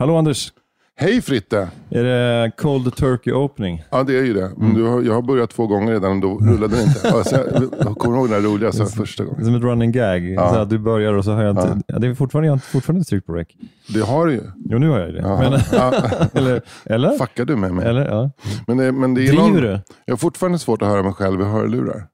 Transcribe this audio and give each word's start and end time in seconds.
Hallå 0.00 0.16
Anders, 0.16 0.52
Hej 0.96 1.22
Fritte! 1.22 1.68
är 1.90 2.04
det 2.04 2.50
Cold 2.56 2.96
Turkey 2.96 3.32
Opening? 3.32 3.84
Ja 3.90 4.02
det 4.02 4.18
är 4.18 4.22
ju 4.24 4.34
det. 4.34 4.50
Du 4.74 4.82
har, 4.82 5.02
jag 5.02 5.14
har 5.14 5.22
börjat 5.22 5.50
två 5.50 5.66
gånger 5.66 5.92
redan 5.92 6.12
och 6.12 6.20
då 6.20 6.38
rullade 6.38 6.76
det 6.76 6.82
inte. 6.82 7.10
Alltså, 7.12 7.36
jag, 7.84 7.98
kommer 7.98 8.18
ihåg 8.18 8.30
den 8.30 8.42
roliga 8.42 8.72
så 8.72 8.86
första 8.86 9.22
Det 9.22 9.26
är 9.26 9.30
gången. 9.30 9.44
som 9.44 9.54
ett 9.54 9.62
running 9.62 9.92
gag. 9.92 10.34
Så 10.38 10.42
att 10.58 10.70
du 10.70 10.78
börjar 10.78 11.12
och 11.12 11.24
så 11.24 11.32
har 11.32 11.42
jag 11.42 11.50
inte... 11.50 11.80
Ja. 11.86 11.98
det 11.98 12.06
är 12.06 12.14
fortfarande, 12.14 12.46
jag 12.46 12.52
har 12.52 12.58
fortfarande 12.58 12.98
inte 12.98 13.08
tryckt 13.10 13.26
på 13.26 13.32
rec. 13.32 13.48
Det 13.94 14.00
har 14.00 14.26
du 14.26 14.32
ju. 14.32 14.42
Jo, 14.70 14.78
nu 14.78 14.88
har 14.88 14.98
jag 15.00 15.14
det. 15.14 15.20
Ja. 15.20 15.38
Men, 15.50 15.60
Ja. 15.72 15.92
eller? 16.34 16.62
Eller? 16.84 17.10
Fuckar 17.18 17.44
du 17.44 17.56
med 17.56 17.74
mig? 17.74 17.86
eller 17.88 18.06
ja. 18.06 18.30
Men 18.66 18.76
det, 18.76 18.92
men 18.92 19.14
det 19.14 19.20
är 19.20 19.26
Driver 19.26 19.42
någon, 19.42 19.56
du? 19.60 19.80
Jag 20.04 20.12
har 20.12 20.18
fortfarande 20.18 20.58
svårt 20.58 20.82
att 20.82 20.88
höra 20.88 21.02
mig 21.02 21.12
själv 21.12 21.40
i 21.40 21.44
hörlurar. 21.44 22.06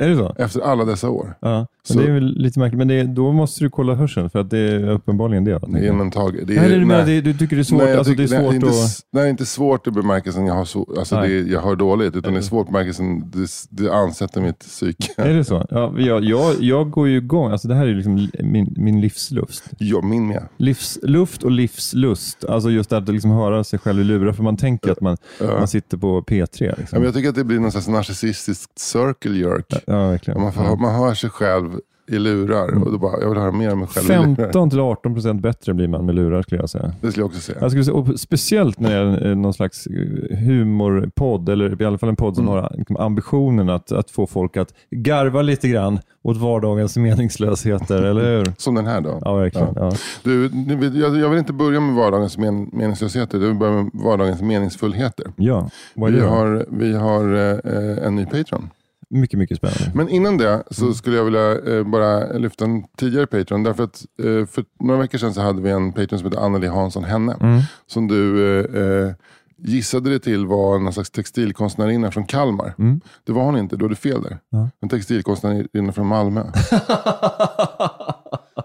Är 0.00 0.08
det 0.08 0.16
så? 0.16 0.34
Efter 0.38 0.60
alla 0.60 0.84
dessa 0.84 1.10
år. 1.10 1.34
Ja. 1.40 1.66
Men 1.88 1.98
det 1.98 2.04
är 2.04 2.12
väl 2.14 2.34
lite 2.38 2.58
märkligt. 2.58 2.78
Men 2.78 2.88
det 2.88 3.02
då 3.02 3.32
måste 3.32 3.64
du 3.64 3.70
kolla 3.70 3.94
hörseln 3.94 4.30
för 4.30 4.38
att 4.38 4.50
det 4.50 4.58
är 4.58 4.90
uppenbarligen 4.90 5.44
det. 5.44 5.58
Det 5.68 5.78
är 5.78 5.90
en 5.90 5.96
mental 5.98 6.32
grej. 6.32 6.44
Det 6.46 6.54
Nej, 6.54 6.68
det 6.68 6.74
är, 6.74 6.78
nej. 6.78 7.04
nej. 7.06 7.20
Du 7.22 7.34
tycker 7.34 7.56
det 7.56 7.62
är 7.62 7.64
svårt, 7.64 7.82
Nej, 7.82 7.96
alltså, 7.96 8.12
det 8.14 8.22
är 8.22 8.26
tycker- 8.26 8.40
svårt 8.40 8.46
nej, 8.48 8.54
inte, 8.56 8.66
att... 8.68 8.72
s- 8.74 9.00
Nej, 9.12 9.30
inte 9.30 9.46
svårt 9.46 9.86
i 9.86 9.90
bemärkelsen 9.90 10.46
jag, 10.46 10.54
har 10.54 10.64
så, 10.64 10.94
alltså 10.98 11.16
det, 11.20 11.28
jag 11.28 11.60
hör 11.60 11.76
dåligt. 11.76 12.16
Utan 12.16 12.32
det 12.32 12.38
är 12.38 12.42
svårt 12.42 12.68
i 12.68 12.72
bemärkelsen 12.72 13.30
det, 13.30 13.48
det 13.70 13.92
ansätter 13.94 14.40
mitt 14.40 14.58
psyke. 14.58 15.12
Är 15.22 15.34
det 15.34 15.44
så? 15.44 15.66
Ja, 15.70 15.94
jag, 15.98 16.24
jag, 16.24 16.54
jag 16.60 16.90
går 16.90 17.08
ju 17.08 17.16
igång. 17.16 17.52
Alltså, 17.52 17.68
det 17.68 17.74
här 17.74 17.86
är 17.86 17.94
liksom 17.94 18.28
min, 18.40 18.74
min 18.76 19.00
livslust. 19.00 19.64
Ja, 19.78 20.00
min 20.02 20.26
med. 20.28 20.42
Livsluft 20.56 21.42
och 21.42 21.50
livslust. 21.50 22.44
Alltså 22.44 22.70
just 22.70 22.92
att 22.92 23.08
liksom 23.08 23.30
höra 23.30 23.64
sig 23.64 23.78
själv 23.78 24.00
i 24.00 24.04
lurar. 24.04 24.32
För 24.32 24.42
man 24.42 24.56
tänker 24.56 24.92
att 24.92 25.00
man, 25.00 25.16
man 25.40 25.68
sitter 25.68 25.96
på 25.96 26.22
P3. 26.22 26.46
Ja, 26.64 26.74
Liksom. 26.78 26.96
men 26.98 27.02
jag 27.04 27.14
tycker 27.14 27.28
att 27.28 27.34
det 27.34 27.44
blir 27.44 27.58
någon 27.60 27.72
slags 27.72 27.88
narcissistiskt 27.88 28.78
circle 28.78 29.36
jerk. 29.38 29.74
Ja, 29.90 30.08
verkligen. 30.08 30.40
Man, 30.40 30.52
får, 30.52 30.76
man 30.76 30.94
hör 30.94 31.14
sig 31.14 31.30
själv 31.30 31.70
i 32.06 32.18
lurar 32.18 32.82
och 32.84 32.92
då 32.92 32.98
bara, 32.98 33.20
jag 33.20 33.28
vill 33.28 33.38
höra 33.38 33.52
mer 33.52 33.70
av 33.70 33.78
mig 33.78 33.88
själv 33.88 34.04
i 34.06 34.08
lurar. 34.26 34.34
15 34.44 34.70
till 34.70 34.80
18 34.80 35.14
procent 35.14 35.42
bättre 35.42 35.74
blir 35.74 35.88
man 35.88 36.06
med 36.06 36.14
lurar 36.14 36.42
skulle 36.42 36.60
jag 36.60 36.70
säga. 36.70 36.92
Det 37.00 37.10
skulle 37.10 37.22
jag 37.22 37.26
också 37.28 37.40
säga. 37.40 37.58
Jag 37.60 37.70
skulle 37.70 37.84
säga 37.84 37.94
och 37.96 38.20
speciellt 38.20 38.80
när 38.80 39.04
det 39.04 39.30
är 39.30 39.34
någon 39.34 39.54
slags 39.54 39.86
eh, 39.86 40.38
humorpodd, 40.38 41.48
eller 41.48 41.82
i 41.82 41.84
alla 41.84 41.98
fall 41.98 42.08
en 42.08 42.16
podd 42.16 42.36
som 42.36 42.48
Mm. 42.48 42.54
har 42.62 42.74
liksom, 42.78 42.96
ambitionen 42.96 43.70
att, 43.70 43.92
att 43.92 44.10
få 44.10 44.26
folk 44.26 44.56
att 44.56 44.74
garva 44.90 45.42
lite 45.42 45.68
grann 45.68 45.98
åt 46.22 46.36
vardagens 46.36 46.96
meningslösheter, 46.96 48.02
eller 48.02 48.36
hur? 48.38 48.52
Som 48.58 48.74
den 48.74 48.86
här 48.86 49.00
då. 49.00 49.18
Ja, 49.24 49.34
verkligen. 49.34 49.68
Ja. 49.76 49.92
Du, 50.22 50.50
nu 50.52 50.76
vill- 50.76 51.00
jag, 51.00 51.28
vill 51.30 51.38
inte 51.38 51.52
börja 51.52 51.80
med 51.80 51.94
vardagens 51.94 52.38
men, 52.38 52.70
meningslösheter, 52.72 53.38
jag 53.38 53.46
vill 53.46 53.56
börja 53.58 53.72
med 53.82 53.90
vardagens 53.94 54.42
meningsfullheter. 54.42 55.26
Ja, 55.36 55.70
vad 55.94 56.12
Vi 56.12 56.20
har, 56.20 56.66
vi 56.70 56.92
har 56.96 57.34
eh, 57.34 58.06
en 58.06 58.16
ny 58.16 58.24
Patreon. 58.26 58.70
Mycket, 59.10 59.38
mycket 59.38 59.56
spännande. 59.56 59.90
Men 59.94 60.08
innan 60.08 60.38
det 60.38 60.62
så 60.70 60.94
skulle 60.94 61.16
jag 61.16 61.24
vilja 61.24 61.76
eh, 61.76 61.84
bara 61.84 62.32
lyfta 62.32 62.64
en 62.64 62.84
tidigare 62.96 63.26
Patreon. 63.26 63.62
Därför 63.62 63.84
att 63.84 64.06
eh, 64.18 64.46
för 64.46 64.64
några 64.80 65.00
veckor 65.00 65.18
sedan 65.18 65.34
så 65.34 65.40
hade 65.40 65.62
vi 65.62 65.70
en 65.70 65.92
Patreon 65.92 66.18
som 66.18 66.28
heter 66.28 66.44
Anneli 66.44 66.66
Hansson 66.66 67.04
Henne. 67.04 67.36
Mm. 67.40 67.60
Som 67.86 68.08
du 68.08 68.48
eh, 68.58 68.82
eh, 68.82 69.14
gissade 69.62 70.10
det 70.10 70.18
till 70.18 70.46
var 70.46 70.78
någon 70.78 70.92
slags 70.92 71.10
textilkonstnärinna 71.10 72.10
från 72.10 72.24
Kalmar. 72.24 72.74
Mm. 72.78 73.00
Det 73.24 73.32
var 73.32 73.44
hon 73.44 73.56
inte, 73.56 73.76
du 73.76 73.84
hade 73.84 73.96
fel 73.96 74.22
där. 74.22 74.38
Ja. 74.50 74.70
En 74.80 74.88
textilkonstnärinna 74.88 75.92
från 75.92 76.06
Malmö. 76.06 76.40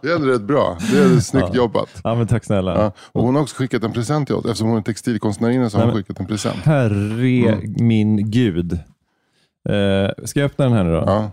det 0.02 0.12
är 0.12 0.20
rätt 0.20 0.42
bra. 0.42 0.78
Det 0.92 1.00
är 1.00 1.20
snyggt 1.20 1.56
jobbat. 1.56 1.90
Ja, 2.04 2.16
men 2.16 2.28
tack 2.28 2.44
snälla. 2.44 2.76
Ja. 2.76 2.92
Och 3.12 3.24
hon 3.24 3.36
har 3.36 3.42
också 3.42 3.56
skickat 3.56 3.84
en 3.84 3.94
present 3.94 4.28
till 4.28 4.36
oss. 4.36 4.46
Eftersom 4.46 4.68
hon 4.68 4.78
är 4.78 4.82
textilkonstnärinna 4.82 5.70
så 5.70 5.78
har 5.78 5.86
hon 5.86 5.96
skickat 5.96 6.20
en 6.20 6.26
present. 6.26 6.58
Herre 6.58 7.62
min 7.66 8.32
gud. 8.32 8.80
Eh, 9.70 10.26
ska 10.26 10.40
jag 10.40 10.46
öppna 10.46 10.66
den 10.66 10.74
här 10.74 10.84
nu 10.84 10.92
då? 10.92 11.04
Ja. 11.08 11.32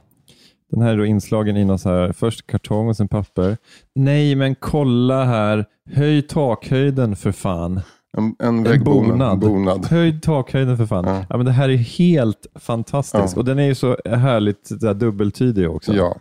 Den 0.70 0.82
här 0.82 0.92
är 0.92 0.96
då 0.96 1.06
inslagen 1.06 1.56
i 1.56 1.64
någon 1.64 1.78
så 1.78 1.88
här, 1.88 2.12
först 2.12 2.46
kartong 2.46 2.88
och 2.88 2.96
sen 2.96 3.08
papper. 3.08 3.56
Nej, 3.94 4.34
men 4.34 4.54
kolla 4.54 5.24
här. 5.24 5.64
Höj 5.90 6.22
takhöjden 6.22 7.16
för 7.16 7.32
fan. 7.32 7.80
En, 8.18 8.34
en 8.38 8.66
En 8.66 8.84
bonad. 8.84 9.38
bonad. 9.38 9.86
Höj 9.86 10.20
takhöjden 10.20 10.76
för 10.76 10.86
fan. 10.86 11.04
Ja. 11.06 11.24
Ja. 11.28 11.36
men 11.36 11.46
det 11.46 11.52
här 11.52 11.68
är 11.68 11.76
helt 11.76 12.46
fantastiskt. 12.54 13.32
Ja. 13.36 13.40
Och 13.40 13.44
den 13.44 13.58
är 13.58 13.66
ju 13.66 13.74
så 13.74 13.96
härligt 14.04 14.82
här, 14.82 14.94
dubbeltydig 14.94 15.70
också. 15.70 15.94
Ja, 15.94 16.16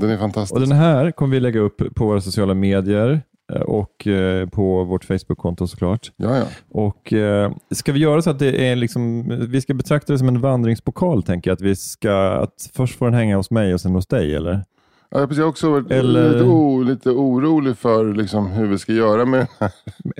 den 0.00 0.10
är 0.10 0.18
fantastisk. 0.18 0.54
Och 0.54 0.60
den 0.60 0.72
här 0.72 1.10
kommer 1.10 1.34
vi 1.34 1.40
lägga 1.40 1.60
upp 1.60 1.82
på 1.94 2.06
våra 2.06 2.20
sociala 2.20 2.54
medier 2.54 3.22
och 3.66 4.06
eh, 4.06 4.48
på 4.48 4.84
vårt 4.84 5.04
Facebook-konto 5.04 5.66
såklart. 5.66 6.12
Ja, 6.16 6.36
ja. 6.36 6.44
Och 6.70 7.12
eh, 7.12 7.52
Ska 7.70 7.92
vi 7.92 7.98
göra 8.00 8.22
så 8.22 8.30
att 8.30 8.38
det 8.38 8.68
är 8.70 8.76
liksom, 8.76 9.28
vi 9.50 9.60
ska 9.60 9.74
betrakta 9.74 10.12
det 10.12 10.18
som 10.18 10.28
en 10.28 10.40
vandringspokal, 10.40 11.22
tänker 11.22 11.50
jag. 11.50 11.54
Att 11.54 11.60
vi 11.60 11.76
ska, 11.76 12.12
att 12.30 12.70
först 12.74 12.98
får 12.98 13.06
den 13.06 13.14
hänga 13.14 13.36
hos 13.36 13.50
mig 13.50 13.74
och 13.74 13.80
sen 13.80 13.94
hos 13.94 14.06
dig, 14.06 14.34
eller? 14.34 14.64
Ja, 15.10 15.18
precis. 15.18 15.36
Jag 15.38 15.44
har 15.44 15.50
också 15.50 15.70
varit 15.70 15.90
Eller- 15.90 16.32
lite, 16.32 16.44
o, 16.44 16.82
lite 16.82 17.10
orolig 17.10 17.76
för 17.76 18.14
liksom, 18.14 18.46
hur 18.46 18.66
vi 18.66 18.78
ska 18.78 18.92
göra 18.92 19.24
med 19.24 19.38
den 19.40 19.48
här. 19.60 19.70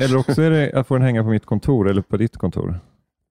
Eller 0.04 0.16
också 0.16 0.42
är 0.42 0.50
det 0.50 0.72
att 0.72 0.86
få 0.86 0.94
den 0.94 1.02
hänga 1.02 1.22
på 1.22 1.28
mitt 1.28 1.46
kontor 1.46 1.90
eller 1.90 2.02
på 2.02 2.16
ditt 2.16 2.36
kontor. 2.36 2.80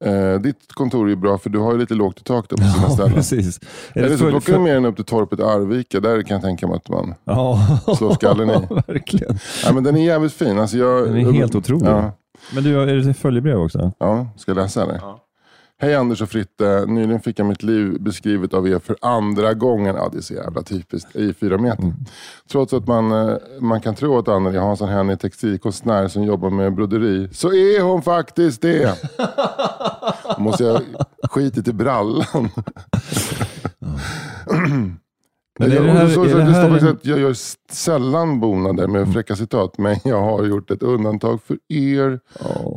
Eh, 0.06 0.40
ditt 0.42 0.74
kontor 0.74 1.06
är 1.06 1.10
ju 1.10 1.16
bra 1.16 1.38
för 1.38 1.50
du 1.50 1.60
har 1.60 1.74
ju 1.74 1.80
lite 1.80 1.94
lågt 1.94 2.20
i 2.20 2.24
tak 2.24 2.50
där 2.50 2.58
på 2.58 2.64
sina 2.64 2.90
ställen. 2.90 3.14
precis. 3.14 3.60
Är 3.94 4.00
Eller 4.00 4.10
det 4.10 4.18
så 4.18 4.30
plockar 4.30 4.54
du 4.54 4.60
med 4.60 4.76
den 4.76 4.86
upp 4.86 4.96
till 4.96 5.06
torpet 5.06 5.40
Arvika. 5.40 6.00
Där 6.00 6.22
kan 6.22 6.36
jag 6.36 6.44
tänka 6.44 6.68
mig 6.68 6.76
att 6.76 6.90
man... 6.90 7.14
Ja, 7.24 7.68
slår 7.98 8.14
skallen 8.14 8.50
i. 8.50 8.54
verkligen. 8.88 9.40
Ja, 9.66 9.74
men 9.74 9.84
den 9.84 9.96
är 9.98 10.06
jävligt 10.06 10.34
fin. 10.34 10.60
Alltså 10.60 10.78
jag, 10.78 11.08
Den 11.08 11.18
är 11.18 11.32
helt 11.32 11.56
otrolig. 11.56 11.88
Ja, 11.88 12.12
Men 12.56 12.64
du, 12.64 12.82
är 12.82 12.96
det 12.96 13.14
följebrev 13.14 13.58
också? 13.60 13.92
ja, 14.00 14.28
ska 14.38 14.52
jag 14.52 14.56
läsa 14.58 14.84
eller? 14.84 15.00
Hej 15.82 15.96
Anders 15.96 16.22
och 16.22 16.30
Fritte. 16.30 16.86
Nyligen 16.88 17.20
fick 17.22 17.40
jag 17.40 17.46
mitt 17.48 17.64
liv 17.64 17.98
beskrivet 18.02 18.54
av 18.54 18.68
er 18.68 18.80
för 18.80 18.96
andra 19.02 19.54
gången. 19.54 19.96
Ja, 19.96 20.10
det 20.12 20.18
är 20.18 20.22
så 20.22 20.34
jävla 20.34 20.62
typiskt. 20.62 21.16
I 21.16 21.34
fyra 21.34 21.58
meter. 21.58 21.84
Mm. 21.84 21.96
Trots 22.52 22.74
att 22.74 22.88
man, 22.88 23.12
eh, 23.30 23.36
man 23.60 23.82
kan 23.82 23.96
tro 23.96 24.18
att 24.18 24.28
Anneli 24.28 24.58
Hansson 24.58 24.90
Hen 24.90 25.10
är 25.10 25.16
textilkonstnär 25.16 26.08
som 26.08 26.24
jobbar 26.24 26.50
med 26.50 26.76
broderi. 26.76 27.30
Så 27.32 27.54
är 27.54 27.82
hon 27.82 28.02
faktiskt 28.02 28.62
det. 28.62 29.00
Måste 30.38 30.64
jag 30.64 30.82
skitit 31.32 31.68
i 31.68 31.74
brallan. 31.74 32.26
Men 35.60 35.72
är 35.72 35.76
Jag- 35.76 35.84
det 35.86 35.92
här- 35.92 36.08
så- 36.10 36.24
är 36.24 36.36
det 36.36 36.44
här 36.44 36.88
en- 36.90 37.00
jag 37.02 37.20
gör 37.20 37.36
sällan 37.72 38.40
bonader 38.40 38.88
med 38.88 39.14
fräcka 39.14 39.36
citat. 39.36 39.78
Men 39.78 39.96
jag 40.04 40.22
har 40.22 40.44
gjort 40.46 40.72
ett 40.72 40.84
undantag 40.84 41.42
för 41.44 41.58
er. 41.70 42.20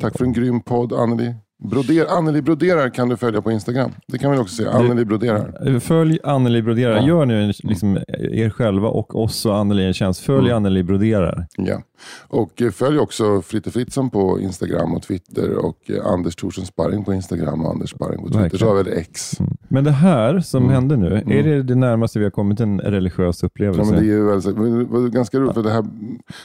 Tack 0.01 0.19
för 0.19 0.25
en 0.25 0.33
grym 0.33 0.61
podd 0.61 0.93
Anneli. 0.93 1.35
Broder, 1.65 2.07
Anneli 2.19 2.43
broderar 2.43 2.89
kan 2.89 3.09
du 3.09 3.17
följa 3.17 3.43
på 3.43 3.51
Instagram. 3.51 3.91
Det 4.07 4.19
kan 4.19 4.31
vi 4.33 4.39
också 4.39 4.55
se. 4.55 4.69
Anneli 4.69 5.05
broderar. 5.05 5.79
Följ 5.81 6.19
Anneli 6.25 6.63
Broderar. 6.63 6.97
Ja. 6.97 7.07
Gör 7.07 7.27
nu 7.27 7.53
liksom, 7.63 7.97
er 8.19 8.51
själva 8.51 8.89
och 8.89 9.23
oss 9.23 9.47
och 9.47 9.57
Anneli 9.57 9.85
en 9.85 9.93
tjänst. 9.95 10.21
Följ 10.21 10.39
Mm. 10.49 10.57
Anneli 10.57 10.83
Broderar. 10.83 11.47
Ja. 11.57 11.83
Och 12.29 12.63
eh, 12.63 12.71
följ 12.71 12.99
också 12.99 13.43
Fritte 13.43 13.71
Fritzson 13.71 14.11
på 14.11 14.41
Instagram 14.41 14.95
och 14.95 15.03
Twitter. 15.03 15.57
Och 15.57 15.77
eh, 15.91 16.07
Anders 16.07 16.37
Thorsson 16.37 16.67
Sparring 16.67 17.05
på 17.05 17.15
Instagram 17.15 17.65
och 17.67 17.71
Anders 17.73 17.91
Sparring 17.91 18.19
på 18.19 18.27
Twitter. 18.27 18.41
Verkligen. 18.41 18.61
Så 18.69 18.77
har 18.77 18.85
vi 18.85 18.91
X. 19.01 19.33
Men 19.69 19.85
det 19.85 19.91
här 19.91 20.41
som 20.41 20.63
Mm. 20.63 20.75
hände 20.75 20.97
nu, 20.97 21.23
är 21.39 21.43
det 21.43 21.63
det 21.63 21.75
närmaste 21.75 22.19
vi 22.19 22.25
har 22.25 22.31
kommit 22.31 22.61
en 22.61 22.81
religiös 22.81 23.43
upplevelse? 23.43 23.81
Ja, 23.83 23.91
men 23.91 24.07
det, 24.07 24.13
är 24.15 24.21
väldigt, 24.21 24.57
det 24.57 24.85
var 25.01 25.09
ganska 25.09 25.39
roligt 25.39 25.55
för 25.55 25.63
det, 25.63 25.71
här, 25.71 25.85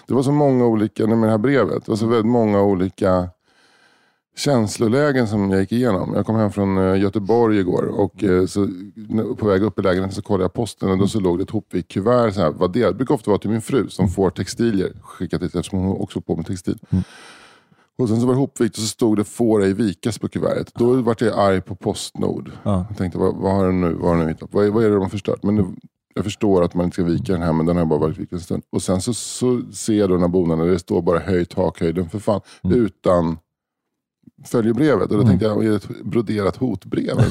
det 0.07 0.13
var 0.13 0.23
så 0.23 0.31
många 0.31 0.65
olika, 0.65 1.07
med 1.07 1.17
det 1.27 1.31
här 1.31 1.37
brevet, 1.37 1.85
det 1.85 1.91
var 1.91 1.95
så 1.95 2.07
väldigt 2.07 2.31
många 2.31 2.61
olika 2.61 3.29
känslolägen 4.35 5.27
som 5.27 5.51
jag 5.51 5.59
gick 5.59 5.71
igenom. 5.71 6.13
Jag 6.15 6.25
kom 6.25 6.35
hem 6.35 6.51
från 6.51 6.77
eh, 6.77 7.01
Göteborg 7.01 7.59
igår 7.59 7.83
och 7.85 8.23
eh, 8.23 8.45
så, 8.45 8.67
på 9.37 9.47
väg 9.47 9.63
upp 9.63 9.79
i 9.79 9.81
lägenheten 9.81 10.15
så 10.15 10.21
kollade 10.21 10.43
jag 10.43 10.53
posten 10.53 10.91
och 10.91 10.97
då 10.97 11.07
så 11.07 11.19
låg 11.19 11.39
det 11.39 11.43
ett 11.43 11.49
hopvikt 11.49 11.91
kuvert. 11.91 12.31
Så 12.31 12.41
här, 12.41 12.51
vad 12.51 12.73
det, 12.73 12.87
det 12.87 12.93
brukar 12.93 13.15
ofta 13.15 13.31
vara 13.31 13.39
till 13.39 13.49
min 13.49 13.61
fru 13.61 13.89
som 13.89 14.09
får 14.09 14.29
textilier 14.29 14.93
skickat 15.01 15.41
hit 15.41 15.55
eftersom 15.55 15.79
hon 15.79 15.97
också 15.97 16.21
på 16.21 16.35
med 16.35 16.45
textil. 16.45 16.79
Och 17.97 18.09
sen 18.09 18.19
så 18.19 18.27
var 18.27 18.33
det 18.33 18.39
hopvikt 18.39 18.75
och 18.77 18.81
så 18.81 18.87
stod 18.87 19.17
det 19.17 19.23
får 19.23 19.63
ej 19.63 19.73
vikas 19.73 20.19
på 20.19 20.29
kuvertet. 20.29 20.73
Då 20.75 20.93
vart 20.93 21.21
jag 21.21 21.39
arg 21.39 21.61
på 21.61 21.75
Postnord. 21.75 22.51
Ja. 22.63 22.85
Jag 22.89 22.97
tänkte 22.97 23.19
vad, 23.19 23.35
vad 23.35 23.51
har 23.51 23.65
den 23.65 23.81
nu, 23.81 23.93
vad 23.93 24.17
har 24.17 24.27
hittat? 24.27 24.49
Vad, 24.53 24.67
vad 24.67 24.83
är 24.83 24.87
det 24.87 24.95
de 24.95 25.01
har 25.01 25.09
förstört? 25.09 25.43
Men 25.43 25.55
det, 25.55 25.65
jag 26.15 26.23
förstår 26.23 26.63
att 26.63 26.73
man 26.73 26.85
inte 26.85 26.95
ska 26.95 27.03
vika 27.03 27.33
den 27.33 27.41
här 27.41 27.53
men 27.53 27.65
den 27.65 27.77
har 27.77 27.85
bara 27.85 27.99
varit 27.99 28.17
vikt 28.17 28.33
en 28.33 28.39
stund. 28.39 28.63
Och 28.69 28.83
sen 28.83 29.01
så, 29.01 29.13
så 29.13 29.61
ser 29.73 29.93
jag 29.93 30.09
då 30.09 30.13
den 30.13 30.21
här 30.21 30.29
bonaden 30.29 30.67
det 30.67 30.79
står 30.79 31.01
bara 31.01 31.19
höj 31.19 31.45
takhöjden 31.45 32.09
för 32.09 32.19
fan. 32.19 32.41
Utan 32.63 33.37
följebrevet. 34.45 35.11
Och 35.11 35.17
då 35.17 35.23
tänkte 35.27 35.45
jag, 35.45 35.65
är 35.65 35.69
det 35.69 35.75
ett 35.75 36.03
broderat 36.03 36.57
hotbrev? 36.57 37.17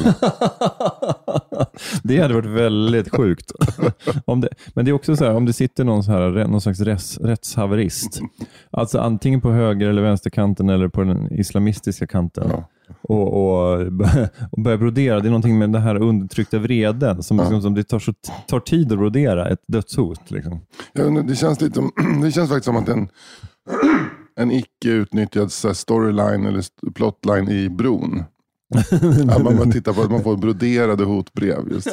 Det 2.03 2.19
hade 2.19 2.35
varit 2.35 2.47
väldigt 2.47 3.17
sjukt. 3.17 3.53
om 4.25 4.41
det, 4.41 4.49
men 4.75 4.85
det 4.85 4.91
är 4.91 4.93
också 4.93 5.17
så 5.17 5.25
här, 5.25 5.35
om 5.35 5.44
det 5.44 5.53
sitter 5.53 5.85
någon, 5.85 6.05
så 6.05 6.11
här, 6.12 6.31
någon 6.49 6.61
slags 6.61 6.81
rätts, 6.81 7.19
rättshaverist, 7.19 8.20
alltså 8.70 8.99
antingen 8.99 9.41
på 9.41 9.50
höger 9.50 9.88
eller 9.88 10.03
vänsterkanten 10.03 10.69
eller 10.69 10.88
på 10.88 11.05
den 11.05 11.32
islamistiska 11.32 12.06
kanten, 12.06 12.50
Ja. 12.50 12.64
och, 13.03 13.29
och, 13.29 13.81
och 14.50 14.62
börjar 14.62 14.79
brodera. 14.79 15.20
Det 15.20 15.29
är 15.29 15.31
någonting 15.31 15.59
med 15.59 15.70
den 15.73 15.82
här 15.82 15.97
undertryckta 15.97 16.59
vreden, 16.59 17.23
som, 17.23 17.37
liksom, 17.37 17.62
som 17.62 17.75
det 17.75 17.85
tar, 17.85 17.99
så, 17.99 18.12
tar 18.49 18.61
tid 18.61 18.93
att 18.93 18.99
brodera, 18.99 19.49
ett 19.49 19.62
dödshot. 19.69 20.31
Liksom. 20.31 20.61
Undrar, 20.94 21.23
det, 21.23 21.37
känns 21.37 21.61
lite, 21.61 21.81
det 22.23 22.32
känns 22.32 22.49
faktiskt 22.49 22.64
som 22.64 22.76
att 22.76 22.88
en, 22.88 23.09
en 24.37 24.50
icke 24.50 24.88
utnyttjad 24.88 25.52
storyline 25.52 26.46
eller 26.46 26.64
plotline 26.94 27.49
i 27.49 27.69
Bron. 27.69 28.23
Att 29.31 29.43
man 29.44 29.56
bara 29.56 29.70
tittar 29.70 29.93
på 29.93 30.02
att 30.02 30.11
man 30.11 30.23
får 30.23 30.37
broderade 30.37 31.05
hotbrev. 31.05 31.73
Just. 31.73 31.88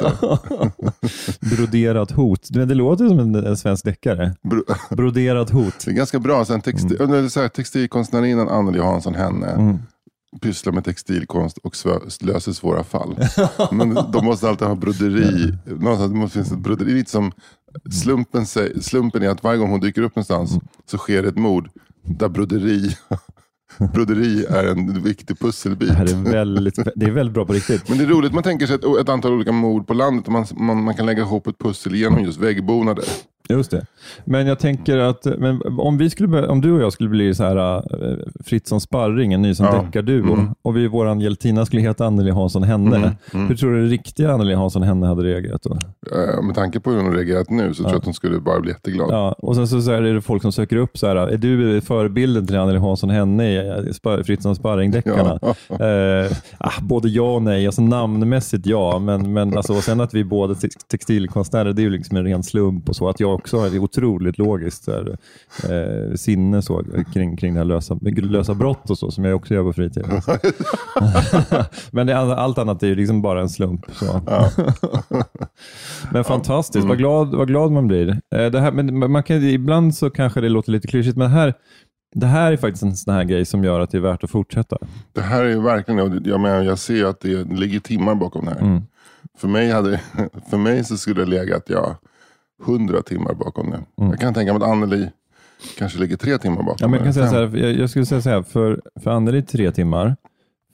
Broderat 1.56 2.10
hot. 2.10 2.48
Det, 2.50 2.74
låter 2.74 3.08
som 3.08 3.18
en, 3.18 3.34
en 3.34 3.56
svensk 3.56 3.84
deckare. 3.84 4.34
Bro, 4.42 4.64
Broderat 4.90 5.50
hot. 5.50 5.74
det 5.84 5.90
är 5.90 5.94
ganska 5.94 6.18
bra. 6.18 6.44
Sen 6.44 6.60
textil, 6.60 6.96
här, 7.00 7.48
textilkonstnärinnan 7.48 8.48
Anneli 8.48 8.78
Hansson 8.80 9.14
Henne 9.14 9.46
Mm. 9.50 9.78
pysslar 10.42 10.72
med 10.72 10.84
textilkonst 10.84 11.58
och 11.58 11.76
löser 12.20 12.52
svåra 12.52 12.84
fall. 12.84 13.16
Men 13.72 13.94
de 14.12 14.24
måste 14.24 14.48
alltid 14.48 14.68
ha 14.68 14.74
broderi. 14.74 15.54
Någonstans 15.64 16.12
måste 16.12 16.32
finnas 16.32 16.52
ett 16.52 16.58
broderi. 16.58 16.92
Lite 16.94 17.10
som 17.10 17.32
slumpen, 17.90 18.46
säger, 18.46 18.80
slumpen 18.80 19.22
är 19.22 19.28
att 19.28 19.42
varje 19.42 19.58
gång 19.58 19.70
hon 19.70 19.80
dyker 19.80 20.02
upp 20.02 20.16
någonstans 20.16 20.50
Mm. 20.50 20.62
så 20.90 20.98
sker 20.98 21.24
ett 21.24 21.36
mord 21.38 21.68
där 22.18 22.28
broderi, 22.28 22.96
broderi 23.94 24.44
är 24.44 24.64
en 24.64 25.02
viktig 25.02 25.38
pusselbit. 25.38 25.88
Det 25.88 26.12
är 26.12 26.32
väldigt, 26.32 26.78
det 26.96 27.06
är 27.06 27.10
väldigt 27.10 27.34
bra 27.34 27.44
på 27.46 27.52
riktigt. 27.52 27.88
Men 27.88 27.98
det 27.98 28.04
är 28.04 28.08
roligt, 28.08 28.32
man 28.32 28.42
tänker 28.42 28.66
sig 28.66 28.76
ett, 28.76 28.84
ett 29.00 29.08
antal 29.08 29.32
olika 29.32 29.52
mord 29.52 29.86
på 29.86 29.94
landet 29.94 30.26
och 30.26 30.32
man, 30.32 30.46
man, 30.52 30.82
man 30.82 30.94
kan 30.94 31.06
lägga 31.06 31.22
ihop 31.22 31.46
ett 31.46 31.58
pussel 31.58 31.94
genom 31.94 32.24
just 32.24 32.38
väggbonader. 32.38 33.04
Just 33.48 33.70
det. 33.70 33.86
Men 34.24 34.46
jag 34.46 34.58
tänker 34.58 34.98
att 34.98 35.24
men 35.38 35.62
om, 35.78 35.98
vi 35.98 36.10
skulle, 36.10 36.46
om 36.46 36.60
du 36.60 36.72
och 36.72 36.82
jag 36.82 36.92
skulle 36.92 37.08
bli 37.08 37.34
så 37.34 37.44
här 37.44 37.76
uh, 37.76 38.18
fritt 38.44 38.66
som 38.68 38.80
sparring, 38.80 39.32
en 39.32 39.42
ny 39.42 39.54
som 39.54 39.66
Ja. 39.66 39.82
deckarduo, 39.82 40.32
Mm. 40.32 40.48
och 40.62 40.76
vi, 40.76 40.86
våran 40.88 41.20
hjältina 41.20 41.66
skulle 41.66 41.82
heta 41.82 42.06
Anneli 42.06 42.30
Hansson 42.30 42.62
Henne. 42.62 43.16
Hur 43.32 43.56
tror 43.56 43.72
du 43.72 43.80
den 43.80 43.88
riktiga 43.90 44.32
Anneli 44.32 44.54
Hansson 44.54 44.82
Henne 44.82 45.06
hade 45.06 45.22
reagerat 45.22 45.62
då? 45.62 45.70
Eh, 46.16 46.42
med 46.42 46.54
tanke 46.54 46.80
på 46.80 46.90
hur 46.90 47.02
hon 47.02 47.12
reagerat 47.14 47.50
nu 47.50 47.74
så 47.74 47.82
tror 47.82 47.90
jag 47.92 47.98
att 47.98 48.04
hon 48.04 48.14
skulle 48.14 48.40
bara 48.40 48.60
bli 48.60 48.70
jätteglad. 48.70 49.08
Ja, 49.10 49.32
och 49.38 49.56
sen 49.56 49.68
så, 49.68 49.82
så 49.82 49.90
är 49.90 50.02
det 50.02 50.20
folk 50.20 50.42
som 50.42 50.52
söker 50.52 50.76
upp 50.76 50.98
så 50.98 51.06
här, 51.06 51.16
är 51.16 51.36
du 51.38 51.80
förebilden 51.80 52.46
till 52.46 52.56
Anneli 52.58 52.78
Hansson 52.78 53.10
Henne 53.10 53.50
i 53.52 53.56
eh, 54.06 54.22
Fritt 54.24 54.42
som 54.42 54.54
sparring-deckarna? 54.54 55.38
Ja. 55.42 55.54
Eh, 55.86 56.32
ah, 56.58 56.72
både 56.82 57.08
ja 57.08 57.34
och 57.34 57.42
nej. 57.42 57.66
Alltså, 57.66 57.82
namnmässigt 57.82 58.66
ja, 58.66 58.98
men, 58.98 59.32
men 59.32 59.56
alltså, 59.56 59.72
och 59.72 59.82
sen 59.84 60.00
att 60.00 60.14
vi 60.14 60.24
båda 60.24 60.54
tex- 60.54 60.86
textilkonstnärer, 60.90 61.72
det 61.72 61.82
är 61.82 61.84
ju 61.84 61.90
liksom 61.90 62.16
en 62.16 62.24
ren 62.24 62.42
slump. 62.42 62.88
och 62.88 62.96
så. 62.96 63.08
Att 63.08 63.20
jag 63.20 63.39
också 63.40 63.66
ett 63.66 63.74
otroligt 63.74 64.38
logiskt 64.38 64.86
här, 64.86 65.16
eh, 65.64 66.14
sinne 66.14 66.62
så, 66.62 66.84
kring, 67.12 67.36
kring 67.36 67.54
det 67.54 67.60
här 67.60 67.64
lösa, 67.64 67.98
lösa 68.16 68.54
brott 68.54 68.90
och 68.90 68.98
så, 68.98 69.10
som 69.10 69.24
jag 69.24 69.36
också 69.36 69.54
gör 69.54 69.62
på 69.62 69.72
fritiden. 69.72 70.10
men 71.90 72.06
det, 72.06 72.18
allt 72.18 72.58
annat 72.58 72.82
är 72.82 72.86
ju 72.86 72.94
liksom 72.94 73.22
bara 73.22 73.40
en 73.40 73.48
slump. 73.48 73.86
Så. 73.92 74.20
men 76.12 76.24
fantastiskt, 76.24 76.86
vad, 76.86 76.98
glad, 76.98 77.34
vad 77.34 77.48
glad 77.48 77.72
man 77.72 77.86
blir. 77.86 78.08
Eh, 78.08 78.46
det 78.50 78.60
här, 78.60 78.72
men 78.72 79.12
man 79.12 79.22
kan, 79.22 79.42
ibland 79.42 79.94
så 79.94 80.10
kanske 80.10 80.40
det 80.40 80.48
låter 80.48 80.72
lite 80.72 80.88
klyschigt, 80.88 81.16
men 81.16 81.30
här, 81.30 81.54
det 82.14 82.26
här 82.26 82.52
är 82.52 82.56
faktiskt 82.56 82.82
en 82.82 82.96
sån 82.96 83.14
här 83.14 83.24
grej 83.24 83.44
som 83.44 83.64
gör 83.64 83.80
att 83.80 83.90
det 83.90 83.98
är 83.98 84.02
värt 84.02 84.24
att 84.24 84.30
fortsätta. 84.30 84.78
Det 85.12 85.20
här 85.20 85.44
är 85.44 85.56
verkligen, 85.56 86.22
jag, 86.24 86.40
menar, 86.40 86.62
jag 86.62 86.78
ser 86.78 87.04
att 87.04 87.20
det 87.20 87.44
ligger 87.44 87.80
timmar 87.80 88.14
bakom 88.14 88.44
det 88.44 88.50
här. 88.50 88.60
Mm. 88.60 88.82
För, 89.38 89.48
mig 89.48 89.70
hade, 89.70 90.00
för 90.50 90.56
mig 90.56 90.84
så 90.84 90.96
skulle 90.96 91.20
det 91.20 91.30
legat 91.30 91.62
ja, 91.66 91.96
hundra 92.62 93.02
timmar 93.02 93.34
bakom 93.34 93.70
det. 93.70 93.80
Jag 93.94 94.20
kan 94.20 94.34
tänka 94.34 94.52
mig 94.52 94.62
att 94.62 94.68
Anneli 94.70 95.10
kanske 95.78 95.98
ligger 95.98 96.16
tre 96.16 96.38
timmar 96.38 96.62
bakom 96.62 96.68
Mm. 96.68 96.78
Ja, 96.80 96.88
men 96.88 96.94
jag, 96.94 97.04
kan 97.04 97.14
säga 97.14 97.28
så 97.28 97.56
här, 97.56 97.66
jag, 97.66 97.78
jag 97.78 97.90
skulle 97.90 98.06
säga 98.06 98.20
så 98.20 98.30
här, 98.30 98.42
för, 98.42 98.80
för 99.02 99.10
Anneli 99.10 99.42
tre 99.42 99.70
timmar, 99.72 100.16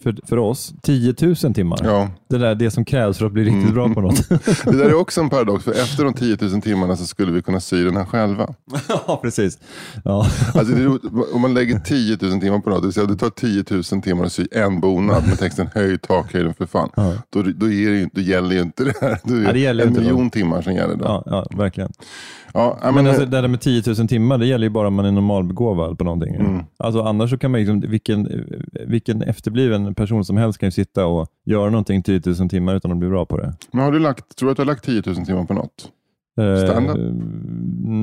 för, 0.03 0.17
för 0.27 0.37
oss 0.39 0.75
10 0.83 1.15
000 1.21 1.37
timmar. 1.55 1.79
Ja, 1.85 2.11
Det 2.29 2.39
där 2.39 2.55
det 2.55 2.71
som 2.71 2.85
krävs 2.85 3.19
för 3.19 3.27
att 3.27 3.33
bli 3.33 3.45
riktigt 3.45 3.75
bra 3.75 3.89
på 3.95 4.01
något. 4.01 4.29
det 4.65 4.73
där 4.79 4.85
är 4.89 4.95
också 4.95 5.21
en 5.21 5.31
paradox. 5.31 5.65
För 5.65 5.73
efter 5.73 6.05
de 6.05 6.13
10 6.15 6.37
000 6.41 6.63
timmarna 6.63 6.97
så 6.97 7.07
skulle 7.07 7.33
vi 7.33 7.43
kunna 7.43 7.61
sy 7.61 7.85
den 7.85 7.97
här 7.97 8.05
själva. 8.05 8.55
ja, 8.89 9.19
precis. 9.23 9.59
Ja. 10.05 10.27
Alltså 10.55 10.75
är, 10.75 10.89
om 11.35 11.41
man 11.41 11.55
lägger 11.55 11.79
10 11.79 12.19
000 12.21 12.41
timmar 12.41 12.59
på 12.59 12.71
något, 12.71 12.81
det 12.83 12.87
vill 12.87 12.93
säga 12.95 13.07
det 13.07 13.17
tar 13.17 13.31
10 13.31 13.65
000 13.93 14.03
timmar 14.03 14.25
att 14.25 14.33
sy 14.33 14.47
en 14.53 14.81
bonad 14.81 15.27
med 15.29 15.39
texten 15.39 15.69
höj 15.75 15.99
takhöjden 15.99 16.55
för 16.55 16.67
fan. 16.67 16.89
Då, 17.31 17.43
då, 17.43 17.67
det 17.67 17.75
ju, 17.75 18.09
då 18.13 18.21
gäller 18.21 18.55
ju 18.55 18.63
inte 18.63 18.85
det 18.85 18.95
här. 19.01 19.19
Då 19.25 19.35
är 19.35 19.43
Ja, 19.43 19.53
det 19.53 19.59
gäller 19.59 19.83
en 19.85 19.89
inte 19.89 20.01
då. 20.01 20.05
miljon 20.05 20.31
timmar 20.31 20.63
som 20.63 20.75
gäller 20.75 20.95
då. 20.97 21.05
Ja, 21.05 21.23
Ja, 21.27 21.47
ja, 21.51 21.57
verkligen. 21.57 21.93
ja, 22.55 22.79
Men, 22.83 22.95
men, 22.95 23.07
alltså, 23.07 23.25
det 23.25 23.41
där 23.41 23.49
med 23.49 23.61
10 23.61 23.83
000 23.99 24.09
timmar, 24.09 24.39
det 24.39 24.47
gäller 24.47 24.67
ju 24.67 24.71
bara 24.71 24.89
om 24.89 24.95
man 24.95 25.05
är 25.05 25.13
normalbegåvad 25.13 25.99
på 25.99 26.05
någonting. 26.05 26.35
Mm. 26.35 26.63
Alltså, 26.79 27.03
annars 27.03 27.31
så 27.31 27.39
kan 27.39 27.51
man 27.51 27.61
liksom, 27.61 27.81
vilken, 27.81 28.29
vilken 28.87 29.23
efterbliven 29.23 29.86
person 29.95 30.25
som 30.25 30.37
helst 30.37 30.59
kan 30.59 30.67
ju 30.67 30.71
sitta 30.71 31.07
och 31.07 31.29
göra 31.45 31.71
någonting 31.71 32.03
10 32.03 32.21
000 32.39 32.49
timmar 32.49 32.75
utan 32.75 32.91
att 32.93 32.97
bli 32.99 33.09
bra 33.09 33.27
på 33.27 33.37
det. 33.37 33.55
men 33.73 33.85
har 33.85 33.93
du 33.93 33.99
lagt, 33.99 34.37
tror 34.37 34.47
du 34.47 34.51
att 34.51 34.57
du 34.57 34.61
har 34.63 34.67
lagt 34.67 34.85
10 34.85 35.03
000 35.07 35.17
timmar 35.27 35.45
på 35.45 35.55
något? 35.55 35.91
Eh, 36.41 36.65
Stand-up? 36.65 36.97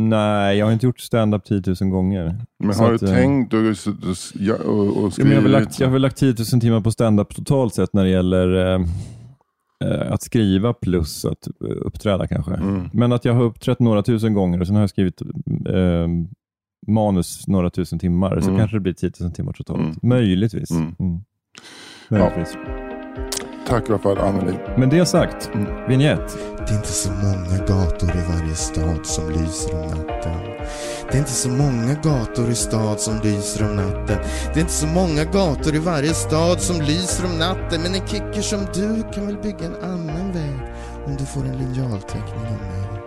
nej, 0.10 0.58
jag 0.58 0.66
har 0.66 0.74
inte 0.74 0.86
gjort 0.86 1.00
stand-up 1.00 1.44
10 1.46 1.62
000 1.82 1.90
gånger. 1.92 2.36
Men 2.60 2.76
har 2.76 2.94
att, 2.94 3.00
du 3.00 3.08
eh, 3.08 3.14
tänkt 3.14 3.54
och, 3.54 3.60
och, 3.60 5.04
och, 5.04 5.14
skrivit? 5.14 5.34
jag, 5.34 5.42
har 5.42 5.50
lagt, 5.50 5.80
jag 5.80 5.88
har 5.88 5.92
väl 5.94 6.02
lagt 6.02 6.18
10 6.18 6.36
000 6.54 6.62
timmar 6.62 6.82
på 6.82 6.92
stand-up 6.92 7.36
totalt 7.36 7.74
sett 7.74 7.94
när 7.94 8.04
det 8.04 8.10
gäller 8.10 8.76
eh, 8.76 10.12
att 10.14 10.22
skriva 10.22 10.74
plus 10.74 11.26
att 11.26 11.48
uppträda 11.62 12.28
kanske. 12.28 12.54
Mm. 12.54 12.90
Men 12.94 13.12
att 13.12 13.26
jag 13.26 13.34
har 13.34 13.44
uppträtt 13.44 13.80
några 13.80 14.04
tusen 14.04 14.34
gånger 14.34 14.62
och 14.62 14.68
sen 14.68 14.76
har 14.76 14.84
jag 14.84 14.90
skrivit 14.90 15.22
eh, 15.70 16.08
manus 16.88 17.48
några 17.48 17.70
tusen 17.70 18.00
timmar, 18.00 18.40
så 18.42 18.48
Mm. 18.48 18.60
kanske 18.60 18.78
det 18.78 18.82
blir 18.82 18.94
10 18.94 19.12
000 19.20 19.32
timmar 19.32 19.54
totalt. 19.54 19.80
Mm. 19.80 19.96
Möjligtvis. 20.02 20.72
Mm. 20.72 20.96
Möjligtvis. 22.08 22.58
Tack 23.68 23.90
i 23.90 23.92
alla 23.92 24.00
fall 24.00 24.18
Anneli. 24.18 24.58
Men 24.78 24.90
det 24.90 25.06
sagt, 25.06 25.50
Mm. 25.54 25.88
vignett. 25.88 26.38
Det 26.58 26.74
är 26.74 26.76
inte 26.76 26.88
så 26.92 27.12
många 27.12 27.58
gator 27.68 28.10
i 28.10 28.22
varje 28.38 28.56
stad 28.56 29.06
som 29.06 29.30
lyser 29.30 29.74
om 29.76 29.88
natten. 29.88 30.40
Det 31.12 31.14
är 31.14 31.20
inte 31.20 31.32
så 31.32 31.50
många 31.50 31.94
gator 32.04 32.50
i 32.50 32.56
stad 32.56 33.00
som 33.00 33.20
lyser 33.24 33.70
om 33.70 33.76
natten. 33.76 34.18
Det 34.54 34.60
är 34.60 34.62
inte 34.62 34.74
så 34.74 34.88
många 34.88 35.24
gator 35.24 35.76
i 35.76 35.80
varje 35.80 36.14
stad 36.14 36.62
som 36.62 36.82
lyser 36.82 37.26
om 37.26 37.40
natten. 37.40 37.82
Men 37.82 37.96
en 37.96 38.08
kicker 38.08 38.42
som 38.42 38.60
du 38.74 39.04
kan 39.14 39.26
väl 39.26 39.38
bygga 39.38 39.66
en 39.66 39.84
annan 39.84 40.32
väg 40.32 40.60
om 41.06 41.16
du 41.16 41.26
får 41.26 41.42
en 41.42 41.58
linjalteckning 41.58 42.46
av 42.46 42.52
mig. 42.52 43.04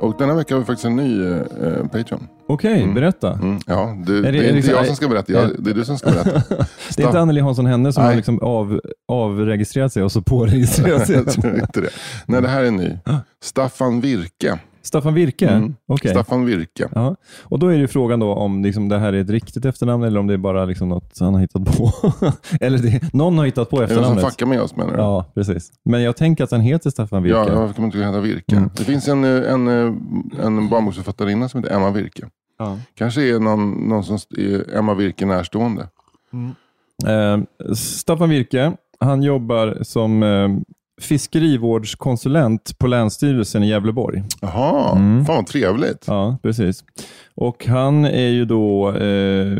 Och 0.00 0.14
denna 0.18 0.34
vecka 0.34 0.54
har 0.54 0.58
vi 0.60 0.64
faktiskt 0.66 0.84
en 0.84 0.96
ny 0.96 1.22
eh, 1.26 1.86
Patreon. 1.92 2.26
Okej, 2.46 2.82
Mm. 2.82 2.94
berätta. 2.94 3.32
Mm, 3.32 3.58
ja, 3.66 3.96
det, 4.06 4.12
Är 4.12 4.22
det, 4.22 4.30
det- 4.30 4.38
är 4.38 4.56
inte 4.56 4.66
så- 4.68 4.72
jag 4.72 4.86
som 4.86 4.96
ska 4.96 5.08
berätta, 5.08 5.32
jag, 5.32 5.50
det 5.58 5.70
är 5.70 5.74
du 5.74 5.84
som 5.84 5.98
ska 5.98 6.10
berätta. 6.10 6.42
Det 6.96 7.02
är 7.02 7.06
inte 7.06 7.20
Anneli 7.20 7.40
Hansson 7.40 7.66
Henne 7.66 7.92
som 7.92 8.02
Nej. 8.02 8.10
har 8.12 8.16
liksom 8.16 8.38
av, 8.42 8.80
avregistrerat 9.08 9.92
sig 9.92 10.02
och 10.02 10.12
så 10.12 10.22
påregistrerat 10.22 11.06
sig. 11.06 11.16
jag 11.26 11.26
tror 11.32 11.54
inte 11.60 11.80
det. 11.80 11.90
Nej, 12.26 12.42
det 12.42 12.48
här 12.48 12.62
är 12.64 12.70
ny. 12.70 12.98
Staffan 13.42 14.00
Virke. 14.00 14.58
Staffan 14.82 15.14
Virke? 15.14 15.48
Mm. 15.48 15.74
Okej. 15.86 16.10
Staffan 16.10 16.44
Virke. 16.44 16.88
Ja. 16.94 17.16
Och 17.42 17.58
då 17.58 17.66
är 17.66 17.74
ju 17.74 17.88
frågan 17.88 18.20
då 18.20 18.34
om 18.34 18.62
liksom 18.62 18.88
det 18.88 18.98
här 18.98 19.12
är 19.12 19.20
ett 19.20 19.30
riktigt 19.30 19.64
efternamn 19.64 20.02
eller 20.04 20.20
om 20.20 20.26
det 20.26 20.34
är 20.34 20.38
bara 20.38 20.64
liksom 20.64 20.88
något 20.88 21.18
han 21.20 21.34
har 21.34 21.40
hittat 21.40 21.76
på. 21.76 21.92
eller 22.60 22.78
det, 22.78 23.12
någon 23.12 23.38
har 23.38 23.44
hittat 23.46 23.70
på 23.70 23.76
Är 23.76 23.80
det 23.80 23.88
som 23.88 23.96
efternamnet. 23.96 24.24
fuckar 24.24 24.46
med 24.46 24.60
oss 24.60 24.76
menar 24.76 24.92
du? 24.92 24.98
Ja, 24.98 25.24
precis. 25.34 25.72
Men 25.84 26.02
jag 26.02 26.16
tänker 26.16 26.44
att 26.44 26.50
han 26.50 26.60
heter 26.60 26.90
Staffan 26.90 27.22
Virke. 27.22 27.36
Ja, 27.36 27.44
varför 27.60 27.74
kan 27.74 27.82
man 27.82 27.84
inte 27.84 27.98
heta 27.98 28.20
Virke? 28.20 28.56
Mm. 28.56 28.70
Det 28.76 28.84
finns 28.84 29.08
en, 29.08 29.24
eh, 29.24 29.52
en, 29.52 29.68
eh, 29.68 29.94
en 30.46 30.68
barnboksförfattarinna 30.68 31.48
som 31.48 31.62
heter 31.62 31.76
Emma 31.76 31.90
Virke. 31.90 32.28
Ja. 32.58 32.78
Kanske 32.94 33.22
är 33.22 33.38
någon, 33.38 33.70
någon 33.88 34.04
som 34.04 34.18
är 34.38 34.76
Emma 34.76 34.94
Virke 34.94 35.26
närstående. 35.26 35.88
Eh, 37.06 37.38
Staffan 37.74 38.28
Virke, 38.28 38.72
han 39.00 39.22
jobbar 39.22 39.78
som 39.82 40.22
eh, 40.22 40.48
fiskerivårdskonsulent 41.00 42.78
på 42.78 42.86
Länsstyrelsen 42.86 43.62
i 43.62 43.68
Gävleborg. 43.68 44.22
Jaha, 44.40 44.96
Mm. 44.96 45.24
fan 45.24 45.36
vad 45.36 45.46
trevligt. 45.46 46.04
Ja, 46.06 46.36
precis. 46.42 46.84
Och 47.34 47.66
han 47.66 48.04
är 48.04 48.28
ju 48.28 48.44
då 48.44 48.92
eh, 48.92 49.58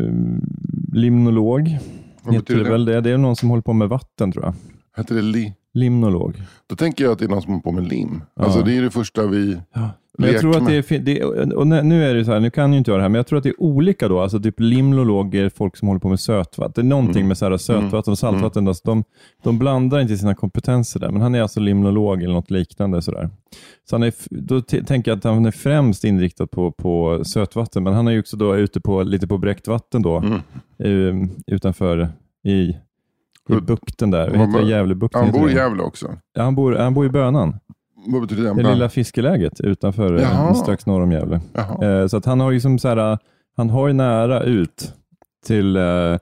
limnolog. 0.93 1.77
Vad 2.23 2.35
Heter 2.35 2.55
det, 2.55 2.63
väl 2.69 2.85
det? 2.85 3.01
Det 3.01 3.11
är 3.11 3.17
någon 3.17 3.35
som 3.35 3.49
håller 3.49 3.61
på 3.61 3.73
med 3.73 3.89
vatten 3.89 4.31
tror 4.31 4.45
jag. 4.45 4.53
Heter 4.97 5.15
det 5.15 5.21
li? 5.21 5.53
Limnolog. 5.73 6.41
Då 6.67 6.75
tänker 6.75 7.03
jag 7.03 7.13
att 7.13 7.19
det 7.19 7.25
är 7.25 7.29
någon 7.29 7.41
som 7.41 7.51
håller 7.51 7.63
på 7.63 7.71
med 7.71 7.87
lim. 7.87 8.23
Alltså 8.39 8.59
Ja. 8.59 8.65
det 8.65 8.77
är 8.77 8.81
det 8.81 8.91
första 8.91 9.27
vi... 9.27 9.57
Ja. 9.73 9.89
Men 10.17 10.31
jag 10.31 10.41
tror 10.41 10.57
att 10.57 10.65
det 10.67 10.91
är, 10.91 10.99
det, 10.99 11.23
och 11.53 11.67
nu 11.67 12.03
är 12.05 12.15
det 12.15 12.25
så 12.25 12.31
här, 12.31 12.39
nu 12.39 12.49
kan 12.49 12.71
ju 12.71 12.77
inte 12.77 12.91
jag 12.91 12.97
det 12.99 13.01
här, 13.01 13.09
men 13.09 13.19
jag 13.19 13.27
tror 13.27 13.37
att 13.37 13.43
det 13.43 13.49
är 13.49 13.61
olika 13.61 14.07
då. 14.07 14.19
Alltså 14.19 14.39
typ 14.39 14.59
limnologer, 14.59 15.49
folk 15.49 15.77
som 15.77 15.87
håller 15.87 15.99
på 15.99 16.09
med 16.09 16.19
sötvatten. 16.19 16.73
Det 16.73 16.87
är 16.87 16.89
någonting 16.89 17.19
Mm. 17.21 17.27
med 17.27 17.37
så 17.37 17.45
här 17.49 17.57
sötvatten 17.57 18.11
och 18.11 18.17
saltvatten. 18.17 18.67
Alltså 18.67 18.81
de, 18.85 19.03
de 19.43 19.59
blandar 19.59 19.99
inte 19.99 20.17
sina 20.17 20.35
kompetenser 20.35 20.99
där, 20.99 21.11
men 21.11 21.21
han 21.21 21.35
är 21.35 21.41
alltså 21.41 21.59
limnolog 21.59 22.23
eller 22.23 22.33
något 22.33 22.51
liknande. 22.51 23.01
Så, 23.01 23.11
där. 23.11 23.29
så 23.89 23.95
han 23.95 24.03
är, 24.03 24.13
då 24.29 24.61
tänker 24.61 25.11
jag 25.11 25.17
att 25.17 25.23
han 25.23 25.45
är 25.45 25.51
främst 25.51 26.03
inriktad 26.03 26.47
på, 26.47 26.71
på 26.71 27.21
sötvatten, 27.25 27.83
men 27.83 27.93
han 27.93 28.07
är 28.07 28.11
ju 28.11 28.19
också 28.19 28.37
då 28.37 28.57
ute 28.57 28.81
på, 28.81 29.03
lite 29.03 29.27
på 29.27 29.37
bräckt 29.37 29.67
vatten 29.67 30.01
då, 30.01 30.17
Mm. 30.17 31.23
eh, 31.23 31.29
utanför 31.47 32.09
i, 32.43 32.51
i 33.49 33.55
bukten 33.61 34.11
där. 34.11 34.29
Vad- 34.29 34.39
heter 34.47 34.61
det? 34.63 34.69
Gävlebukten? 34.69 35.21
Han 35.23 35.31
bor 35.31 35.49
i. 35.51 35.53
Gävle 35.53 35.83
också. 35.83 36.17
Ja, 36.33 36.43
han, 36.43 36.55
bor, 36.55 36.75
han 36.75 36.93
bor 36.93 37.05
i 37.05 37.09
Bönan. 37.09 37.59
Vad 38.07 38.21
betyder 38.21 38.43
det? 38.53 38.63
Det 38.63 38.73
lilla 38.73 38.89
fiskeläget 38.89 39.61
utanför, 39.61 40.15
eh, 40.15 40.21
Jaha. 40.21 40.53
strax 40.53 40.85
norr 40.85 41.01
om 41.01 41.11
Gävle. 41.11 41.41
Eh, 41.81 42.07
Så 42.07 42.17
att 42.17 42.25
han 42.25 42.39
har 42.39 42.51
ju 42.51 42.59
som 42.59 42.79
så 42.79 42.87
här, 42.87 43.17
han 43.57 43.69
har 43.69 43.87
ju 43.87 43.93
nära 43.93 44.43
ut 44.43 44.93
till, 45.45 45.75
eh, 45.75 46.17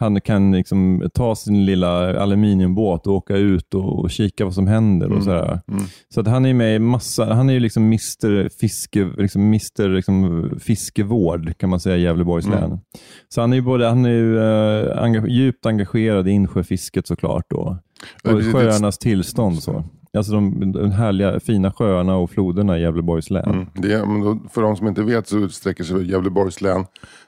han 0.00 0.20
kan 0.20 0.52
liksom 0.52 1.08
ta 1.14 1.36
sin 1.36 1.64
lilla 1.66 2.20
aluminiumbåt 2.22 3.06
och 3.06 3.12
åka 3.14 3.36
ut 3.36 3.74
och, 3.74 3.98
och 3.98 4.10
kika 4.10 4.44
vad 4.44 4.54
som 4.54 4.66
händer. 4.66 5.12
Och 5.12 5.22
så 5.22 5.30
här. 5.30 5.60
Mm. 5.68 5.82
så 6.14 6.20
att 6.20 6.26
han 6.26 6.46
är 6.46 6.54
med 6.54 6.76
i 6.76 6.78
massa, 6.78 7.34
han 7.34 7.48
är 7.50 7.54
ju 7.54 7.60
liksom 7.60 7.82
Mr. 7.82 8.48
Fiske, 8.60 9.08
liksom 9.18 9.42
Mr. 9.42 9.88
Liksom 9.88 10.50
fiskevård 10.60 11.56
kan 11.58 11.70
man 11.70 11.80
säga 11.80 11.96
i 11.96 12.00
Gävleborgs 12.02 12.46
Mm. 12.46 12.60
län. 12.60 12.80
Så 13.28 13.40
han 13.40 13.52
är 13.52 13.56
ju, 13.56 13.62
både, 13.62 13.86
han 13.88 14.04
är 14.04 14.08
ju 14.10 14.38
eh, 14.38 15.02
enga, 15.04 15.26
djupt 15.26 15.66
engagerad 15.66 16.28
i 16.28 16.30
insjöfisket 16.30 17.06
såklart 17.06 17.44
då. 17.50 17.78
Och 18.24 18.42
sjöarnas 18.52 18.98
tillstånd. 18.98 19.62
Så. 19.62 19.84
Alltså 20.18 20.32
de, 20.32 20.72
de 20.72 20.90
härliga 20.90 21.40
fina 21.40 21.72
sjöarna 21.72 22.16
och 22.16 22.30
floderna 22.30 22.78
i 22.78 22.82
Gävleborgs 22.82 23.30
län. 23.30 23.50
Mm. 23.50 23.66
Det, 23.74 24.06
men 24.06 24.48
för 24.48 24.62
de 24.62 24.76
som 24.76 24.86
inte 24.86 25.02
vet 25.02 25.28
så 25.28 25.48
sträcker 25.48 25.84
sig 25.84 26.10
Gävleborgs 26.10 26.60
län 26.60 26.84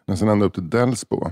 nästan 0.07 0.29
ända 0.29 0.47
upp 0.47 0.55
till 0.55 0.71
Delsbo. 0.71 1.31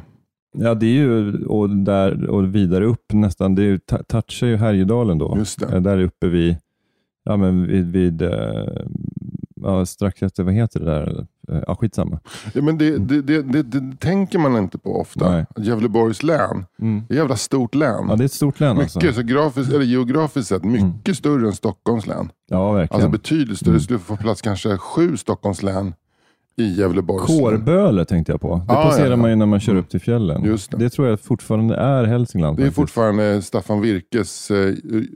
Ja, 0.59 0.75
det 0.75 0.87
är 0.87 0.91
ju 0.91 1.45
och 1.45 1.71
där 1.71 2.31
och 2.31 2.55
vidare 2.55 2.85
upp 2.85 3.12
nästan. 3.12 3.55
Det 3.55 3.62
är 3.62 3.67
ju, 3.67 3.79
touchar 4.07 4.47
ju 4.47 4.57
Härjedalen 4.57 5.19
då. 5.19 5.35
Just 5.38 5.61
det. 5.61 5.77
Eh, 5.77 5.83
Där 5.83 5.99
uppe 6.03 6.27
vid, 6.27 6.57
ja 7.25 7.37
men 7.37 7.67
vid, 7.67 7.93
vid 7.93 8.23
eh, 8.23 8.65
ja, 9.62 9.87
strax 9.87 10.23
efter, 10.23 10.43
vad 10.43 10.55
heter 10.55 10.81
det 10.81 10.87
där? 10.87 11.27
Eh, 11.49 11.59
Ja, 11.67 11.75
skitsamma. 11.75 12.21
Ja, 12.55 12.62
men 12.62 12.78
det, 12.78 12.99
det, 12.99 13.23
det, 13.23 13.43
det, 13.43 13.62
det 13.62 13.97
tänker 14.00 14.38
man 14.38 14.57
inte 14.57 14.78
på 14.78 15.00
ofta. 15.00 15.31
Nej. 15.31 15.47
Gävleborgs 15.57 16.23
län, 16.23 16.64
Mm. 16.81 17.02
det 17.09 17.14
ett 17.14 17.19
jävla 17.19 17.37
stort 17.37 17.75
län. 17.75 18.07
Ja, 18.09 18.17
det 18.17 18.23
är 18.23 18.26
ett 18.26 18.33
stort 18.33 18.61
län 18.61 18.76
mycket, 18.76 18.97
alltså. 18.97 19.12
så 19.12 19.23
grafiskt, 19.23 19.73
eller 19.73 19.85
geografiskt 19.85 20.49
sett 20.49 20.64
mycket 20.64 21.17
större 21.17 21.47
än 21.47 21.52
Stockholms 21.52 22.07
län. 22.07 22.31
Ja, 22.50 22.73
verkligen. 22.73 22.95
Alltså 23.02 23.11
betydligt 23.11 23.59
större. 23.59 23.71
Mm. 23.71 23.78
Det 23.78 23.85
skulle 23.85 23.99
få 23.99 24.17
plats 24.17 24.43
kanske 24.43 24.76
sju 24.76 25.17
Stockholms 25.17 25.62
län 25.62 25.95
i 26.57 26.75
Gävleborgs. 26.81 27.26
Kårböle 27.26 28.05
tänkte 28.05 28.33
jag 28.33 28.40
på. 28.40 28.55
Det 28.57 28.62
Ja, 28.75 28.83
passerar 28.83 29.05
ja, 29.07 29.11
ja. 29.11 29.17
man 29.17 29.31
ju 29.31 29.37
när 29.37 29.47
man 29.47 29.61
kör 29.61 29.75
upp 29.75 29.88
till 29.90 30.00
fjällen. 30.00 30.45
Just 30.45 30.78
det. 30.78 30.90
tror 30.90 31.09
jag 31.09 31.21
fortfarande 31.21 31.76
är 31.76 32.05
Hälsingland. 32.05 32.57
Det 32.57 32.62
är 32.62 32.64
faktiskt. 32.64 32.76
fortfarande 32.76 33.43
Staffan 33.43 33.81
Virkes 33.81 34.50
eh, 34.50 34.75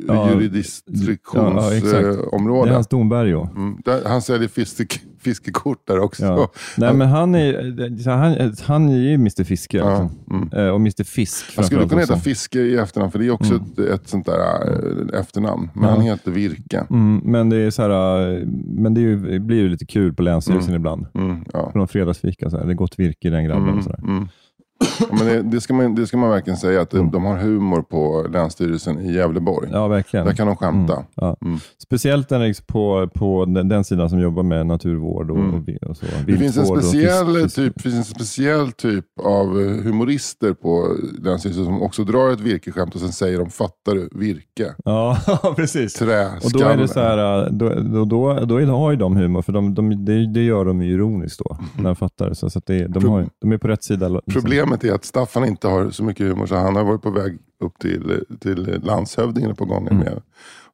Ja, 0.09 0.31
jurisdiktionsområde. 0.41 1.61
ja, 1.63 1.75
exakt. 1.77 1.95
Eh. 2.05 2.63
Det 2.65 2.69
är 2.71 2.75
hans 2.75 2.89
domberg. 2.89 3.33
mm, 3.33 3.77
där, 3.85 4.03
han 4.07 4.23
säljer 4.23 4.49
fisk, 4.49 5.01
fiskekort 5.23 5.87
där 5.87 5.99
också. 5.99 6.25
Ja. 6.25 6.51
Nej, 6.77 6.95
men 6.95 7.09
han 7.09 7.35
är, 7.35 8.11
han, 8.11 8.55
han 8.63 8.89
är 8.89 8.97
ju 8.99 9.15
Mr 9.15 9.45
Fiske. 9.45 9.77
Ja, 9.79 9.89
Liksom. 9.91 10.11
mm. 10.31 10.67
Eh, 10.67 10.69
Och 10.73 10.81
Mr 10.81 11.05
Fisk. 11.05 11.45
Han 11.57 11.65
skulle 11.65 11.89
kunna 11.89 12.01
heta. 12.01 12.17
Fiske 12.17 12.59
i 12.61 12.77
efternamn, 12.77 13.13
för 13.13 13.19
det 13.19 13.27
är 13.27 13.31
också 13.31 13.55
Mm. 13.55 13.65
ett, 13.73 13.79
ett 13.79 14.09
sånt 14.09 14.27
där 14.27 14.39
eh, 15.13 15.21
efternamn. 15.21 15.71
Men 15.75 15.85
Ja. 15.85 15.91
han 15.91 16.01
heter 16.01 16.31
Virke. 16.31 16.87
Mm, 16.91 17.21
men 17.25 17.51
det, 17.51 17.57
är 17.57 17.71
så 17.71 17.83
här, 17.83 18.31
eh, 18.33 18.47
men 18.67 18.95
det, 18.95 19.01
ju, 19.01 19.17
det 19.31 19.39
blir 19.41 19.57
ju 19.59 19.69
lite 19.69 19.87
kul 19.87 20.15
på 20.15 20.23
Länsstyrelsen 20.23 20.75
ibland. 20.75 21.07
Mm, 21.15 21.45
ja. 21.53 21.71
På 21.73 21.79
någon 21.79 21.89
fredagsfika. 21.89 22.51
Så 22.51 22.59
här. 22.59 22.65
Det 22.67 22.73
är 22.73 22.75
gott 22.75 22.99
virke 22.99 23.29
i 23.29 23.31
den 23.31 23.45
grabben. 23.45 23.63
Mm, 23.65 23.79
Och 23.79 23.85
så 23.85 23.91
där. 23.91 23.99
Mm. 24.83 25.19
Ja, 25.19 25.25
men 25.25 25.27
det, 25.27 25.43
det, 25.51 25.61
ska 25.61 25.75
man, 25.75 25.95
det 25.95 26.07
ska 26.07 26.17
man 26.17 26.31
verkligen 26.31 26.57
säga, 26.57 26.81
att 26.81 26.91
de, 26.91 27.11
de 27.11 27.25
har 27.25 27.37
humor 27.37 27.83
på 27.83 28.27
Länsstyrelsen 28.33 29.01
i 29.01 29.13
Gävleborg. 29.13 29.69
Ja, 29.73 29.89
verkligen. 29.89 30.27
Där 30.27 30.33
kan 30.35 30.47
de 30.47 30.57
skämta. 30.57 30.93
Mm, 30.93 31.05
ja. 31.15 31.37
Mm. 31.45 31.59
Speciellt 31.83 32.31
när 32.31 32.67
på, 32.67 33.09
på 33.15 33.45
den, 33.45 33.69
den 33.69 33.85
sidan 33.85 34.11
som 34.11 34.21
jobbar 34.21 34.43
med 34.43 34.67
naturvård 34.67 35.31
och, 35.31 35.37
Mm. 35.43 35.55
och, 35.83 35.91
och 35.91 35.97
så. 35.97 36.07
Det 36.27 36.37
finns 36.37 36.57
en, 36.57 36.63
och 36.71 36.85
speciell 36.85 37.27
fisk- 37.27 37.55
typ, 37.55 37.81
finns 37.81 37.95
en 37.95 38.05
speciell 38.05 38.73
typ 38.73 39.05
av 39.25 39.47
eh, 39.61 39.67
humorister 39.85 40.53
på 40.55 40.97
Länsstyrelsen 41.23 41.65
som 41.65 41.83
också 41.83 42.05
drar 42.05 42.31
ett 42.33 42.41
virkeskämt 42.41 42.95
och 42.95 43.01
sen 43.01 43.13
säger 43.13 43.39
de 43.39 43.51
fattar 43.51 43.95
du, 43.95 44.09
virke, 44.15 44.75
Ja, 44.85 45.19
precis. 45.57 45.93
träskalle. 45.95 46.41
Och 46.45 46.53
då 46.53 46.59
är 46.69 46.77
det 46.77 46.89
så 46.89 47.01
här, 47.01 47.43
äh, 47.47 47.51
då, 47.53 47.69
då, 47.69 48.05
då, 48.05 48.45
då 48.45 48.77
har 48.77 48.91
ju 48.91 48.97
de 48.97 49.17
humor, 49.17 49.43
för 49.43 49.53
de, 49.53 49.75
de, 49.75 50.05
det, 50.05 50.33
det 50.33 50.43
gör 50.43 50.65
de 50.65 50.83
ironiskt 50.83 51.39
då, 51.45 51.57
när 51.77 51.85
de 51.85 51.97
fattar. 51.97 52.35
Så, 52.35 52.51
så 52.51 52.59
att 52.59 52.67
det, 52.67 52.87
de, 52.87 53.09
har, 53.09 53.27
de 53.41 53.53
är 53.53 53.59
på 53.59 53.69
rätt 53.69 53.85
sida. 53.85 54.09
liksom. 54.09 54.33
Problemet 54.43 54.72
är 54.85 54.93
att 54.95 55.05
Staffan 55.05 55.45
inte 55.45 55.69
har 55.69 55.91
så 55.91 56.05
mycket 56.05 56.27
humor 56.27 56.47
så 56.47 56.55
han 56.57 56.77
har 56.77 56.85
varit 56.85 57.03
på 57.03 57.11
väg 57.11 57.39
upp 57.65 57.79
till, 57.79 58.25
till 58.41 58.81
landshövdingen 58.85 59.51
ett 59.51 59.59
par 59.59 59.67
gånger 59.67 59.91
Mm. 59.91 60.05
med 60.05 60.21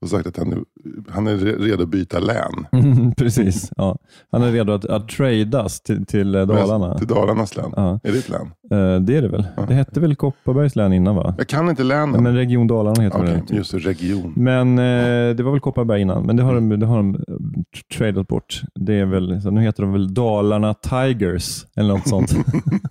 och 0.00 0.08
sagt 0.08 0.26
att 0.26 0.36
han, 0.36 0.48
nu- 0.48 0.64
han 1.08 1.26
är 1.26 1.36
re- 1.36 1.58
redo 1.62 1.82
att 1.82 1.88
byta 1.88 2.18
län. 2.18 2.66
Mm, 2.72 3.14
Precis. 3.16 3.70
Ja. 3.76 3.98
Han 4.32 4.42
är 4.42 4.52
redo 4.52 4.72
att, 4.72 4.84
att 4.84 5.08
tradas 5.08 5.80
till, 5.80 6.06
till 6.06 6.34
eh, 6.34 6.46
Dalarna. 6.46 6.98
Till 6.98 7.06
Dalarnas 7.06 7.56
län. 7.56 7.72
Ja. 7.76 8.00
Är 8.02 8.12
det 8.12 8.18
ett 8.18 8.28
län? 8.28 8.40
Eh, 8.70 9.00
Det 9.00 9.16
är 9.16 9.22
det 9.22 9.28
väl. 9.28 9.46
Det 9.68 9.74
hette 9.74 10.00
väl 10.00 10.16
Kopparbergs 10.16 10.76
län 10.76 10.92
innan 10.92 11.16
va? 11.16 11.34
Jag 11.38 11.48
kan 11.48 11.68
inte 11.70 11.82
länen. 11.84 12.22
Men 12.22 12.34
Region 12.36 12.66
Dalarna 12.66 13.02
heter 13.02 13.18
Okej, 13.22 13.42
det. 13.48 13.56
just 13.56 13.74
region. 13.74 14.32
Men 14.36 14.78
eh, 14.78 15.34
det 15.36 15.42
var 15.42 15.50
väl 15.50 15.60
Kopparberg 15.60 16.00
innan, 16.00 16.26
men 16.26 16.36
det 16.36 16.42
har 16.42 16.54
de, 16.54 16.68
det 16.80 16.86
har 16.86 16.96
de 16.96 17.14
eh, 17.14 17.20
tradat 17.98 18.28
bort. 18.28 18.60
Det 18.74 18.94
är 18.94 19.04
väl, 19.06 19.42
så 19.42 19.50
nu 19.50 19.60
heter 19.60 19.82
de 19.82 19.92
väl 19.92 20.14
Dalarna 20.14 20.74
Tigers 20.74 21.66
eller 21.76 21.88
något 21.94 22.08
sånt. 22.08 22.30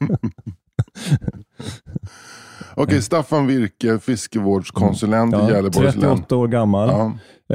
Okej, 2.75 3.01
Staffan 3.01 3.47
Virke, 3.47 3.99
fiskevårdskonsulent 3.99 5.33
Ja, 5.33 5.49
i 5.49 5.51
Gävleborgs 5.53 5.95
län. 5.95 6.01
38 6.15 6.35
år 6.35 6.47
gammal, 6.47 6.89
Ja, 6.89 7.05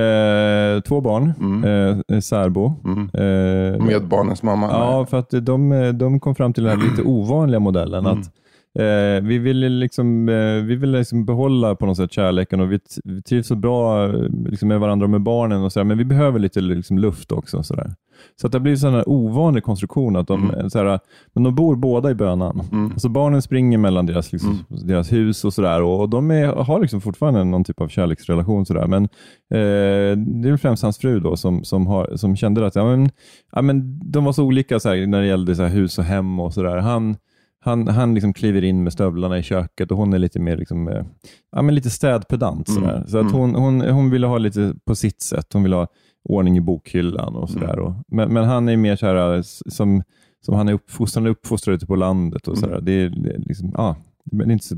eh, 0.01 0.81
två 0.81 1.01
barn, 1.01 1.33
Mm. 1.41 2.01
eh, 2.09 2.21
särbo. 2.21 2.75
mm. 2.85 2.99
Eh, 3.15 3.85
Med 3.87 4.09
barnens 4.09 4.43
mamma. 4.43 4.67
Ja, 4.71 5.07
för 5.07 5.17
att 5.19 5.31
de, 5.31 5.93
de 5.99 6.21
kom 6.21 6.35
fram 6.35 6.53
till 6.53 6.65
den 6.65 6.79
här 6.81 6.87
lite 6.91 7.03
ovanliga 7.09 7.61
modellen. 7.61 8.07
Mm. 8.07 8.21
att 8.21 8.31
eh, 8.79 9.23
Vi 9.23 9.39
ville 9.39 9.69
liksom, 9.69 10.29
eh, 10.29 10.65
vi 10.65 10.77
ville 10.77 10.99
liksom 10.99 11.25
behålla 11.25 11.75
på 11.75 11.87
något 11.87 11.97
sätt 11.97 12.13
kärleken 12.13 12.61
och 12.61 12.73
vi, 12.73 12.79
vi 13.05 13.23
trivs 13.23 13.47
så 13.47 13.55
bra 13.57 14.07
eh, 14.07 14.29
liksom 14.47 14.69
med 14.69 14.81
varandra 14.81 15.05
och 15.05 15.11
med 15.11 15.23
barnen, 15.23 15.63
och 15.63 15.73
så 15.73 15.79
där, 15.81 15.85
men 15.85 15.99
vi 15.99 16.05
behöver 16.05 16.39
lite 16.39 16.61
liksom, 16.61 16.99
luft 16.99 17.33
också. 17.33 17.63
Så, 17.63 17.75
där. 17.75 17.95
så 18.41 18.47
att 18.47 18.53
det 18.53 18.61
blir 18.61 18.87
en 18.87 19.03
ovanlig 19.07 19.63
konstruktion. 19.63 20.17
att 20.17 20.27
de, 20.29 20.51
Mm. 20.51 20.71
så 20.71 20.79
här, 20.79 21.01
men 21.33 21.43
de 21.45 21.55
bor 21.55 21.77
båda 21.77 22.11
i 22.11 22.15
Bönan. 22.15 22.63
Mm. 22.73 22.87
Alltså 22.93 23.09
barnen 23.09 23.43
springer 23.43 23.79
mellan 23.79 24.07
deras, 24.07 24.33
liksom, 24.33 24.59
deras 24.69 25.13
hus 25.13 25.45
och 25.45 25.55
sådär 25.55 25.83
och, 25.83 26.01
och 26.01 26.09
de 26.09 26.31
är, 26.31 26.47
har 26.47 26.81
liksom 26.81 27.01
fortfarande 27.01 27.45
någon 27.45 27.65
typ 27.65 27.81
av 27.81 27.89
kärleksrelation. 27.89 28.67
Så 28.67 28.75
där. 28.75 28.87
Men 28.87 29.05
eh, 29.05 30.19
det 30.43 30.49
är 30.49 30.57
främst 30.57 30.83
hans 30.83 30.99
fru 30.99 31.21
då 31.21 31.37
som, 31.37 31.65
som, 31.65 31.87
har, 31.87 32.17
som 32.17 32.37
kände 32.37 32.67
att 32.67 32.75
ja, 32.75 32.85
men, 32.85 33.11
ja, 33.53 33.63
men 33.63 34.01
de 34.11 34.25
var 34.25 34.33
så 34.33 34.45
olika 34.45 34.81
så 34.81 34.89
när 34.95 35.21
det 35.21 35.27
gällde 35.27 35.55
så 35.55 35.65
hus 35.65 35.99
och 35.99 36.05
hem 36.05 36.41
och 36.41 36.55
sådär. 36.55 36.77
Han, 36.77 37.17
han, 37.65 37.89
han 37.89 38.15
liksom 38.15 38.33
kliver 38.33 38.65
in 38.65 38.83
med 38.83 38.93
stövlarna 38.93 39.39
i 39.39 39.43
köket 39.43 39.91
och 39.91 39.97
hon 39.99 40.13
är 40.13 40.19
lite 40.19 40.41
mer 40.41 40.57
liksom, 40.57 40.89
eh, 40.89 41.05
ja, 41.53 41.63
men 41.63 41.75
lite 41.75 41.91
städpedant. 41.91 42.69
Mm. 42.69 43.07
Så 43.07 43.19
att 43.19 43.33
hon, 43.33 43.55
hon, 43.55 43.81
hon 43.81 44.11
ville 44.11 44.27
ha 44.27 44.39
lite 44.39 44.75
på 44.85 44.95
sitt 44.95 45.23
sätt. 45.23 45.53
Hon 45.53 45.63
ville 45.63 45.77
ha 45.77 45.87
ordning 46.25 46.57
i 46.57 46.61
bokhyllan 46.61 47.37
och 47.37 47.51
sådär. 47.51 47.79
Mm. 47.79 47.93
Men, 48.09 48.33
men 48.33 48.45
han 48.45 48.69
är 48.69 48.77
mer 48.77 48.97
så 48.97 49.07
här, 49.07 49.39
s- 49.39 49.75
som, 49.75 50.03
som 50.41 50.55
han 50.55 50.69
är 50.69 50.73
uppfostrad, 50.73 51.27
uppfostrad 51.27 51.75
ute 51.75 51.87
på 51.87 51.97
landet. 51.97 52.49
och 52.49 52.59
sådär. 52.59 52.81
Det 52.81 52.93
är 52.93 53.39
liksom, 53.39 53.73
ja, 53.77 53.97
det 54.25 54.45
är 54.45 54.51
inte 54.51 54.67
så, 54.67 54.77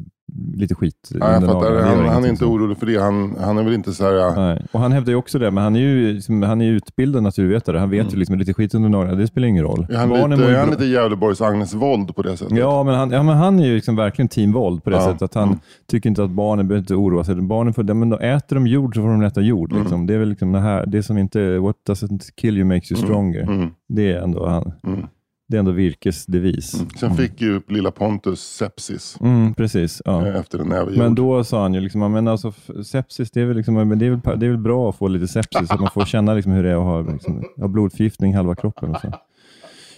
lite 0.54 0.74
skit. 0.74 1.10
Ja, 1.20 1.32
jag 1.32 1.42
fattar. 1.42 1.80
Han, 1.82 2.08
han 2.08 2.24
är 2.24 2.28
inte 2.28 2.44
orolig 2.44 2.78
för 2.78 2.86
det. 2.86 3.02
Han, 3.02 3.36
han 3.40 3.58
är 3.58 3.62
väl 3.62 3.72
inte 3.74 3.92
så 3.92 4.04
här... 4.04 4.12
ja. 4.12 4.58
Och 4.72 4.80
Han 4.80 4.92
hävdar 4.92 5.10
ju 5.12 5.16
också 5.16 5.38
det, 5.38 5.50
men 5.50 5.64
han 5.64 5.76
är 5.76 5.80
ju, 5.80 6.12
liksom, 6.12 6.42
han 6.42 6.60
är 6.60 6.70
utbildad 6.70 7.22
naturvetare. 7.22 7.78
Han 7.78 7.90
vet 7.90 8.12
ju 8.14 8.16
liksom 8.18 8.38
lite 8.38 8.54
skit 8.54 8.74
under 8.74 8.88
naglarna, 8.88 9.18
det 9.18 9.26
spelar 9.26 9.48
ingen 9.48 9.64
roll. 9.64 9.78
Mm. 9.78 9.94
Är 9.94 9.98
han, 10.00 10.08
Barnen 10.08 10.38
lite, 10.38 10.52
är 10.52 10.58
han 10.60 10.70
lite 10.70 10.84
Gävleborgs 10.84 11.40
Agnes 11.40 11.74
Wold 11.74 12.16
på 12.16 12.22
det 12.22 12.36
sättet? 12.36 12.58
Ja 12.58 12.82
men, 12.82 12.94
han, 12.94 13.10
ja, 13.10 13.22
men 13.22 13.36
han 13.36 13.58
är 13.58 13.66
ju 13.66 13.74
liksom 13.74 13.96
verkligen 13.96 14.28
team 14.28 14.52
våld 14.52 14.84
på 14.84 14.90
det 14.90 14.96
Ja. 14.96 15.02
sättet 15.04 15.22
att 15.22 15.34
han 15.34 15.48
Mm. 15.48 15.58
tycker 15.86 16.08
inte 16.08 16.24
att 16.24 16.30
barnen 16.30 16.68
behöver 16.68 16.80
inte 16.82 16.94
oroa 16.94 17.24
sig. 17.24 17.34
Barnen 17.34 17.74
får, 17.74 17.94
men 17.94 18.10
då 18.10 18.18
äter 18.18 18.56
de 18.56 18.66
jord 18.66 18.94
så 18.94 19.00
får 19.02 19.08
de 19.08 19.22
äta 19.22 19.40
jord. 19.40 19.70
Mm. 19.72 19.82
Liksom. 19.82 20.06
Det 20.06 20.14
är 20.14 20.18
väl 20.18 20.28
liksom 20.28 20.52
det 20.52 20.60
här, 20.60 20.86
det 20.86 21.02
som 21.02 21.18
inte, 21.18 21.58
what 21.58 21.76
doesn't 21.88 22.20
kill 22.36 22.56
you 22.58 22.66
makes 22.66 22.92
you 22.92 23.00
stronger. 23.02 23.42
Mm. 23.42 23.70
Det 23.88 24.12
är 24.12 24.20
ändå, 24.20 24.46
han, 24.46 24.72
Mm. 24.86 25.06
Det 25.54 25.58
är 25.58 25.60
ändå 25.60 25.70
Virkes 25.72 26.26
devis. 26.26 26.84
Sen 27.00 27.14
fick 27.16 27.40
ju 27.40 27.60
lilla 27.68 27.90
Pontus 27.90 28.40
sepsis 28.40 29.16
Mm, 29.20 29.54
precis. 29.54 30.02
Ja. 30.04 30.26
eh, 30.26 30.36
efter 30.36 30.58
en 30.58 30.68
näve 30.68 30.90
Men 30.96 31.14
då 31.14 31.44
sa 31.44 31.62
han 31.62 31.74
ju, 31.74 31.80
liksom, 31.80 32.12
men 32.12 32.28
alltså, 32.28 32.52
sepsis, 32.84 33.30
det 33.30 33.40
är, 33.40 33.44
väl 33.46 33.56
liksom, 33.56 33.74
men 33.74 33.98
det, 33.98 34.06
är 34.06 34.10
väl, 34.10 34.20
det 34.40 34.46
är 34.46 34.50
väl 34.50 34.58
bra 34.58 34.88
att 34.90 34.96
få 34.96 35.08
lite 35.08 35.28
sepsis, 35.28 35.68
så 35.68 35.74
att 35.74 35.80
man 35.80 35.90
får 35.94 36.04
känna 36.04 36.34
liksom, 36.34 36.52
hur 36.52 36.62
det 36.62 36.70
är 36.70 36.76
att 36.76 37.06
ha, 37.06 37.12
liksom, 37.12 37.44
ha 37.60 37.68
blodförgiftning 37.68 38.32
i 38.32 38.34
halva 38.34 38.54
kroppen. 38.54 38.90
Och 38.90 39.00
så. 39.00 39.12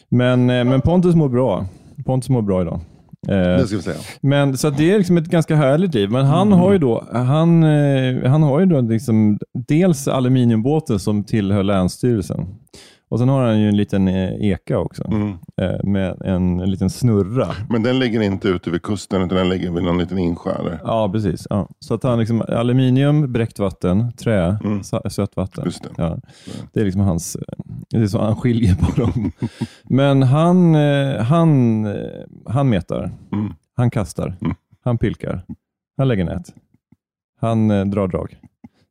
Men, 0.09 0.51
eh, 0.51 0.65
men 0.65 0.81
Pontus 0.81 1.15
mår 1.15 1.29
bra. 1.29 1.67
Pontus 2.07 2.29
mår 2.29 2.43
bra 2.43 2.63
idag. 2.63 2.81
Eh, 3.29 3.37
Det 3.37 3.67
ska 3.67 3.77
vi 3.77 3.83
säga. 3.83 3.97
Men, 4.21 4.57
så 4.57 4.71
det 4.71 4.91
är 4.93 4.99
liksom 4.99 5.17
ett 5.17 5.27
ganska 5.31 5.57
härligt 5.57 5.95
liv. 5.95 6.11
Men 6.11 6.25
han 6.27 6.53
har 6.53 6.73
ju 6.73 6.79
då, 6.79 7.05
han, 7.13 7.63
han 8.25 8.43
har 8.43 8.61
ju 8.61 8.67
då 8.67 8.81
liksom 8.81 9.39
dels 9.69 10.09
aluminiumbåten 10.09 10.99
som 10.99 11.25
tillhör 11.25 11.63
Länsstyrelsen. 11.63 12.47
Och 13.09 13.19
sen 13.19 13.29
har 13.29 13.45
han 13.47 13.61
ju 13.61 13.69
en 13.69 13.77
liten 13.77 14.09
eh, 14.09 14.33
eka 14.51 14.79
också, 14.79 15.05
Mm. 15.05 15.29
eh, 15.61 15.85
med 15.85 16.23
en, 16.25 16.61
en 16.61 16.71
liten 16.71 16.91
snurra. 16.91 17.49
Men 17.71 17.83
den 17.83 17.99
ligger 17.99 18.21
inte 18.21 18.49
ute 18.49 18.71
vid 18.71 18.83
kusten 18.83 19.23
utan 19.23 19.37
den 19.39 19.49
ligger 19.49 19.71
vid 19.71 19.83
någon 19.85 19.99
liten 19.99 20.19
insjö. 20.19 20.79
Ja, 20.85 21.09
precis. 21.13 21.47
Ja. 21.51 21.69
Så 21.79 21.95
att 21.95 22.03
han 22.03 22.19
liksom, 22.19 22.43
aluminium, 22.49 23.33
bräckt 23.33 23.59
vatten, 23.59 24.13
trä, 24.13 24.59
Mm. 24.65 24.83
sötvatten. 25.11 25.65
Just 25.65 25.83
det. 25.83 25.89
Ja. 25.97 26.19
Det 26.73 26.81
är 26.81 26.85
liksom 26.85 27.01
hans, 27.03 27.37
det 27.91 27.97
är 27.97 28.07
så 28.07 28.21
han 28.23 28.37
skiljer 28.37 28.75
på 28.75 29.01
dem. 29.01 29.33
Men 29.85 30.23
han, 30.23 30.75
eh, 30.75 31.23
han, 31.23 31.87
han 32.47 32.69
metar, 32.69 33.11
Mm. 33.33 33.53
han 33.77 33.91
kastar, 33.91 34.37
Mm. 34.41 34.55
han 34.85 34.99
pilkar, 34.99 35.43
han 35.97 36.09
lägger 36.09 36.25
nät, 36.25 36.55
han 37.41 37.69
drar 37.69 38.09
drag. 38.09 38.37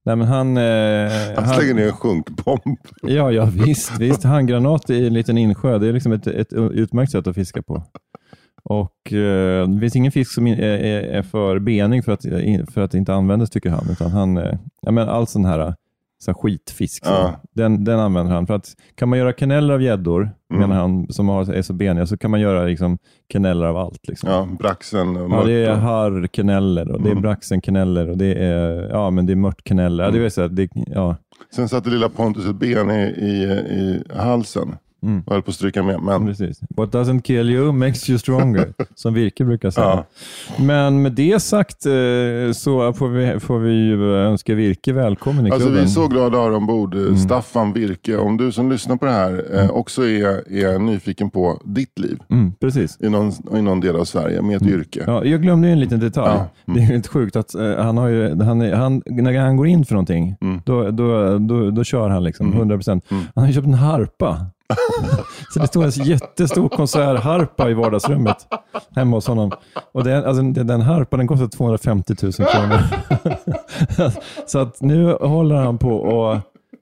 Nej, 0.05 0.15
men 0.15 0.27
han, 0.27 0.57
eh, 0.57 1.11
Han 1.35 1.55
slänger 1.55 1.73
ner 1.73 1.87
en 1.87 1.93
sjunkbomb. 1.93 2.77
Ja, 3.01 3.31
ja 3.31 3.45
visst, 3.45 3.99
visst. 3.99 4.23
Handgranat 4.23 4.89
i 4.89 5.07
en 5.07 5.13
liten 5.13 5.37
insjö, 5.37 5.77
det 5.77 5.87
är 5.87 5.93
liksom 5.93 6.11
ett, 6.11 6.27
ett 6.27 6.53
utmärkt 6.53 7.11
sätt 7.11 7.27
att 7.27 7.35
fiska 7.35 7.61
på. 7.61 7.83
Och 8.63 9.13
eh, 9.13 9.67
Det 9.69 9.79
finns 9.79 9.95
ingen 9.95 10.11
fisk 10.11 10.31
som 10.31 10.47
är, 10.47 10.59
är, 10.59 11.01
är 11.01 11.23
för 11.23 11.59
benig 11.59 12.05
för 12.05 12.11
att, 12.11 12.21
för 12.73 12.81
att 12.81 12.93
inte 12.93 13.13
användes, 13.13 13.49
tycker 13.49 13.69
han. 13.69 13.87
Utan 13.91 14.11
han 14.11 14.37
eh, 14.37 14.57
ja, 14.81 14.91
men 14.91 15.09
all 15.09 15.27
sån 15.27 15.45
här, 15.45 15.73
så 16.25 16.33
skitfisk, 16.33 17.05
så, 17.05 17.11
Ja. 17.11 17.35
den, 17.55 17.83
den 17.83 17.99
använder 17.99 18.33
han. 18.33 18.47
För 18.47 18.53
att 18.53 18.75
Kan 18.95 19.09
man 19.09 19.19
göra 19.19 19.33
kaneller 19.33 19.73
av 19.73 19.81
gäddor, 19.81 20.29
Mm. 20.53 20.61
menar 20.69 20.81
han, 20.81 21.07
som 21.09 21.29
har, 21.29 21.53
är 21.53 21.61
så 21.61 21.73
beniga, 21.73 22.05
så 22.05 22.17
kan 22.17 22.31
man 22.31 22.39
göra 22.39 22.63
liksom, 22.65 22.97
kaneller 23.29 23.65
av 23.65 23.77
allt. 23.77 24.07
Liksom. 24.07 24.29
Ja, 24.29 24.47
braxen 24.59 25.17
och 25.17 25.31
Ja, 25.31 25.43
det 25.43 25.53
är 25.53 25.69
mört. 25.75 25.83
harrkaneller 25.83 26.91
och 26.91 27.01
det 27.01 27.07
är 27.07 27.11
Mm. 27.11 27.21
braxenkaneller 27.21 28.09
och 28.09 28.17
det 28.17 28.33
är, 28.33 28.89
ja, 28.89 29.09
men 29.09 29.25
det 29.25 29.33
är 29.33 29.35
mörtkaneller. 29.35 30.03
Ja, 30.03 30.11
det 30.11 30.19
vill 30.19 30.31
säga, 30.31 30.47
det, 30.47 30.69
ja. 30.87 31.15
Sen 31.55 31.69
satte 31.69 31.89
lilla 31.89 32.09
Pontus 32.09 32.45
ett 32.47 32.55
ben 32.55 32.91
i, 32.91 33.01
i, 33.03 33.43
i 33.79 34.03
halsen 34.17 34.75
Mm. 35.05 35.23
och 35.25 35.33
höll 35.33 35.41
på 35.41 35.49
att 35.49 35.55
stryka 35.55 35.83
med. 35.83 35.99
Men 36.01 36.25
Precis. 36.25 36.59
What 36.77 36.89
doesn't 36.91 37.21
kill 37.21 37.49
you 37.49 37.71
makes 37.71 38.09
you 38.09 38.19
stronger, 38.19 38.73
som 38.95 39.13
Virke 39.13 39.45
brukar 39.45 39.69
säga. 39.69 39.85
Ja. 39.87 40.05
Men 40.63 41.01
med 41.01 41.11
det 41.11 41.39
sagt 41.41 41.85
eh, 41.85 41.91
så 42.53 42.93
får 42.93 43.07
vi, 43.09 43.39
får 43.39 43.59
vi 43.59 43.71
ju 43.73 44.15
önska 44.15 44.55
Virke 44.55 44.93
välkommen 44.93 45.47
i 45.47 45.51
alltså, 45.51 45.67
vi 45.69 45.73
klubben. 45.73 45.83
är 45.83 45.91
så 45.93 46.07
glada 46.07 46.37
att 46.37 46.49
ha 46.49 46.57
ombord. 46.57 46.95
Mm. 46.95 47.17
Staffan 47.17 47.73
Virke, 47.73 48.17
om 48.17 48.37
du 48.37 48.51
som 48.51 48.71
lyssnar 48.71 48.95
på 48.95 49.05
det 49.05 49.11
här 49.11 49.45
eh, 49.53 49.69
också 49.69 50.05
är, 50.07 50.53
är 50.53 50.79
nyfiken 50.79 51.29
på 51.29 51.61
ditt 51.65 51.99
liv 51.99 52.19
Mm, 52.31 52.53
precis. 52.59 52.97
i 53.01 53.09
någon, 53.09 53.31
i 53.57 53.61
någon 53.61 53.79
del 53.79 53.95
av 53.95 54.05
Sverige 54.05 54.41
med 54.41 54.55
ett 54.55 54.67
yrke. 54.67 55.03
Ja, 55.07 55.25
jag 55.25 55.41
glömde 55.41 55.67
ju 55.67 55.73
en 55.73 55.79
liten 55.79 55.99
detalj. 55.99 56.33
Ja. 56.37 56.47
Mm. 56.67 56.77
Det 56.77 56.79
är 56.81 56.93
helt 56.93 57.07
sjukt 57.07 57.35
att 57.35 57.55
eh, 57.55 57.75
han 57.77 57.97
har 57.97 58.07
ju, 58.07 58.29
han, 58.43 58.61
han, 58.73 59.01
när 59.07 59.39
han 59.39 59.57
går 59.57 59.67
in 59.67 59.85
för 59.85 59.93
någonting, 59.93 60.35
Mm. 60.41 60.61
då, 60.65 60.91
då, 60.91 61.37
då, 61.37 61.71
då 61.71 61.83
kör 61.83 62.09
han 62.09 62.23
liksom 62.23 62.53
100%. 62.53 62.89
Mm. 62.91 63.01
Han 63.35 63.41
har 63.43 63.47
ju 63.47 63.53
köpt 63.53 63.67
en 63.67 63.73
harpa. 63.73 64.45
så 65.53 65.59
det 65.59 65.67
står 65.67 65.83
en 65.83 65.89
jättestor 65.89 66.69
konsertharpa 66.69 67.69
i 67.69 67.73
vardagsrummet 67.73 68.37
hemma 68.95 69.17
hos 69.17 69.27
honom. 69.27 69.51
Och 69.91 70.03
den, 70.03 70.25
alltså, 70.25 70.43
den 70.43 70.81
harpan 70.81 71.19
den 71.19 71.27
kostar 71.27 71.47
250 71.47 72.15
000 72.23 72.31
kronor. 72.33 72.79
så 74.45 74.59
att 74.59 74.81
nu 74.81 75.11
håller 75.11 75.55
han 75.55 75.77
på 75.77 75.95
och, 75.95 76.37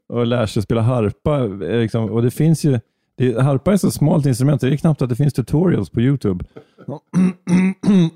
och 0.09 0.27
lär 0.27 0.45
sig 0.45 0.63
spela 0.63 0.81
harpa. 0.81 1.39
Eh, 1.39 1.79
liksom, 1.79 2.11
och 2.11 2.21
det 2.21 2.31
finns 2.31 2.63
ju, 2.63 2.79
det, 3.17 3.41
harpa 3.41 3.71
är 3.71 3.75
ett 3.75 3.81
så 3.81 3.91
smalt 3.91 4.25
instrument, 4.25 4.61
det 4.61 4.67
är 4.67 4.77
knappt 4.77 5.01
att 5.01 5.09
det 5.09 5.15
finns 5.15 5.33
tutorials 5.33 5.89
på 5.89 6.01
YouTube. 6.01 6.45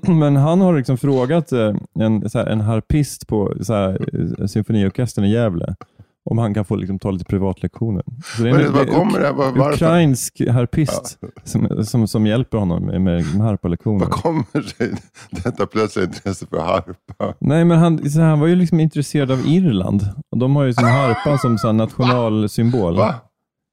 Men 0.02 0.36
han 0.36 0.60
har 0.60 0.76
liksom 0.76 0.98
frågat 0.98 1.52
eh, 1.52 1.74
en, 1.98 2.30
så 2.30 2.38
här, 2.38 2.46
en 2.46 2.60
harpist 2.60 3.26
på 3.28 3.54
så 3.62 3.74
här, 3.74 4.08
eh, 4.40 4.46
symfoniorkestern 4.46 5.24
i 5.24 5.32
Gävle 5.32 5.74
om 6.30 6.38
han 6.38 6.54
kan 6.54 6.64
få 6.64 6.76
liksom, 6.76 6.98
ta 6.98 7.10
lite 7.10 7.24
privatlektioner. 7.24 8.04
Så 8.36 8.42
det 8.42 8.50
är 8.50 8.54
en, 8.54 8.74
är 8.74 8.84
kommer 8.84 9.20
det? 9.20 9.32
Var, 9.32 9.72
ukrainsk 9.72 10.40
harpist 10.48 11.18
som, 11.44 11.84
som, 11.84 12.08
som 12.08 12.26
hjälper 12.26 12.58
honom 12.58 12.82
med, 12.82 13.00
med, 13.00 13.24
harpalektioner. 13.24 13.98
Vad 13.98 14.10
kommer 14.10 14.62
sig 14.62 14.94
detta 15.30 15.66
plötsliga 15.66 16.06
intresse 16.06 16.46
för 16.46 16.60
harpa? 16.60 17.34
Nej, 17.38 17.64
men 17.64 17.78
han, 17.78 18.10
så 18.10 18.20
han 18.20 18.40
var 18.40 18.46
ju 18.46 18.56
liksom 18.56 18.80
intresserad 18.80 19.30
av 19.30 19.46
Irland. 19.46 20.02
Och 20.30 20.38
de 20.38 20.56
har 20.56 20.64
ju 20.64 20.72
sin 20.72 20.84
harpan 20.84 21.38
som 21.38 21.58
så 21.58 21.72
nationalsymbol. 21.72 22.96
Va? 22.96 23.14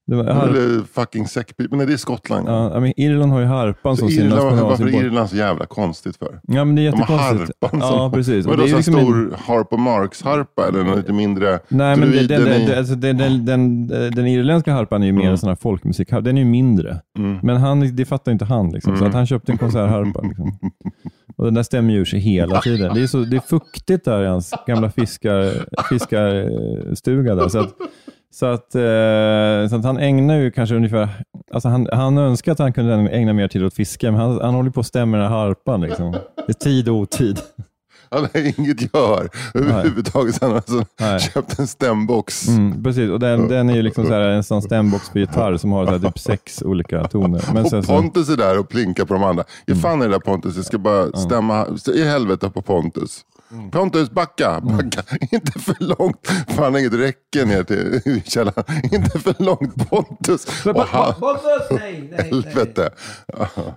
Det 0.08 0.16
var, 0.16 0.24
Eller 0.24 0.84
fucking 0.94 1.28
säckpipa? 1.28 1.76
Nej, 1.76 1.88
det 1.88 1.94
är 1.94 1.98
Skottland. 1.98 2.48
ja, 2.48 2.78
I 2.78 2.80
mean, 2.80 2.94
Irland 2.98 3.32
har 3.32 3.40
ju 3.40 3.46
harpan 3.46 3.98
som 3.98 4.08
Så 4.10 4.16
sin 4.16 4.26
Irland, 4.26 4.42
varför 4.44 4.58
är 4.58 4.62
nationalsymbol. 4.62 5.06
Irland 5.06 5.30
så 5.30 5.36
jävla 5.36 5.66
konstigt 5.66 6.18
för? 6.18 6.40
Ja, 6.44 6.66
men 6.66 6.76
det 6.76 6.82
är 6.88 6.92
De 6.92 7.02
har 7.02 7.18
jättekonstigt. 7.28 7.58
harpan 7.62 7.82
som... 7.82 7.98
Ja, 7.98 8.12
precis. 8.14 8.46
Men 8.46 8.52
Och 8.52 8.58
då 8.58 8.64
det 8.64 8.70
är 8.70 8.72
så 8.72 8.78
liksom 8.78 8.96
en- 8.96 9.02
stor 9.02 9.36
Harpo 9.38 9.78
Marx-harpa 9.78 10.68
eller 10.68 10.84
någon 10.84 10.98
lite 10.98 11.14
mindre? 11.14 11.60
Nej, 11.68 11.98
men 11.98 12.12
det, 12.12 12.18
den, 12.28 12.28
druiden 12.42 12.62
i- 12.62 12.66
den, 12.68 12.78
alltså, 12.78 12.96
den, 12.96 13.18
den, 13.18 13.46
den, 13.46 13.88
den 13.88 14.28
irländska 14.28 14.74
harpan 14.74 15.02
är 15.04 15.08
ju 15.08 15.14
mer 15.14 15.22
Mm. 15.22 15.32
en 15.32 15.38
sån 15.38 15.50
här 15.50 15.56
folkmusik. 15.56 16.10
Den 16.10 16.28
är 16.38 16.42
ju 16.42 16.48
mindre. 16.48 17.02
Mm. 17.18 17.40
Men 17.44 17.58
han, 17.58 17.96
det 17.96 18.06
fattar 18.06 18.32
inte 18.32 18.46
han. 18.46 18.70
Liksom, 18.72 18.94
Så 18.96 18.98
Mm. 18.98 19.10
att 19.10 19.16
han 19.16 19.28
köpte 19.28 19.52
en 19.52 19.58
konsertharpa. 19.58 20.22
Liksom. 20.22 20.60
Och 21.38 21.46
den 21.46 21.54
där 21.54 21.64
stämmer 21.64 21.94
ju 21.94 22.06
sig 22.06 22.20
hela 22.20 22.62
tiden. 22.62 22.94
Det 22.94 23.02
är, 23.02 23.08
så, 23.08 23.18
det 23.18 23.36
är 23.38 23.42
fuktigt 23.42 24.06
där 24.06 24.24
i 24.24 24.28
hans 24.28 24.54
gamla 24.68 24.90
fiskar, 24.90 25.52
fiskarstuga. 25.90 27.36
Där, 27.36 27.48
så 27.50 27.60
att, 27.60 27.74
så, 28.36 28.46
att, 28.46 28.76
eh, 28.76 29.70
så 29.70 29.76
att 29.76 29.84
han 29.84 29.98
ägnar 29.98 30.36
ju 30.36 30.52
kanske 30.52 30.76
ungefär... 30.76 31.10
Alltså 31.52 31.70
han, 31.70 31.88
han 31.92 32.18
önskar 32.18 32.52
att 32.52 32.60
han 32.60 32.74
kunde 32.74 32.94
ägna 32.94 33.34
mer 33.34 33.48
tid 33.48 33.64
åt 33.64 33.74
fiske, 33.74 34.12
men 34.12 34.22
han, 34.22 34.42
han 34.42 34.54
håller 34.54 34.72
på 34.72 34.80
att 34.80 34.86
stämma 34.86 35.18
den 35.18 35.26
här 35.32 35.38
harpan. 35.38 35.82
Liksom. 35.82 36.12
Det 36.12 36.48
är 36.48 36.54
tid 36.54 36.90
och 36.90 36.96
otid. 36.96 37.40
Han 38.10 38.22
har 38.22 38.60
inget 38.60 38.94
gör 38.94 39.30
överhuvudtaget. 39.54 40.42
Han 40.42 40.50
har 40.50 40.58
alltså 40.58 40.86
Nej. 41.00 41.20
köpt 41.20 41.60
en 41.60 41.68
stämbox. 41.68 42.48
Mm, 42.48 42.84
precis, 42.84 43.10
och 43.10 43.20
den, 43.20 43.48
den 43.48 43.70
är 43.70 43.76
ju 43.76 43.82
liksom 43.82 44.06
så 44.06 44.14
här, 44.14 44.22
en 44.22 44.44
sån 44.44 44.62
stämbox 44.62 45.10
för 45.10 45.20
gitarr 45.20 45.58
som 45.58 45.72
har 45.72 45.86
så 45.86 45.92
här, 45.92 46.00
typ 46.00 46.20
sex 46.20 46.62
olika 46.66 47.04
toner. 47.04 47.54
Men 47.54 47.70
sen 47.70 47.80
Och 47.80 47.90
Mm. 47.90 48.02
Pontus 48.02 48.30
är 48.30 48.38
där 48.38 48.60
och 48.60 48.70
plinkar 48.70 49.06
på 49.06 49.14
de 49.14 49.24
andra. 49.24 49.44
Ge 49.68 49.76
fan 49.76 50.02
i 50.02 50.06
det 50.06 50.12
där 50.12 50.20
Pontus, 50.20 50.56
jag 50.56 50.66
ska 50.66 50.78
bara 50.78 51.12
stämma 51.12 51.68
i 51.96 52.04
helvete 52.04 52.50
på 52.50 52.62
Pontus. 52.62 53.22
Mm. 53.52 53.72
Pontus, 53.72 54.12
backa, 54.12 54.62
backa. 54.62 55.02
Inte 55.32 55.60
för 55.60 55.76
långt. 55.80 56.28
Fan, 56.28 56.64
han 56.64 56.74
har 56.74 56.80
inget 56.80 56.94
räcke 56.94 57.46
ner 57.46 57.64
till 57.64 58.22
källaren. 58.26 58.64
Inte 58.84 59.20
för 59.20 59.44
långt 59.44 59.90
Pontus. 59.90 60.66
Och 60.66 60.82
han, 60.88 61.14
helvete. 62.18 62.90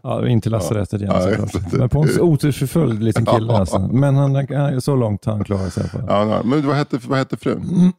ja, 0.02 0.28
in 0.28 0.40
till 0.40 0.52
lasarettet 0.52 1.00
igen 1.00 1.12
Ja, 1.14 1.22
såklart. 1.22 1.72
Men 1.72 1.88
Pontus 1.88 2.18
otursförföljd 2.18 3.02
liten 3.02 3.26
kille 3.26 3.52
alltså. 3.52 3.78
Men 3.78 4.16
han, 4.16 4.80
så 4.80 4.96
långt 4.96 5.24
han 5.24 5.44
klarar 5.44 5.70
sig. 5.70 5.88
För. 5.88 6.04
Ja, 6.08 6.24
nej, 6.24 6.40
men 6.44 6.66
vad 6.66 6.76
hette, 6.76 6.98
vad 7.08 7.18
hette 7.18 7.36
frun? 7.36 7.92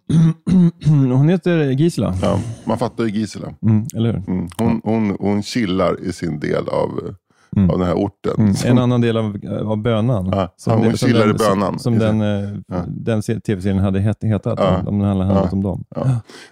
Hon 0.85 1.29
heter 1.29 1.57
Gisela, 1.71 2.15
Ja, 2.21 2.39
man 2.65 2.77
fattar 2.77 3.03
ju 3.03 3.09
Gisela. 3.09 3.53
mm, 3.61 3.85
eller 3.95 4.13
hur? 4.13 4.23
Mm. 4.27 4.47
Hon, 4.57 4.81
hon, 4.83 5.17
hon 5.19 5.43
chillar 5.43 5.99
i 6.03 6.13
sin 6.13 6.39
del 6.39 6.67
av, 6.69 7.15
Mm. 7.57 7.69
av 7.69 7.77
den 7.79 7.87
här 7.87 7.95
orten. 7.95 8.33
Mm. 8.37 8.53
Som- 8.53 8.69
En 8.69 8.77
annan 8.77 9.01
del 9.01 9.17
av, 9.17 9.37
av 9.65 9.77
bönan. 9.77 10.29
Ja, 10.31 10.53
ja, 10.65 10.73
hon 10.75 10.97
chillar 10.97 11.29
i 11.29 11.33
bönan. 11.33 11.79
Som 11.79 11.99
den, 11.99 12.21
eh, 12.21 12.49
Ja. 12.67 12.83
den 12.87 13.21
se- 13.23 13.39
tv-serien 13.39 13.79
hade 13.79 13.99
het, 13.99 14.23
hetat, 14.23 14.59
Ja. 14.61 14.77
om 14.85 14.99
den 14.99 15.07
handlat 15.07 15.29
Ja. 15.43 15.49
om 15.51 15.63
dem. 15.63 15.83
Ja. 15.95 16.05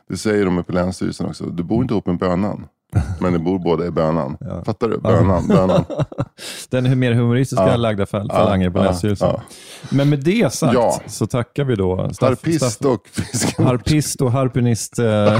Det 0.09 0.17
säger 0.17 0.45
de 0.45 0.63
på 0.63 0.71
Länsstyrelsen 0.71 1.25
också. 1.27 1.45
Du 1.45 1.63
bor 1.63 1.81
inte 1.81 1.93
ihop 1.93 2.05
med 2.07 2.17
bönan. 2.17 2.65
Men 3.21 3.33
ni 3.33 3.39
bor 3.39 3.59
båda 3.59 3.85
i 3.87 3.91
bönan. 3.91 4.37
Ja. 4.39 4.63
Fattar 4.65 4.89
du? 4.89 4.97
Bönan, 4.97 5.47
bönan. 5.47 5.83
Den 6.69 6.85
är 6.85 6.95
mer 6.95 7.13
humoristiska 7.13 7.67
Ja. 7.67 7.75
lagda 7.77 8.05
fal- 8.05 8.29
falanger 8.31 8.69
på 8.69 8.77
Ja, 8.79 8.83
Länsstyrelsen. 8.83 9.27
ja. 9.29 9.41
Men 9.89 10.09
med 10.09 10.19
det 10.19 10.53
sagt 10.53 10.73
Ja. 10.73 11.01
så 11.07 11.27
tackar 11.27 11.63
vi 11.63 11.75
då 11.75 11.95
Staff- 12.11 12.21
Harpist 12.29 12.65
Staff- 12.65 12.85
och 12.93 13.07
fiskare. 13.07 13.65
Harpist 13.67 14.21
och 14.21 14.31
harpunist 14.31 14.99
eh, 14.99 15.05
eh, 15.33 15.39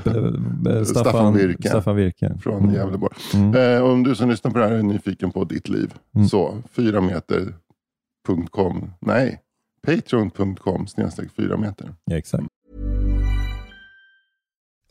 Staffan, 0.00 0.84
Staffan 0.84 1.34
Virke. 1.34 1.68
Staffan 1.68 1.96
Virke. 1.96 2.34
från 2.42 2.58
Mm. 2.62 2.74
Gävleborg. 2.74 3.14
Mm. 3.34 3.54
Eh, 3.76 3.82
om 3.82 4.02
du 4.02 4.14
som 4.14 4.30
lyssnar 4.30 4.50
på 4.50 4.58
det 4.58 4.64
här 4.64 4.72
är 4.72 4.82
nyfiken 4.82 5.30
på 5.30 5.44
ditt 5.44 5.68
liv. 5.68 5.94
Mm. 6.16 6.28
Så, 6.28 6.54
4 6.72 7.00
meter.com. 7.00 8.90
Nej, 9.00 9.40
patreon.com 9.86 10.86
snedstreck 10.86 11.28
4 11.36 11.56
meter. 11.56 11.94
Ja, 12.04 12.16
exakt. 12.16 12.44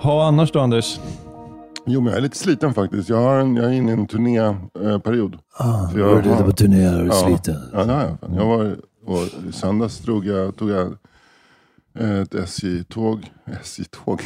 Ha 0.00 0.26
annars 0.28 0.52
då 0.52 0.60
Anders? 0.60 1.00
Jo, 1.86 2.00
men 2.00 2.10
jag 2.10 2.18
är 2.18 2.22
lite 2.22 2.36
sliten 2.38 2.74
faktiskt. 2.74 3.08
Jag, 3.08 3.16
har 3.16 3.38
en, 3.38 3.56
jag 3.56 3.64
är 3.64 3.70
inne 3.72 3.90
i 3.90 3.94
en 3.94 4.06
turnéperiod. 4.06 5.38
Ah, 5.58 5.88
För 5.88 5.98
jag 5.98 6.08
du 6.08 6.14
är 6.14 6.18
ute 6.20 6.28
har- 6.28 6.44
på 6.44 6.52
turné 6.52 6.88
och 6.88 7.00
är 7.00 7.06
Ja. 7.06 7.12
sliten. 7.12 7.60
Ja, 7.72 7.84
det 7.84 7.92
har 7.92 8.02
jag. 8.02 8.18
Jag 8.36 8.46
var, 8.46 8.76
och 9.04 9.22
I 9.48 9.52
söndags 9.52 9.98
drog 9.98 10.26
jag, 10.26 10.56
tog 10.56 10.70
jag 10.70 10.96
ett 11.98 12.34
SJ-tåg 12.34 13.32
SJ-tåg 13.62 14.22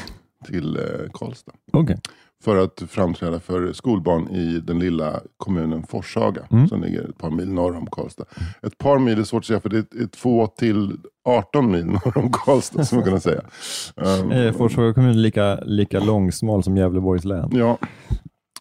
till 0.46 0.77
eh, 0.77 0.83
Karlstad. 1.12 1.53
Okej. 1.73 1.99
För 2.44 2.57
att 2.57 2.83
framträda 2.88 3.40
för 3.40 3.72
skolbarn 3.72 4.29
i 4.29 4.61
den 4.61 4.79
lilla 4.79 5.20
kommunen 5.37 5.83
Forshaga. 5.83 6.42
Mm. 6.50 6.68
Som 6.68 6.83
ligger 6.83 7.09
ett 7.09 7.18
par 7.18 7.31
mil 7.31 7.53
norr 7.53 7.76
om 7.76 7.87
Karlstad. 7.87 8.24
Ett 8.62 8.79
par 8.79 8.98
mil 8.98 9.18
är 9.18 9.22
svårt 9.24 9.40
att 9.42 9.46
säga 9.46 9.61
för 9.61 9.68
det 9.68 9.79
är, 9.79 10.07
två 10.07 10.46
till 10.46 10.96
18 11.24 11.70
mil 11.70 11.87
norr 12.05 12.18
om 12.18 12.33
Karlstad. 12.33 12.85
som 12.85 12.98
man 12.98 13.09
kan 13.09 13.20
säga. 13.20 13.40
Um, 13.96 14.55
Forshaga 14.55 14.94
kommun 14.94 15.11
är 15.11 15.14
lika, 15.14 15.57
lika 15.61 16.00
långsmal 16.00 16.62
som 16.62 16.76
Gävleborgs 16.76 17.24
län. 17.24 17.50
Ja, 17.53 17.79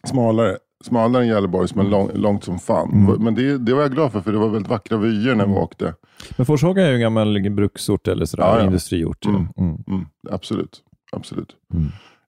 smalare. 0.04 0.56
Smalare 0.84 1.22
än 1.22 1.28
Gävleborgs 1.28 1.74
men 1.74 1.90
lång, 1.90 2.10
långt 2.14 2.44
som 2.44 2.58
fan. 2.58 2.90
Mm. 2.92 3.22
Men 3.24 3.34
det, 3.34 3.58
det 3.58 3.74
var 3.74 3.82
jag 3.82 3.92
glad 3.92 4.12
för 4.12 4.20
för 4.20 4.32
det 4.32 4.38
var 4.38 4.48
väldigt 4.48 4.70
vackra 4.70 4.98
vyer 4.98 5.34
när 5.34 5.46
vi 5.46 5.52
åkte. 5.52 5.94
Men 6.36 6.46
Forshaga 6.46 6.82
är 6.82 6.88
ju 6.88 6.94
en 6.94 7.00
gammal 7.00 7.50
bruksort 7.50 8.08
eller 8.08 8.24
sådär, 8.24 8.44
Ja, 8.44 8.58
ja. 8.58 8.64
industriort. 8.64 9.26
Mm. 9.26 9.48
Mm. 9.58 9.84
Mm, 9.88 10.06
absolut. 10.30 10.80
absolut. 11.12 11.56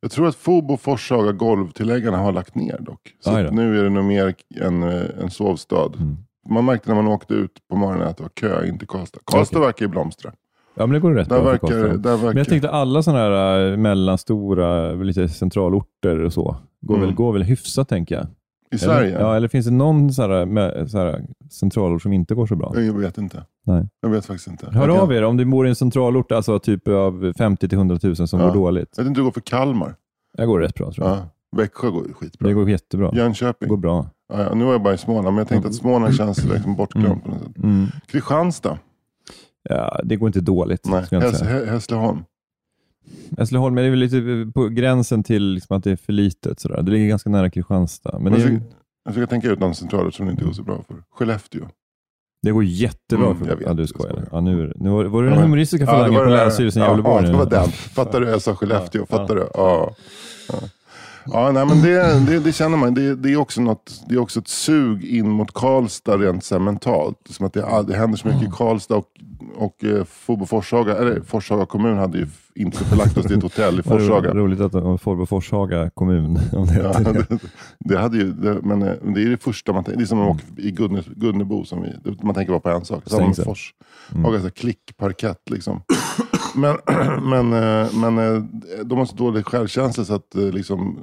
Jag 0.05 0.11
tror 0.11 0.29
att 0.29 0.35
Fobo 0.37 0.77
Forshaga 0.77 1.33
golvtilläggarna 1.33 2.17
har 2.19 2.33
lagt 2.33 2.55
ner 2.55 2.79
dock. 2.81 3.01
Så 3.21 3.31
Aj 3.35 3.49
nu 3.53 3.79
är 3.79 3.85
det 3.85 3.91
nog 3.91 4.05
mer 4.05 4.35
en, 4.61 4.83
eh, 4.83 5.03
en 5.23 5.31
sovstad. 5.31 5.95
Mm. 5.97 6.17
Man 6.49 6.65
märkte 6.65 6.89
när 6.95 7.03
man 7.03 7.13
åkte 7.13 7.35
ut 7.35 7.51
på 7.71 7.77
morgonen 7.77 8.09
att 8.09 8.17
det 8.17 8.23
var 8.23 8.31
kö 8.31 8.67
in 8.67 8.79
till 8.79 8.89
Karlstad. 8.89 9.21
Karlstad 9.25 9.57
Okej. 9.59 9.67
verkar 9.67 9.85
ju 9.87 9.91
blomstra. 9.91 10.33
Ja, 10.75 10.87
men 10.87 10.95
det 10.95 11.01
går 11.01 11.13
rätt 11.15 11.29
Där 11.29 11.37
bra 11.37 11.45
för 11.45 11.51
verkar, 11.51 11.69
Karlstad. 11.69 11.97
där 12.11 12.11
verkar... 12.17 12.27
Men 12.29 12.37
jag 12.37 12.49
tänkte 12.49 12.71
alla 12.71 13.03
sådana 13.03 13.21
här 13.21 13.71
äh, 13.71 13.77
mellanstora, 13.77 14.93
lite 14.93 15.29
centralorter 15.29 16.19
och 16.19 16.33
så, 16.33 16.57
går, 16.81 16.95
Mm. 16.95 17.07
väl, 17.07 17.15
går 17.17 17.33
väl 17.33 17.43
hyfsat 17.43 17.89
tänker 17.89 18.15
jag. 18.15 18.27
I 18.73 18.79
Sverige? 18.79 19.09
Eller, 19.15 19.21
ja, 19.21 19.37
eller 19.37 19.49
finns 19.49 19.67
det 19.67 19.73
någon 19.73 20.13
så 20.13 20.23
här, 20.23 20.47
med, 20.47 20.91
så 20.91 20.99
här, 20.99 21.25
centralort 21.51 22.03
som 22.03 22.13
inte 22.13 22.35
går 22.35 22.47
så 22.47 22.57
bra? 22.57 22.73
Jag 22.81 22.99
vet 22.99 23.19
inte. 23.19 23.45
Nej. 23.67 23.89
Jag 24.01 24.09
vet 24.11 24.27
faktiskt 24.27 24.49
inte. 24.49 24.67
Hör 24.71 24.89
jag, 24.89 24.97
kan- 24.97 25.05
av 25.05 25.13
er 25.13 25.25
om 25.25 25.37
du 25.37 25.45
bor 25.45 25.67
i 25.67 25.69
en 25.69 25.75
centralort, 25.77 26.33
alltså 26.33 26.59
typ 26.59 26.89
av 26.89 27.33
50 27.39 27.69
till 27.69 27.79
100 27.79 27.99
000 28.03 28.17
som 28.17 28.41
Ja. 28.41 28.47
går 28.47 28.55
dåligt. 28.55 28.89
jag 28.97 29.05
vet 29.05 29.09
inte 29.09 29.21
hur 29.21 29.25
det 29.25 29.29
går 29.29 29.33
för 29.33 29.41
Kalmar. 29.41 29.95
Det 30.39 30.47
går 30.47 30.61
rätt 30.61 30.75
bra 30.75 30.93
tror 30.93 31.07
jag. 31.09 31.17
Ja. 31.17 31.29
Växjö 31.57 31.91
går 31.91 32.05
skitbra. 32.21 32.49
Det 32.49 32.55
går 32.55 32.71
jättebra. 32.71 33.11
Jönköping. 33.15 33.69
går 33.69 33.77
bra. 33.77 34.07
Ja, 34.33 34.43
ja, 34.43 34.55
nu 34.55 34.65
var 34.65 34.73
jag 34.73 34.83
bara 34.83 34.95
i 34.95 34.99
Småland, 34.99 35.27
men 35.27 35.37
jag 35.37 35.49
tänkte 35.49 35.69
att 35.69 35.75
Småland 35.75 36.15
känns 36.15 36.45
liksom 36.45 36.77
bortglömt. 36.77 37.25
på 37.25 37.31
något 37.31 37.39
sätt. 37.43 37.59
Mm. 37.59 37.87
Kristianstad? 38.07 38.79
Ja, 39.69 40.01
det 40.05 40.17
går 40.17 40.27
inte 40.27 40.41
dåligt. 40.41 40.87
Nej. 40.87 41.07
Ska 41.07 41.17
jag 41.17 41.25
inte 41.25 41.37
Häs- 41.37 41.39
säga. 41.49 41.65
Hä- 41.67 41.71
Hässleholm? 41.71 42.19
Hässleholm 43.39 43.79
är 43.79 43.91
väl 43.91 43.99
lite 43.99 44.51
på 44.55 44.69
gränsen 44.69 45.23
till 45.23 45.43
liksom 45.43 45.77
att 45.77 45.85
det 45.85 45.91
är 45.91 45.97
för 45.97 46.13
litet. 46.13 46.61
Sådär. 46.61 46.83
Det 46.83 46.91
ligger 46.91 47.07
ganska 47.07 47.31
nära 47.31 47.51
Kristianstad. 47.51 48.19
Men 48.19 48.33
jag, 48.33 48.43
försöker, 48.43 48.63
jag 49.05 49.15
försöker 49.15 49.31
tänka 49.31 49.49
ut 49.49 49.59
någon 49.59 49.75
centralort 49.75 50.15
som 50.15 50.27
det 50.27 50.33
inte 50.33 50.45
går 50.45 50.53
så 50.53 50.63
bra 50.63 50.85
för. 50.89 50.97
Skellefteå? 51.11 51.69
det 52.43 52.51
går 52.51 52.65
jättebra 52.65 53.27
Mm, 53.27 53.39
för 53.39 53.47
jag 53.49 53.57
vet. 53.57 53.67
Ja, 53.67 53.75
du 53.75 53.87
skojar. 53.87 54.29
Ja, 54.33 54.41
nu, 54.41 54.73
nu 54.77 54.91
var, 54.91 55.05
var 55.05 55.23
det 55.23 55.29
Ja, 55.29 55.35
den 55.35 55.43
humoristiska 55.43 55.85
Ja, 55.85 55.91
falangen 55.91 56.15
var 56.15 56.25
på. 56.25 56.31
Länsstyrelsen 56.31 56.83
i 56.83 56.85
ja, 56.85 56.91
Gävleborg? 56.91 57.25
Ja, 57.25 57.31
det 57.31 57.37
var 57.39 57.47
den. 57.47 57.69
Fattar 57.71 58.21
du? 58.21 58.29
Jag 58.29 58.43
sa 58.43 58.55
Skellefteå. 58.57 59.07
Ja, 59.09 59.19
Fattar 59.19 59.35
du? 59.35 59.49
Ja. 59.55 59.95
ja. 60.49 60.59
Ja, 61.27 61.51
nej, 61.53 61.67
men 61.67 61.83
det, 61.83 62.27
det, 62.33 62.39
det 62.39 62.53
känner 62.53 62.77
man. 62.77 62.95
Det, 62.95 63.15
det, 63.15 63.33
är 63.33 63.37
också 63.37 63.61
något, 63.61 64.03
det 64.09 64.15
är 64.15 64.19
också 64.19 64.41
ett 64.41 64.49
sug 64.49 65.05
in 65.05 65.31
mot 65.31 65.55
Karlstad 65.55 66.17
rent 66.17 66.45
så 66.45 66.59
mentalt. 66.59 67.19
Som 67.31 67.47
att 67.47 67.53
det, 67.53 67.85
det 67.87 67.97
händer 67.97 68.19
så 68.19 68.29
mycket 68.29 68.49
i 68.49 68.51
Karlstad 68.53 68.97
och, 68.97 69.07
och 69.57 69.85
eh, 69.85 70.05
Forshaga, 70.47 70.97
eller 70.97 71.21
Forshaga 71.21 71.67
kommun 71.67 71.99
hade 71.99 72.19
ju 72.19 72.27
inte 72.55 72.85
förlagt 72.85 73.17
oss 73.19 73.27
till 73.27 73.37
ett 73.37 73.43
hotell 73.43 73.79
i 73.79 73.83
Forshaga. 73.89 74.35
Roligt 74.35 74.61
att 74.61 74.73
de 74.73 74.99
får 74.99 75.27
Forshaga 75.27 75.91
kommun. 75.91 76.39
Om 76.53 76.67
det 76.67 76.75
Ja, 76.83 77.13
det. 77.13 77.39
det, 77.79 77.99
hade 77.99 78.19
ju, 78.19 78.33
det, 78.33 78.61
men 78.63 78.83
eh, 78.83 78.95
det 79.15 79.23
är 79.23 79.31
det 79.31 79.43
första 79.43 79.73
man 79.73 79.85
tänker. 79.85 79.99
Det 79.99 80.05
är 80.05 80.07
som 80.07 80.21
att 80.21 80.29
åka 80.37 80.43
i 80.57 80.71
Gunne, 80.71 81.03
Gunnebo. 81.17 81.65
Som 81.65 81.83
vi, 81.83 82.17
man 82.23 82.35
tänker 82.35 82.53
bara 82.53 82.61
på 82.61 82.69
en 82.69 82.85
sak. 82.85 83.03
Samma 83.07 83.27
med 83.27 83.35
Stängsel. 83.35 83.45
Fors. 83.45 83.75
Mm. 84.15 84.35
Mm. 84.35 84.51
Klick, 84.51 84.97
parkett 84.97 85.51
liksom. 85.51 85.83
Men, 86.55 86.77
men, 87.31 87.53
eh, 87.53 87.95
men 87.95 88.19
eh, 88.19 88.43
de 88.85 88.99
har 88.99 89.05
så 89.05 89.17
dålig 89.17 89.47
självkänsla 89.47 90.05
så 90.05 90.15
att 90.15 90.35
liksom, 90.35 90.99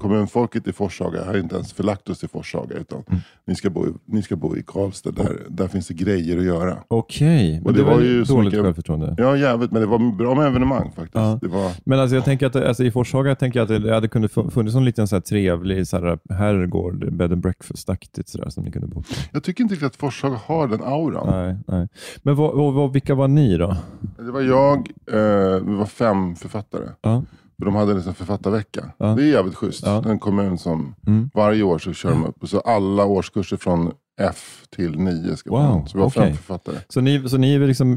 kommunfolket 0.00 0.66
i 0.68 0.72
Forshaga 0.72 1.24
har 1.24 1.36
inte 1.38 1.54
ens 1.54 1.72
förlagt 1.72 2.08
oss 2.08 2.18
till 2.18 2.28
Forshaga. 2.28 2.76
Utan 2.76 3.02
Mm. 3.08 3.20
ni, 3.46 3.54
ska 3.54 3.70
bo, 3.70 3.86
i- 3.86 3.92
ni 4.04 4.22
ska 4.22 4.36
bo 4.36 4.56
i 4.56 4.62
Karlstad. 4.66 5.10
Där, 5.10 5.36
där 5.48 5.68
finns 5.68 5.88
det 5.88 5.94
grejer 5.94 6.38
att 6.38 6.44
göra. 6.44 6.76
Okej, 6.88 7.62
Och 7.64 7.72
det, 7.72 7.78
det 7.78 7.84
var 7.84 7.94
var 7.94 8.00
ju 8.00 8.24
dåligt 8.24 8.44
mycket- 8.44 8.64
självförtroende. 8.64 9.14
Ja 9.18 9.36
jävligt, 9.36 9.70
men 9.72 9.80
det 9.80 9.86
var 9.86 10.16
bra 10.16 10.34
med 10.34 10.46
evenemang 10.46 10.86
faktiskt. 10.96 11.14
Ja. 11.14 11.38
Det 11.42 11.48
var, 11.48 11.72
Men 11.84 12.00
alltså 12.00 12.14
jag 12.16 12.24
tänker 12.24 12.46
att 12.46 12.56
alltså 12.56 12.84
i 12.84 12.90
Forshaga 12.90 13.34
tänker 13.34 13.60
jag 13.60 13.72
att 13.72 13.82
det 13.82 13.94
hade 13.94 14.08
kunnat 14.08 14.30
fu- 14.30 14.50
funnits 14.50 14.76
en 14.76 14.84
liten 14.84 15.08
så 15.08 15.16
här 15.16 15.20
trevlig 15.20 15.86
så 15.88 15.96
här 15.98 16.18
herrgård, 16.34 17.12
bed 17.12 17.32
and 17.32 17.42
breakfast-aktigt 17.42 18.28
som 18.52 18.64
ni 18.64 18.70
kunde 18.72 18.88
bo 18.88 18.94
på. 19.02 19.08
jag 19.32 19.42
tycker 19.44 19.62
inte 19.62 19.74
riktigt 19.74 19.86
att 19.86 19.96
Forshaga 19.96 20.36
har 20.46 20.68
den 20.68 20.82
auran. 20.82 21.26
Nej, 21.30 21.56
nej. 21.66 21.88
Men 22.22 22.36
vad, 22.36 22.74
vad, 22.74 22.92
vilka 22.92 23.14
var 23.14 23.28
ni 23.28 23.56
då? 23.56 23.76
Det 24.18 24.30
var 24.32 24.40
jag, 24.40 24.76
eh, 25.12 25.60
vi 25.66 25.74
var 25.74 25.86
fem 25.86 26.36
författare. 26.36 26.88
Ja. 27.02 27.22
De 27.66 27.74
hade 27.74 27.94
liksom 27.94 28.14
författarvecka. 28.14 28.84
Ja. 28.98 29.06
Det 29.06 29.22
är 29.22 29.26
jävligt 29.26 29.54
schysst. 29.54 29.82
Ja. 29.86 30.02
En 30.06 30.18
kommun 30.18 30.58
som 30.58 30.94
Mm. 31.06 31.30
varje 31.34 31.62
år 31.62 31.78
så 31.78 31.92
kör 31.92 32.10
de 32.10 32.24
upp. 32.26 32.36
Så 32.48 32.60
alla 32.60 33.04
årskurser 33.04 33.56
från 33.56 33.92
F 34.20 34.56
till 34.76 34.98
9 34.98 35.36
ska 35.36 35.50
Wow, 35.50 35.58
vara 35.60 35.86
Så 35.86 35.98
vi 35.98 36.02
var 36.02 36.10
fem 36.10 36.22
okej. 36.22 36.34
författare. 36.36 36.76
Så 36.88 37.00
ni, 37.00 37.28
så 37.28 37.36
ni 37.36 37.58
liksom 37.58 37.94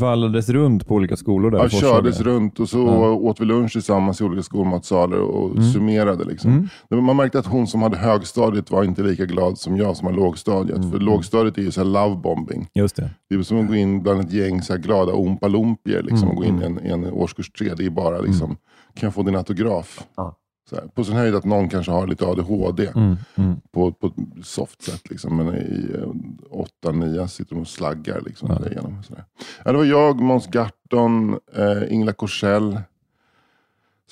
vallades 0.00 0.48
runt 0.48 0.86
på 0.86 0.94
olika 0.94 1.16
skolor 1.16 1.50
där 1.50 1.58
Ja, 1.58 1.68
kördes 1.68 2.20
runt 2.20 2.60
och 2.60 2.68
så 2.68 2.78
Ja. 2.78 3.10
åt 3.10 3.40
vi 3.40 3.44
lunch 3.44 3.72
tillsammans 3.72 4.20
i 4.20 4.24
olika 4.24 4.42
skolmatsalar 4.42 5.18
och 5.18 5.50
Mm. 5.56 5.72
summerade. 5.72 6.24
Liksom. 6.24 6.68
Mm. 6.90 7.04
Man 7.04 7.16
märkte 7.16 7.38
att 7.38 7.46
hon 7.46 7.66
som 7.66 7.82
hade 7.82 7.96
högstadiet 7.96 8.70
var 8.70 8.84
inte 8.84 9.02
lika 9.02 9.24
glad 9.26 9.58
som 9.58 9.76
jag 9.76 9.96
som 9.96 10.06
har 10.06 10.14
lågstadiet. 10.14 10.78
Mm. 10.78 10.90
För 10.90 10.98
lågstadiet 10.98 11.58
är 11.58 11.62
ju 11.62 11.70
så 11.70 11.80
här 11.80 11.88
lovebombing. 11.88 12.68
Just 12.74 12.96
det. 12.96 13.10
Det 13.28 13.34
är 13.34 13.42
som 13.42 13.60
att 13.60 13.68
gå 13.68 13.74
in 13.74 14.02
bland 14.02 14.20
ett 14.20 14.32
gäng 14.32 14.62
så 14.62 14.72
här 14.72 14.80
glada 14.80 15.12
ompalompier 15.12 16.02
liksom, 16.02 16.22
Mm, 16.22 16.30
och 16.30 16.36
gå 16.36 16.44
in 16.44 16.62
i 16.62 16.64
en, 16.64 16.86
i 16.86 16.90
en 16.90 17.04
årskurs 17.12 17.50
tre. 17.50 17.74
Det 17.74 17.86
är 17.86 17.90
bara 17.90 18.20
liksom, 18.20 18.48
kan 18.94 19.06
jag 19.06 19.14
få 19.14 19.22
din 19.22 19.36
autograf? 19.36 20.00
Ja. 20.16 20.36
Så 20.70 20.76
här, 20.76 20.84
på 20.94 21.04
sin 21.04 21.14
höjd 21.16 21.34
att 21.34 21.44
någon 21.44 21.68
kanske 21.68 21.92
har 21.92 22.06
lite 22.06 22.26
ADHD 22.26 22.86
Mm. 22.96 23.16
Mm. 23.34 23.60
på, 23.72 23.92
på 23.92 24.06
ett 24.06 24.46
soft 24.46 24.82
sätt. 24.82 25.10
Liksom. 25.10 25.36
Men 25.36 25.54
i 25.54 25.86
eh, 25.98 26.08
åtta, 26.50 26.92
nio 26.92 27.28
sitter 27.28 27.54
de 27.54 27.60
och 27.60 27.68
slaggar. 27.68 28.20
Liksom, 28.26 28.56
Ja. 28.62 28.70
igenom, 28.70 29.02
sådär. 29.02 29.24
Ja, 29.64 29.72
det 29.72 29.78
var 29.78 29.84
jag, 29.84 30.20
Måns 30.20 30.46
Garton, 30.46 31.38
eh, 31.56 31.92
Ingela 31.94 32.12
Korsell. 32.12 32.80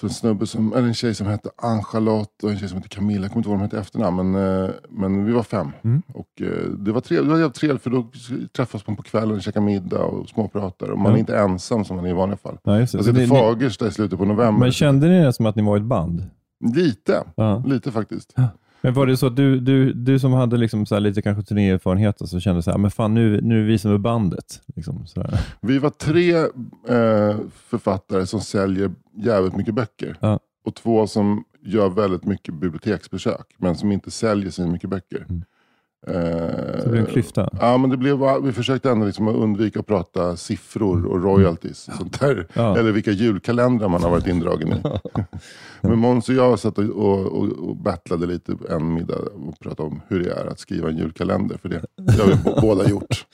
Så 0.01 0.07
en, 0.07 0.11
snubbe 0.13 0.47
som, 0.47 0.73
eller 0.73 0.87
en 0.89 0.95
tjej 0.95 1.15
som 1.15 1.27
hette 1.27 1.51
Ann-Charlotte 1.57 2.43
och 2.45 2.51
en 2.51 2.59
tjej 2.59 2.69
som 2.69 2.77
hette 2.79 2.89
Camilla. 2.89 3.23
Jag 3.23 3.31
kommer 3.31 3.41
inte 3.41 3.49
ihåg 3.51 3.59
vad 3.59 3.69
de 3.71 3.77
hette 3.77 3.79
efternamn. 3.79 4.31
Men, 4.33 4.65
eh, 4.65 4.71
men 4.89 5.25
vi 5.25 5.33
var 5.33 5.43
fem. 5.43 5.71
Mm. 5.85 6.03
Och, 6.15 6.43
eh, 6.43 6.69
det 6.79 6.93
var 6.93 7.01
trevligt, 7.01 7.35
det 7.37 7.43
var 7.43 7.49
trevligt 7.51 7.83
för 7.83 7.91
då 7.91 8.07
träffas 8.57 8.87
man 8.87 8.97
på 8.97 9.03
kvällen, 9.03 9.41
käkar 9.41 9.61
middag 9.61 10.03
och 10.05 10.29
småpratar. 10.29 10.91
Och 10.91 10.99
man 10.99 11.13
är 11.15 11.17
inte 11.19 11.39
ensam 11.39 11.85
som 11.85 11.97
man 11.97 12.05
är 12.07 12.11
i 12.11 12.13
vanliga 12.13 12.37
fall. 12.37 12.59
Ja, 12.63 12.79
just 12.79 12.93
det. 12.93 13.05
Så 13.05 13.11
i 13.11 13.13
ni, 13.13 13.21
ni, 13.21 13.27
Fagersta 13.27 13.87
i 13.87 13.91
slutet 13.91 14.19
på 14.19 14.25
november. 14.25 14.61
men 14.61 14.73
kände 14.73 15.09
ni 15.09 15.21
det 15.25 15.33
som 15.33 15.47
att 15.47 15.57
ni 15.57 15.63
var 15.63 15.77
ett 15.77 15.83
band? 15.83 16.23
Lite, 16.75 17.25
Ja. 17.37 17.63
lite 17.67 17.93
faktiskt. 17.93 18.35
Men 18.81 18.95
var 18.95 19.07
det 19.07 19.17
så 19.17 19.27
att 19.27 19.37
du, 19.37 19.61
du, 19.61 19.93
du 19.93 20.19
som 20.19 20.33
hade 20.33 20.57
liksom 20.57 20.87
så 20.87 20.99
lite 20.99 21.23
kanske 21.23 21.43
turnéerfarenhet 21.43 22.21
och 22.21 22.29
så 22.29 22.41
kände 22.41 22.63
så 22.63 22.71
här, 22.71 22.79
men 22.79 22.91
fan 22.91 23.15
nu, 23.15 23.41
nu 23.41 23.61
är 23.63 23.67
vi 23.67 23.79
som 23.79 23.91
är 23.93 23.99
bandet. 23.99 24.61
Liksom. 24.77 25.05
Vi 25.61 25.79
var 25.79 25.91
tre 25.91 26.37
eh, 26.37 27.37
författare 27.69 28.27
som 28.27 28.41
säljer 28.41 28.91
jävligt 29.17 29.57
mycket 29.57 29.75
böcker. 29.75 30.17
Ja. 30.21 30.39
Och 30.65 30.75
två 30.75 31.07
som 31.07 31.45
gör 31.63 31.89
väldigt 31.89 32.25
mycket 32.25 32.55
biblioteksbesök. 32.55 33.47
Men 33.59 33.77
som 33.77 33.93
inte 33.93 34.11
säljer 34.11 34.51
så 34.51 34.67
mycket 34.67 34.91
böcker. 34.91 35.27
Mm. 35.29 35.45
Eh, 36.07 36.13
Så 36.79 36.85
det 36.85 36.91
blir 36.91 37.01
en 37.01 37.07
klyfta. 37.07 37.51
Ja, 37.61 37.79
men 37.79 37.91
det 37.91 37.97
blev, 37.97 38.19
vi 38.43 38.53
försökte 38.53 38.91
ändå 38.91 39.07
liksom 39.07 39.29
undvika 39.29 39.81
att 39.81 39.87
prata 39.87 40.37
siffror 40.37 41.07
och 41.07 41.23
royalties. 41.23 41.89
och 41.89 41.95
Sånt 41.95 42.21
där. 42.21 42.33
Mm. 42.33 42.45
Ja. 42.53 42.79
Eller 42.79 42.93
vilka 42.93 43.11
julkalendrar 43.11 43.89
man 43.89 44.03
har 44.03 44.11
varit 44.11 44.27
indragen 44.27 44.69
i. 44.69 44.83
men 45.81 45.99
Måns 45.99 46.29
och 46.29 46.35
jag 46.35 46.59
satt 46.59 46.79
och, 46.79 46.85
och, 46.85 47.47
och, 47.69 47.77
battlade 47.77 48.27
lite 48.27 48.57
en 48.71 48.95
middag 48.95 49.19
och 49.49 49.61
pratade 49.61 49.89
om 49.89 50.01
hur 50.09 50.25
det 50.25 50.31
är 50.31 50.47
att 50.47 50.59
skriva 50.59 50.89
en 50.89 50.97
julkalender. 50.97 51.57
För 51.63 51.69
det, 51.69 51.85
det 51.97 52.23
har 52.23 52.29
vi 52.29 52.61
båda 52.61 52.89
gjort. 52.89 53.27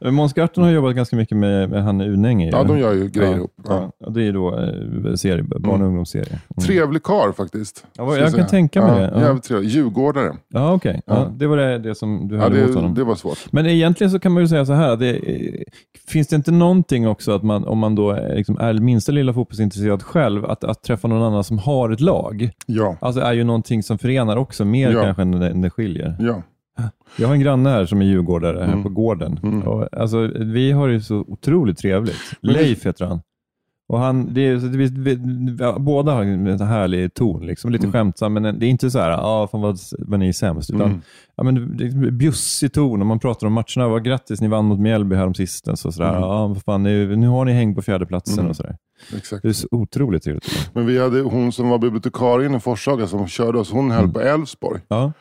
Måns 0.00 0.34
Garton 0.34 0.64
har 0.64 0.70
jobbat 0.70 0.96
ganska 0.96 1.16
mycket 1.16 1.36
med, 1.36 1.70
med 1.70 1.84
han 1.84 2.00
Unänge. 2.00 2.50
Ja, 2.50 2.64
de 2.64 2.78
gör 2.78 2.92
ju 2.92 3.08
grejer 3.08 3.30
ja, 3.30 3.36
ihop. 3.36 3.54
Ja. 3.64 3.92
Ja. 3.98 4.10
det 4.10 4.22
är 4.22 4.32
då 4.32 4.58
eh, 4.58 5.14
serie, 5.14 5.42
barn 5.42 5.82
och 5.82 5.86
ungdomsserie. 5.88 6.40
Mm. 6.56 6.66
Trevlig 6.66 7.02
karl 7.02 7.32
faktiskt. 7.32 7.86
Ja, 7.96 8.16
jag 8.16 8.34
kan 8.34 8.46
tänka 8.46 8.82
mig 8.86 9.00
det. 9.00 9.12
Ja. 9.14 9.20
Jävligt 9.20 9.44
trevlig. 9.44 9.70
Djurgårdare. 9.70 10.36
Ja. 10.48 10.80
Ja. 10.84 11.32
det 11.36 11.46
var 11.46 11.56
det, 11.56 11.78
det 11.78 11.94
som 11.94 12.05
du 12.28 12.36
Ja, 12.36 12.42
hade 12.42 12.58
emot 12.58 12.68
det, 12.72 12.78
honom. 12.78 12.94
det 12.94 13.04
var 13.04 13.14
svårt. 13.14 13.38
Men 13.52 13.66
egentligen 13.66 14.10
så 14.10 14.18
kan 14.18 14.32
man 14.32 14.42
ju 14.42 14.48
säga 14.48 14.66
så 14.66 14.72
här, 14.72 14.96
det, 14.96 15.10
eh, 15.16 15.62
finns 16.08 16.28
det 16.28 16.36
inte 16.36 16.50
någonting 16.52 17.08
också 17.08 17.32
att 17.32 17.42
man, 17.42 17.64
om 17.64 17.78
man 17.78 17.94
då 17.94 18.10
är, 18.10 18.36
liksom, 18.36 18.58
är 18.58 18.74
minsta 18.74 19.12
lilla 19.12 19.32
fotbollsintresserad 19.32 20.02
själv, 20.02 20.44
att, 20.44 20.64
att 20.64 20.82
träffa 20.82 21.08
någon 21.08 21.22
annan 21.22 21.44
som 21.44 21.58
har 21.58 21.90
ett 21.90 22.00
lag, 22.00 22.50
Ja. 22.66 22.96
alltså 23.00 23.20
är 23.20 23.32
ju 23.32 23.44
någonting 23.44 23.82
som 23.82 23.98
förenar 23.98 24.36
också, 24.36 24.64
mer 24.64 24.90
Ja. 24.90 25.02
kanske 25.02 25.22
än 25.22 25.30
det, 25.40 25.50
än 25.50 25.60
det 25.60 25.70
skiljer. 25.70 26.16
ja. 26.20 26.42
Jag 27.18 27.26
har 27.28 27.34
en 27.34 27.40
granne 27.40 27.70
här 27.70 27.86
som 27.86 28.00
är 28.02 28.06
djurgårdare 28.06 28.58
här 28.58 28.66
Mm. 28.72 28.82
på 28.82 28.88
gården. 28.88 29.40
Mm. 29.42 29.62
Och, 29.62 29.88
alltså, 30.00 30.30
vi 30.36 30.72
har 30.72 30.88
ju 30.88 31.00
så 31.00 31.16
otroligt 31.28 31.78
trevligt. 31.78 32.16
Men 32.40 32.52
Leif 32.52 32.86
heter 32.86 33.04
han. 33.06 33.20
Och 33.88 33.98
han, 33.98 34.34
det 34.34 34.40
är, 34.40 34.56
det, 35.04 35.64
ja, 35.64 35.78
båda 35.78 36.12
har 36.12 36.22
en 36.22 36.60
härlig 36.60 37.14
ton, 37.14 37.46
liksom, 37.46 37.72
lite 37.72 37.84
Mm. 37.86 37.92
skämtsam, 37.92 38.32
men 38.32 38.42
det 38.58 38.66
är 38.66 38.70
inte 38.70 38.90
så 38.90 38.98
här, 38.98 39.10
ah, 39.10 39.48
fan 39.48 39.60
vad, 39.60 39.78
vad 39.98 40.18
ni 40.20 40.28
är 40.28 40.32
sämst, 40.32 40.70
utan 40.70 40.82
Mm. 40.86 41.00
ja, 41.36 41.44
men 41.44 41.76
det 41.76 41.84
är 41.84 42.10
bjussig 42.10 42.72
ton 42.72 43.00
och 43.00 43.06
man 43.06 43.18
pratar 43.18 43.46
om 43.46 43.52
matcherna. 43.52 43.88
Vad 43.88 44.04
grattis, 44.04 44.40
ni 44.40 44.48
vann 44.48 44.64
mot 44.64 44.78
Mjällby 44.80 45.16
här 45.16 45.26
om 45.26 45.34
sistens. 45.34 45.84
Och 45.84 45.94
sådär. 45.94 46.08
Mm. 46.16 46.20
Vad 46.22 46.62
fan, 46.62 46.82
nu, 46.82 47.16
nu 47.16 47.28
har 47.28 47.44
ni 47.44 47.52
häng 47.52 47.74
på 47.74 47.82
fjärdeplatsen 47.82 48.38
Mm. 48.38 48.50
och 48.50 48.56
sådär. 48.56 48.76
Exakt. 49.16 49.42
Det 49.42 49.48
är 49.48 49.52
så 49.52 49.68
otroligt 49.70 50.22
trevligt. 50.22 50.70
Men 50.74 50.86
vi 50.86 50.98
hade 51.02 51.20
hon 51.20 51.52
som 51.52 51.68
var 51.68 51.78
bibliotekarien 51.78 52.54
i 52.54 52.60
Forshaga 52.60 53.06
som 53.06 53.26
körde 53.26 53.58
oss, 53.58 53.70
hon 53.72 53.90
höll 53.90 54.00
Mm. 54.00 54.12
på 54.12 54.20
Elfsborg. 54.20 54.80
Ja. 54.88 55.12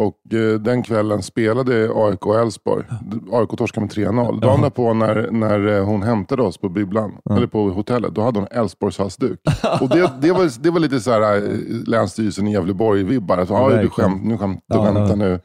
Och 0.00 0.34
eh, 0.34 0.60
den 0.60 0.82
kvällen 0.82 1.22
spelade 1.22 1.90
AIK 1.94 2.26
och 2.26 2.40
Elfsborg. 2.40 2.84
AIK 3.32 3.50
torskade 3.58 3.86
med 3.86 3.94
3-0. 3.94 4.40
Dagen 4.40 4.62
därpå 4.62 4.94
när, 4.94 5.30
när 5.30 5.66
eh, 5.68 5.84
hon 5.84 6.02
hämtade 6.02 6.42
oss 6.42 6.58
på 6.58 6.68
bibblan, 6.68 7.12
eller 7.30 7.46
på 7.46 7.70
hotellet, 7.70 8.14
då 8.14 8.22
hade 8.22 8.38
hon 8.38 8.48
Elfsborgs 8.50 8.98
halsduk. 8.98 9.40
och 9.80 9.88
det, 9.88 10.12
det, 10.20 10.32
var, 10.32 10.62
det 10.62 10.70
var 10.70 10.80
lite 10.80 11.00
så 11.00 11.10
här 11.10 11.36
eh, 11.36 11.42
Länsstyrelsen 11.86 12.46
i 12.48 12.52
Gävleborg-vibbar. 12.52 13.36
Alltså, 13.38 13.54
"Aj, 13.54 13.82
du 13.82 13.90
skämt, 13.90 14.24
nu 14.24 14.38
skämt, 14.38 14.60
du 14.68 14.76
Ja, 14.76 15.08
ja. 15.08 15.14
nu. 15.14 15.40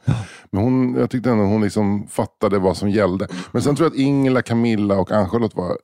Men 0.50 0.62
hon, 0.62 0.94
jag 0.98 1.10
tyckte 1.10 1.30
ändå 1.30 1.44
hon 1.44 1.62
liksom 1.62 2.06
fattade 2.08 2.58
vad 2.58 2.76
som 2.76 2.90
gällde. 2.90 3.28
Men 3.52 3.62
sen 3.62 3.76
tror 3.76 3.84
jag 3.86 3.92
att 3.92 3.98
Ingela, 3.98 4.42
Camilla 4.42 4.98
och 5.00 5.12
Ann-Charlotte 5.12 5.56
var 5.56 5.76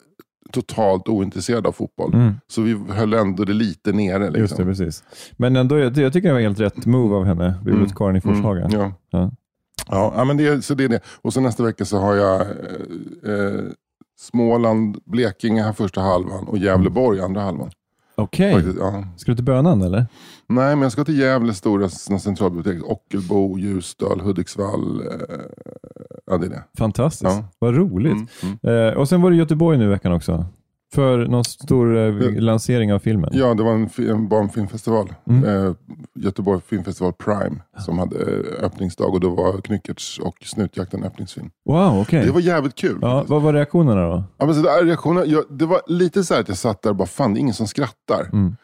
totalt 0.51 1.07
ointresserade 1.07 1.67
av 1.67 1.71
fotboll. 1.71 2.13
Mm. 2.13 2.33
Så 2.47 2.61
vi 2.61 2.79
höll 2.89 3.13
ändå 3.13 3.45
det 3.45 3.53
lite 3.53 3.91
nere. 3.91 4.25
Liksom. 4.25 4.41
Just 4.41 4.57
det, 4.57 4.65
precis. 4.65 5.03
Men 5.37 5.55
ändå, 5.55 5.79
jag, 5.79 5.97
jag 5.97 6.13
tycker 6.13 6.27
det 6.27 6.33
var 6.33 6.41
helt 6.41 6.59
rätt 6.59 6.85
move 6.85 7.15
av 7.15 7.25
henne, 7.25 7.53
bibliotekarien 7.65 8.15
i 8.15 8.21
Forshaga. 8.21 8.65
Mm, 8.65 8.79
ja. 8.79 8.93
Ja. 9.09 9.31
Ja, 9.87 10.13
ja, 10.15 10.23
men 10.23 10.37
det, 10.37 10.65
så 10.65 10.73
det 10.73 10.83
är 10.83 10.89
det. 10.89 10.99
Och 11.21 11.33
så 11.33 11.41
nästa 11.41 11.63
vecka 11.63 11.85
så 11.85 11.97
har 11.97 12.15
jag 12.15 12.41
eh, 12.41 13.33
eh, 13.33 13.61
Småland, 14.19 14.97
Blekinge 15.05 15.63
här 15.63 15.73
första 15.73 16.01
halvan 16.01 16.47
och 16.47 16.57
Gävleborg 16.57 17.21
andra 17.21 17.41
halvan. 17.41 17.71
Okej. 18.15 18.53
Faktiskt, 18.53 18.77
ja. 18.79 19.03
Ska 19.17 19.31
du 19.31 19.35
till 19.35 19.45
Bönan 19.45 19.81
eller? 19.81 20.05
Nej, 20.47 20.75
men 20.75 20.81
jag 20.81 20.91
ska 20.91 21.05
till 21.05 21.19
Gävle 21.19 21.53
stora 21.53 21.89
centralbibliotek. 21.89 22.83
Ockelbo, 22.83 23.57
Ljusdal, 23.57 24.21
Hudiksvall. 24.21 25.01
Eh, 25.01 25.15
ja, 26.29 26.37
det 26.37 26.45
är 26.45 26.49
det. 26.49 26.63
Fantastiskt. 26.77 27.31
Ja. 27.31 27.43
Vad 27.59 27.75
roligt. 27.75 28.13
Mm, 28.41 28.57
mm. 28.63 28.87
Eh, 28.87 28.93
och 28.93 29.09
sen 29.09 29.21
var 29.21 29.31
det 29.31 29.37
Göteborg 29.37 29.77
nu 29.77 29.85
i 29.85 29.87
veckan 29.87 30.11
också. 30.11 30.45
För 30.93 31.27
någon 31.27 31.43
stor 31.43 31.97
eh, 31.97 32.41
lansering 32.41 32.93
av 32.93 32.99
filmen. 32.99 33.29
Ja, 33.33 33.53
det 33.53 33.63
var 33.63 33.71
en, 33.73 33.89
en 33.97 34.27
barnfilmfestival. 34.27 35.13
Mm. 35.29 35.65
Eh, 35.65 35.73
Göteborg 36.15 36.61
Filmfestival 36.67 37.13
Prime. 37.13 37.55
Som 37.77 37.99
hade 37.99 38.15
eh, 38.17 38.65
öppningsdag 38.65 39.13
och 39.13 39.19
då 39.19 39.29
var 39.29 39.61
Knyckertz 39.61 40.19
och 40.19 40.35
Snutjakten 40.45 41.03
öppningsfilm. 41.03 41.49
Wow, 41.65 42.01
okej. 42.01 42.25
Det 42.25 42.31
var 42.31 42.41
jävligt 42.41 42.75
kul. 42.75 42.99
Ja, 43.01 43.25
vad 43.27 43.41
var 43.41 43.53
reaktionerna 43.53 44.07
då? 44.07 44.23
Ja, 44.37 44.45
men 44.45 44.55
så 44.55 44.61
där, 44.61 44.85
reaktionen, 44.85 45.23
jag, 45.27 45.43
det 45.49 45.65
var 45.65 45.81
lite 45.87 46.23
så 46.23 46.33
här 46.33 46.41
att 46.41 46.47
jag 46.47 46.57
satt 46.57 46.81
där 46.81 46.89
och 46.89 46.95
bara, 46.95 47.07
fan 47.07 47.33
det 47.33 47.37
är 47.37 47.41
ingen 47.41 47.53
som 47.53 47.67
skrattar. 47.67 48.29
Mm. 48.33 48.55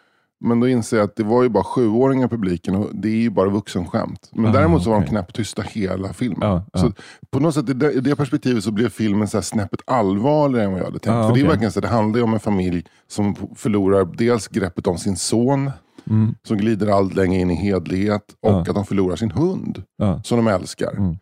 Men 0.45 0.59
då 0.59 0.67
inser 0.67 0.97
jag 0.97 1.03
att 1.03 1.15
det 1.15 1.23
var 1.23 1.43
ju 1.43 1.49
bara 1.49 1.63
sjuåringar 1.63 2.25
i 2.25 2.29
publiken 2.29 2.75
och 2.75 2.89
det 2.95 3.07
är 3.07 3.15
ju 3.21 3.29
bara 3.29 3.49
vuxenskämt. 3.49 4.29
Men 4.33 4.45
Ah, 4.45 4.51
däremot 4.51 4.83
så 4.83 4.89
var 4.89 4.97
de 4.97 5.01
okej. 5.03 5.09
knäpptysta 5.09 5.61
hela 5.61 6.13
filmen. 6.13 6.37
Ja, 6.41 6.65
ja. 6.73 6.79
Så 6.79 6.91
på 7.31 7.39
något 7.39 7.53
sätt 7.55 7.69
i 7.69 7.73
det, 7.73 7.91
i 7.91 7.99
det 7.99 8.15
perspektivet 8.15 8.63
så 8.63 8.71
blev 8.71 8.89
filmen 8.89 9.27
så 9.27 9.37
här 9.37 9.41
snäppet 9.41 9.79
allvarligare 9.87 10.65
än 10.65 10.71
vad 10.71 10.79
jag 10.81 10.85
hade 10.85 10.99
tänkt. 10.99 11.15
Ah, 11.15 11.27
För 11.27 11.35
det 11.35 11.41
är 11.41 11.47
verkligen 11.47 11.71
så, 11.71 11.79
det 11.79 11.87
handlar 11.87 12.17
ju 12.17 12.23
om 12.23 12.33
en 12.33 12.39
familj 12.39 12.85
som 13.07 13.35
förlorar 13.55 14.05
dels 14.17 14.47
greppet 14.47 14.87
om 14.87 14.97
sin 14.97 15.15
son, 15.15 15.71
Mm. 16.09 16.35
som 16.47 16.57
glider 16.57 16.87
allt 16.87 17.15
längre 17.15 17.41
in 17.41 17.51
i 17.51 17.55
hedlighet 17.55 18.21
och 18.41 18.51
Ja. 18.51 18.59
att 18.61 18.65
de 18.75 18.85
förlorar 18.85 19.15
sin 19.15 19.31
hund 19.31 19.83
Ja. 19.97 20.21
som 20.23 20.37
de 20.37 20.47
älskar. 20.47 20.91
Mm. 20.97 21.17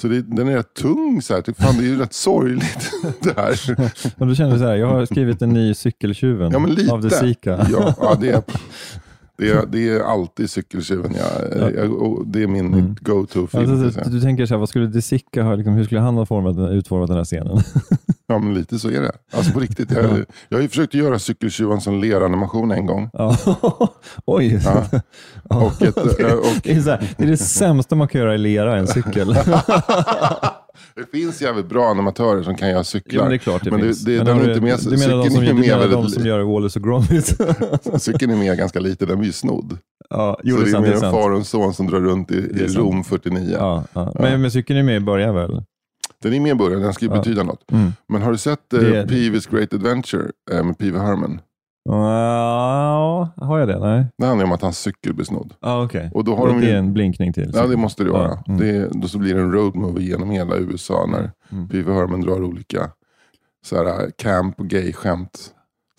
Så 0.00 0.08
det, 0.08 0.22
den 0.22 0.48
är 0.48 0.56
rätt 0.56 0.74
tung. 0.74 1.22
Så 1.22 1.34
här. 1.34 1.42
Typ, 1.42 1.56
Fan, 1.56 1.74
det 1.78 1.84
är 1.84 1.88
ju 1.88 1.98
rätt 1.98 2.12
sorgligt 2.12 2.90
det 3.22 3.36
här. 3.36 3.76
Och 4.18 4.26
då 4.26 4.34
kände 4.34 4.54
du 4.54 4.58
så 4.58 4.64
här, 4.66 4.76
jag 4.76 4.86
har 4.86 5.06
skrivit 5.06 5.42
en 5.42 5.48
ny 5.50 5.74
Cykeltjuven 5.74 6.50
Ja, 6.52 6.58
men 6.58 6.70
lite. 6.74 6.92
av 6.92 7.02
The 7.02 7.10
Sika. 7.10 7.66
Ja, 7.72 7.94
ja, 8.00 8.16
det, 8.20 8.28
är, 8.30 8.42
det, 9.38 9.50
är, 9.50 9.66
det 9.66 9.88
är 9.88 10.00
alltid 10.00 10.50
cykeltjuven. 10.50 11.12
Jag, 11.76 11.92
och 11.92 12.26
det 12.26 12.42
är 12.42 12.46
min 12.46 12.66
Mm. 12.74 12.96
go-to-film. 13.00 13.70
Alltså, 13.70 14.02
du, 14.04 14.10
du 14.10 14.20
tänker 14.20 14.46
så 14.46 14.54
här, 14.54 14.58
vad 14.58 14.68
skulle 14.68 14.86
De 14.86 15.02
Sika 15.02 15.42
ha, 15.42 15.54
liksom, 15.54 15.74
hur 15.74 15.84
skulle 15.84 16.00
han 16.00 16.14
ha 16.16 16.26
format, 16.26 16.70
utformat 16.72 17.08
den 17.08 17.16
här 17.16 17.24
scenen? 17.24 17.58
Ja, 18.28 18.38
men 18.38 18.54
lite 18.54 18.78
så 18.78 18.88
är 18.90 19.00
det. 19.00 19.12
Alltså 19.32 19.52
på 19.52 19.60
riktigt. 19.60 19.90
Jag, 19.90 20.24
jag 20.48 20.58
har 20.58 20.62
ju 20.62 20.68
försökt 20.68 20.94
göra 20.94 21.18
cykeltjuven 21.18 21.80
som 21.80 22.00
leranimation 22.00 22.70
en 22.70 22.86
gång. 22.86 23.10
Oj. 24.26 24.60
Ja. 24.64 24.84
Och 25.48 25.82
ett, 25.82 25.96
eh, 26.20 26.32
och- 26.32 26.60
det, 26.62 26.72
är 26.72 26.80
så 26.80 26.90
här, 26.90 27.14
det 27.16 27.24
är 27.24 27.28
det 27.28 27.36
sämsta 27.36 27.94
man 27.96 28.08
kan 28.08 28.20
göra 28.20 28.34
i 28.34 28.38
lera, 28.38 28.76
en 28.76 28.86
cykel. 28.86 29.36
Det 30.96 31.18
finns 31.18 31.42
jävligt 31.42 31.68
bra 31.68 31.90
animatörer 31.90 32.42
som 32.42 32.54
kan 32.56 32.68
göra 32.70 32.84
cyklar. 32.84 33.16
Ja, 33.18 33.22
men 33.22 33.30
det 33.30 33.36
är 33.36 33.38
klart 33.38 33.64
det 33.64 33.70
Men 33.70 33.80
det- 33.80 33.86
finns. 33.86 34.04
det- 34.04 34.16
Men 34.16 34.26
den 34.26 34.38
är 34.40 34.48
inte 34.48 34.60
med- 34.60 34.78
Du 34.90 34.96
menar 34.96 35.24
de 35.24 35.30
som, 35.30 35.42
är 35.42 35.46
du 35.46 35.54
med 35.54 35.68
menar 35.68 35.88
de 35.88 36.08
som 36.08 36.26
gör 36.26 36.40
Wallace 36.40 36.78
och 36.78 36.84
Gromit? 36.84 37.38
Cykeln 38.02 38.32
är 38.32 38.36
med 38.36 38.58
ganska 38.58 38.80
lite, 38.80 39.06
den 39.06 39.18
blir 39.18 39.26
ju 39.28 39.32
snodd. 39.32 39.78
ja, 40.10 40.40
jo, 40.44 40.56
så 40.56 40.62
det 40.62 40.70
är 40.70 40.70
det 40.70 40.70
är 40.70 40.72
sant. 40.72 40.84
mer 40.86 40.90
Det 41.00 41.00
är 41.00 41.06
en 41.06 41.12
far 41.12 41.30
och 41.30 41.36
en 41.38 41.44
son 41.44 41.74
som 41.74 41.86
drar 41.86 42.00
runt 42.00 42.30
i, 42.30 42.40
Det 42.40 42.64
är 42.64 42.70
i. 42.70 42.74
Rom 42.74 43.04
49. 43.04 43.56
Ja, 43.58 43.84
ja. 43.92 44.12
Men, 44.20 44.40
men 44.42 44.50
cykeln 44.50 44.78
är 44.78 44.82
med 44.82 44.96
i 44.96 45.00
början 45.00 45.34
väl? 45.34 45.62
Den 46.22 46.32
är 46.34 46.40
med 46.40 46.50
i 46.52 46.54
början, 46.54 46.82
den 46.82 46.92
ska 46.94 47.04
ju 47.04 47.10
betyda 47.10 47.42
något. 47.42 47.72
Mm. 47.72 47.92
Men 48.08 48.22
har 48.22 48.32
du 48.32 48.38
sett 48.38 48.72
eh, 48.72 48.80
Det- 48.80 49.08
Peeves 49.08 49.46
Great 49.46 49.74
Adventure 49.74 50.30
eh, 50.52 50.64
med 50.64 50.78
Peeve 50.78 50.98
Herman? 50.98 51.40
Ja, 51.84 53.28
har 53.36 53.58
jag 53.58 53.68
det? 53.68 53.78
Nej. 53.78 54.06
Det 54.18 54.26
handlar 54.26 54.44
om 54.46 54.52
att 54.52 54.62
hans 54.62 54.78
cykel 54.78 55.14
blir 55.14 55.24
snodd. 55.24 55.54
Ah, 55.60 55.82
okej. 55.84 56.10
Och 56.14 56.24
då 56.24 56.36
har 56.36 56.46
det 56.46 56.52
de 56.52 56.58
är 56.62 56.70
ju, 56.70 56.76
en 56.76 56.92
blinkning 56.92 57.32
till. 57.32 57.50
ja 57.54 57.66
det 57.66 57.76
måste 57.76 58.04
det 58.04 58.10
vara. 58.10 58.38
Mm. 58.48 58.60
Det, 58.60 58.88
då 59.00 59.08
så 59.08 59.18
blir 59.18 59.34
det 59.34 59.40
en 59.40 59.52
road 59.52 59.76
movie 59.76 60.08
genom 60.08 60.30
hela 60.30 60.56
USA 60.56 61.06
när 61.08 61.30
Mm. 61.52 61.68
Peeve 61.68 61.92
Herman 61.92 62.20
drar 62.20 62.42
olika 62.44 62.90
så 63.66 63.76
här, 63.76 64.10
camp 64.18 64.60
och 64.60 64.66
gay-skämt. 64.66 65.50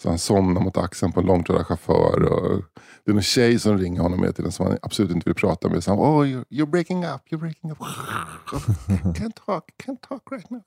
Så 0.01 0.09
han 0.09 0.17
somnar 0.17 0.61
mot 0.61 0.77
axeln 0.77 1.11
på 1.11 1.19
en 1.19 1.25
långtradarchaufför. 1.25 2.23
Och 2.23 2.61
det 3.09 3.13
är 3.13 3.17
en 3.17 3.23
tjej 3.23 3.59
som 3.59 3.77
ringer 3.77 4.01
honom 4.01 4.21
med 4.21 4.35
till 4.35 4.43
den 4.43 4.51
som 4.51 4.65
han 4.65 4.77
absolut 4.81 5.11
inte 5.11 5.29
vill 5.29 5.35
prata 5.35 5.69
med. 5.69 5.83
Så 5.83 5.91
han, 5.91 5.99
oh, 5.99 6.25
you're, 6.25 6.45
you're 6.49 6.69
breaking 6.69 7.05
up, 7.05 7.21
you're 7.29 7.39
breaking 7.39 7.71
up. 7.71 7.77
can't 9.15 9.35
talk, 9.45 9.71
can't 9.77 10.01
talk 10.01 10.31
right 10.31 10.49
now. 10.49 10.61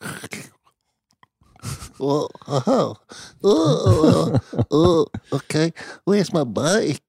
Oh, 1.98 2.26
oh, 2.46 2.94
oh, 3.42 4.38
oh, 4.70 5.06
okay. 5.30 5.72
Where's 6.06 6.32
my 6.32 6.44
bike? 6.44 7.02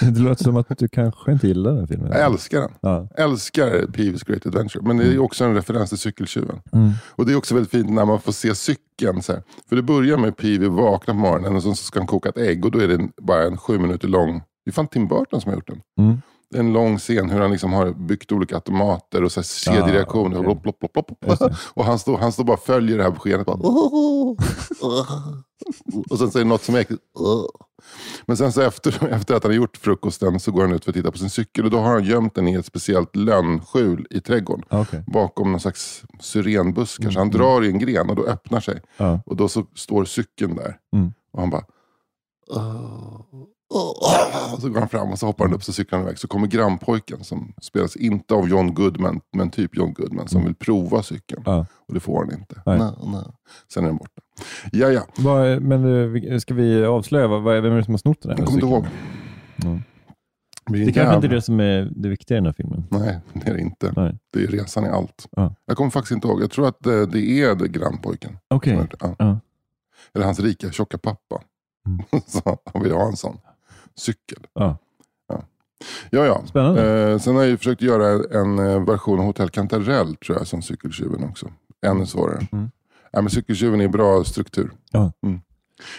Det 0.14 0.20
låter 0.20 0.44
som 0.44 0.56
att 0.56 0.78
du 0.78 0.88
kanske 0.88 1.32
inte 1.32 1.48
gillar 1.48 1.72
den 1.72 1.86
filmen. 1.86 2.12
Jag 2.12 2.20
älskar 2.20 2.60
den. 2.60 2.70
Ja. 2.80 3.08
älskar 3.16 3.86
Peeves 3.92 4.22
Great 4.22 4.46
Adventure. 4.46 4.82
Men 4.86 4.96
det 4.96 5.04
är 5.04 5.10
ju 5.12 5.18
också 5.18 5.44
en 5.44 5.54
referens 5.54 5.88
till 5.88 5.98
cykeltjuven. 5.98 6.60
Mm. 6.72 6.92
Och 7.06 7.26
det 7.26 7.32
är 7.32 7.36
också 7.36 7.54
väldigt 7.54 7.70
fint 7.70 7.90
när 7.90 8.04
man 8.04 8.20
får 8.20 8.32
se 8.32 8.54
cykeln. 8.54 9.22
Så 9.22 9.32
här. 9.32 9.42
För 9.68 9.76
det 9.76 9.82
börjar 9.82 10.16
med 10.16 10.36
Peevy 10.36 10.68
vakna 10.68 11.14
på 11.14 11.20
morgonen 11.20 11.56
och 11.56 11.62
så 11.62 11.74
ska 11.74 12.00
han 12.00 12.06
koka 12.06 12.28
ett 12.28 12.38
ägg. 12.38 12.64
Och 12.64 12.70
då 12.70 12.78
är 12.78 12.88
det 12.88 13.08
bara 13.22 13.42
en 13.42 13.56
sju 13.56 13.78
minuter 13.78 14.08
lång. 14.08 14.42
Det 14.64 14.70
är 14.70 14.72
fan 14.72 14.88
Tim 14.88 15.08
Burton 15.08 15.40
som 15.40 15.48
har 15.48 15.56
gjort 15.56 15.68
den. 15.68 15.80
Mm. 15.98 16.22
En 16.56 16.72
lång 16.72 16.98
scen 16.98 17.30
hur 17.30 17.40
han 17.40 17.50
liksom 17.50 17.72
har 17.72 17.90
byggt 17.92 18.32
olika 18.32 18.54
automater 18.54 19.24
och 19.24 19.32
så 19.32 19.40
här 19.40 19.44
kedjereaktioner. 19.44 20.38
okej. 20.38 20.42
Plopp, 20.62 20.62
plopp, 20.62 20.92
plopp, 20.92 21.06
plopp. 21.06 21.24
Just 21.26 21.40
det. 21.40 21.56
Och 21.74 21.84
han 21.84 21.98
står, 21.98 22.18
han 22.18 22.32
står 22.32 22.44
bara 22.44 22.52
och 22.56 22.62
följer 22.62 22.96
det 22.98 23.02
här 23.04 23.10
beskedet. 23.10 23.46
Bara, 23.46 23.56
Oh, 23.58 24.36
oh, 24.80 25.06
och 26.10 26.18
sen 26.18 26.30
säger 26.30 26.46
något 26.46 26.62
som 26.62 26.74
är 26.74 26.78
äckligt. 26.78 27.02
oh. 27.14 27.46
Men 28.26 28.36
sen 28.36 28.52
så 28.52 28.60
efter, 28.60 29.08
efter 29.12 29.34
att 29.34 29.42
han 29.42 29.52
har 29.52 29.56
gjort 29.56 29.76
frukosten 29.76 30.40
så 30.40 30.52
går 30.52 30.62
han 30.62 30.72
ut 30.72 30.84
för 30.84 30.90
att 30.90 30.94
titta 30.96 31.10
på 31.12 31.18
sin 31.18 31.30
cykel. 31.30 31.64
Och 31.64 31.70
då 31.70 31.78
har 31.78 31.90
han 31.92 32.04
gömt 32.04 32.34
den 32.34 32.48
i 32.48 32.54
ett 32.54 32.66
speciellt 32.66 33.16
lönnskjul 33.16 34.06
i 34.10 34.20
trädgården. 34.20 34.64
Ah, 34.68 34.80
okej. 34.80 35.04
Bakom 35.06 35.50
någon 35.52 35.60
slags 35.60 36.02
syrenbuskar. 36.20 37.04
Mm, 37.04 37.12
Så 37.12 37.18
han 37.18 37.30
drar 37.30 37.64
i 37.64 37.68
en 37.70 37.78
gren 37.78 38.10
och 38.10 38.16
då 38.16 38.24
öppnar 38.26 38.60
sig. 38.60 38.82
Ja. 38.96 39.20
Och 39.26 39.36
då 39.36 39.48
så 39.48 39.64
står 39.74 40.04
cykeln 40.04 40.56
där. 40.56 40.76
Mm. 40.96 41.12
Och 41.32 41.40
han 41.40 41.50
bara, 41.50 41.64
Oh, 42.50 43.20
Och 43.70 44.60
så 44.60 44.68
går 44.68 44.80
han 44.80 44.88
fram 44.88 45.12
och 45.12 45.18
så 45.18 45.26
hoppar 45.26 45.44
han 45.44 45.54
upp 45.54 45.64
så 45.64 45.72
cyklar 45.72 45.98
han 45.98 46.06
iväg. 46.08 46.18
Så 46.18 46.28
kommer 46.28 46.46
grannpojken 46.46 47.24
som 47.24 47.52
spelas 47.62 47.96
inte 47.96 48.34
av 48.34 48.48
John 48.48 48.74
Goodman, 48.74 49.20
men 49.32 49.50
typ 49.50 49.76
John 49.76 49.92
Goodman, 49.92 50.28
som 50.28 50.44
vill 50.44 50.54
prova 50.54 51.02
cykeln. 51.02 51.42
Ja. 51.46 51.66
Och 51.88 51.94
det 51.94 52.00
får 52.00 52.24
han 52.24 52.34
inte. 52.34 52.62
Nej. 52.66 52.78
Nej, 52.78 52.92
nej. 53.04 53.24
Sen 53.72 53.84
är 53.84 53.88
den 53.88 53.96
borta. 53.96 54.22
Ja, 54.72 54.88
ja. 54.88 55.02
Vad, 55.18 55.62
men 55.62 56.14
eh, 56.32 56.38
ska 56.38 56.54
vi 56.54 56.84
avslöja, 56.84 57.28
vad, 57.28 57.62
vem 57.62 57.72
är 57.72 57.76
det 57.76 57.84
som 57.84 57.94
har 57.94 57.98
snott 57.98 58.22
den 58.22 58.30
här 58.30 58.38
Jag 58.38 58.46
kommer 58.46 58.62
inte 58.62 58.74
ihåg. 58.74 58.86
Ja. 59.56 59.78
Det, 60.72 60.82
är 60.82 60.92
kanske 60.92 61.14
inte 61.14 61.26
är 61.26 61.30
det 61.30 61.42
som 61.42 61.60
är 61.60 61.92
det 61.96 62.08
viktiga 62.08 62.36
i 62.36 62.38
den 62.38 62.46
här 62.46 62.52
filmen. 62.52 62.84
Nej, 62.90 63.20
det 63.32 63.50
är 63.50 63.54
det 63.54 63.60
inte. 63.60 63.92
Nej. 63.96 64.18
Det 64.32 64.42
är 64.42 64.46
resan 64.46 64.84
i 64.84 64.88
allt. 64.88 65.28
Ja. 65.30 65.54
Jag 65.66 65.76
kommer 65.76 65.90
faktiskt 65.90 66.12
inte 66.12 66.28
ihåg. 66.28 66.42
Jag 66.42 66.50
tror 66.50 66.68
att 66.68 66.80
det, 66.80 67.06
det 67.06 67.42
är 67.42 67.54
det 67.54 67.68
grannpojken. 67.68 68.38
Okej. 68.48 68.86
Ja. 69.00 69.14
Ja. 69.18 69.40
Eller 70.14 70.24
hans 70.24 70.40
rika 70.40 70.70
tjocka 70.70 70.98
pappa. 70.98 71.42
Mm. 71.86 72.22
så 72.26 72.58
han 72.72 72.82
vill 72.82 72.92
ha 72.92 73.06
en 73.06 73.16
sån 73.16 73.38
cykel. 73.98 74.46
Ja. 74.54 74.76
Ja, 76.10 76.26
ja. 76.26 76.42
Spännande. 76.46 77.10
Eh, 77.12 77.18
sen 77.18 77.36
har 77.36 77.44
jag 77.44 77.58
försökt 77.58 77.82
göra 77.82 78.38
en 78.40 78.58
eh, 78.58 78.84
version 78.84 79.18
av 79.18 79.24
Hotell 79.24 79.50
Kantarell 79.50 80.16
tror 80.16 80.38
jag 80.38 80.46
som 80.46 80.62
cykeltjuven 80.62 81.24
också. 81.24 81.46
Ännu 81.86 82.06
svårare. 82.06 82.46
Mm. 82.52 82.70
Ja, 83.12 83.20
men 83.20 83.30
cykeltjuven 83.30 83.80
är 83.80 83.88
bra 83.88 84.24
struktur. 84.24 84.70
Ja. 84.92 85.12
Mm. 85.26 85.40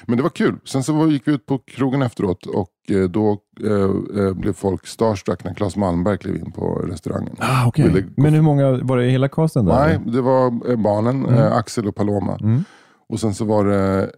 Men 0.05 0.17
det 0.17 0.23
var 0.23 0.29
kul. 0.29 0.55
Sen 0.65 0.83
så 0.83 1.07
gick 1.07 1.27
vi 1.27 1.31
ut 1.31 1.45
på 1.45 1.57
krogen 1.57 2.01
efteråt 2.01 2.45
och 2.45 2.69
eh, 2.89 3.03
då 3.03 3.37
eh, 3.63 4.23
eh, 4.25 4.33
blev 4.33 4.53
folk 4.53 4.87
starstruck 4.87 5.43
när 5.43 5.53
Claes 5.53 5.75
Malmberg 5.75 6.17
klev 6.17 6.35
in 6.35 6.51
på 6.51 6.75
restaurangen. 6.75 7.35
Ah, 7.39 7.71
gå- 7.75 7.99
Men 8.17 8.33
hur 8.33 8.41
många, 8.41 8.71
var 8.83 8.97
det 8.97 9.03
hela 9.09 9.29
casten 9.29 9.65
där? 9.65 9.73
Nej, 9.87 9.99
det 10.13 10.21
var 10.21 10.75
barnen, 10.75 11.25
Mm. 11.25 11.33
eh, 11.39 11.51
Axel 11.55 11.87
och 11.87 11.95
Paloma. 11.95 12.37
Mm. 12.41 12.63
Och 13.09 13.19
sen 13.19 13.33
så 13.33 13.45
var 13.45 13.65
det 13.65 14.11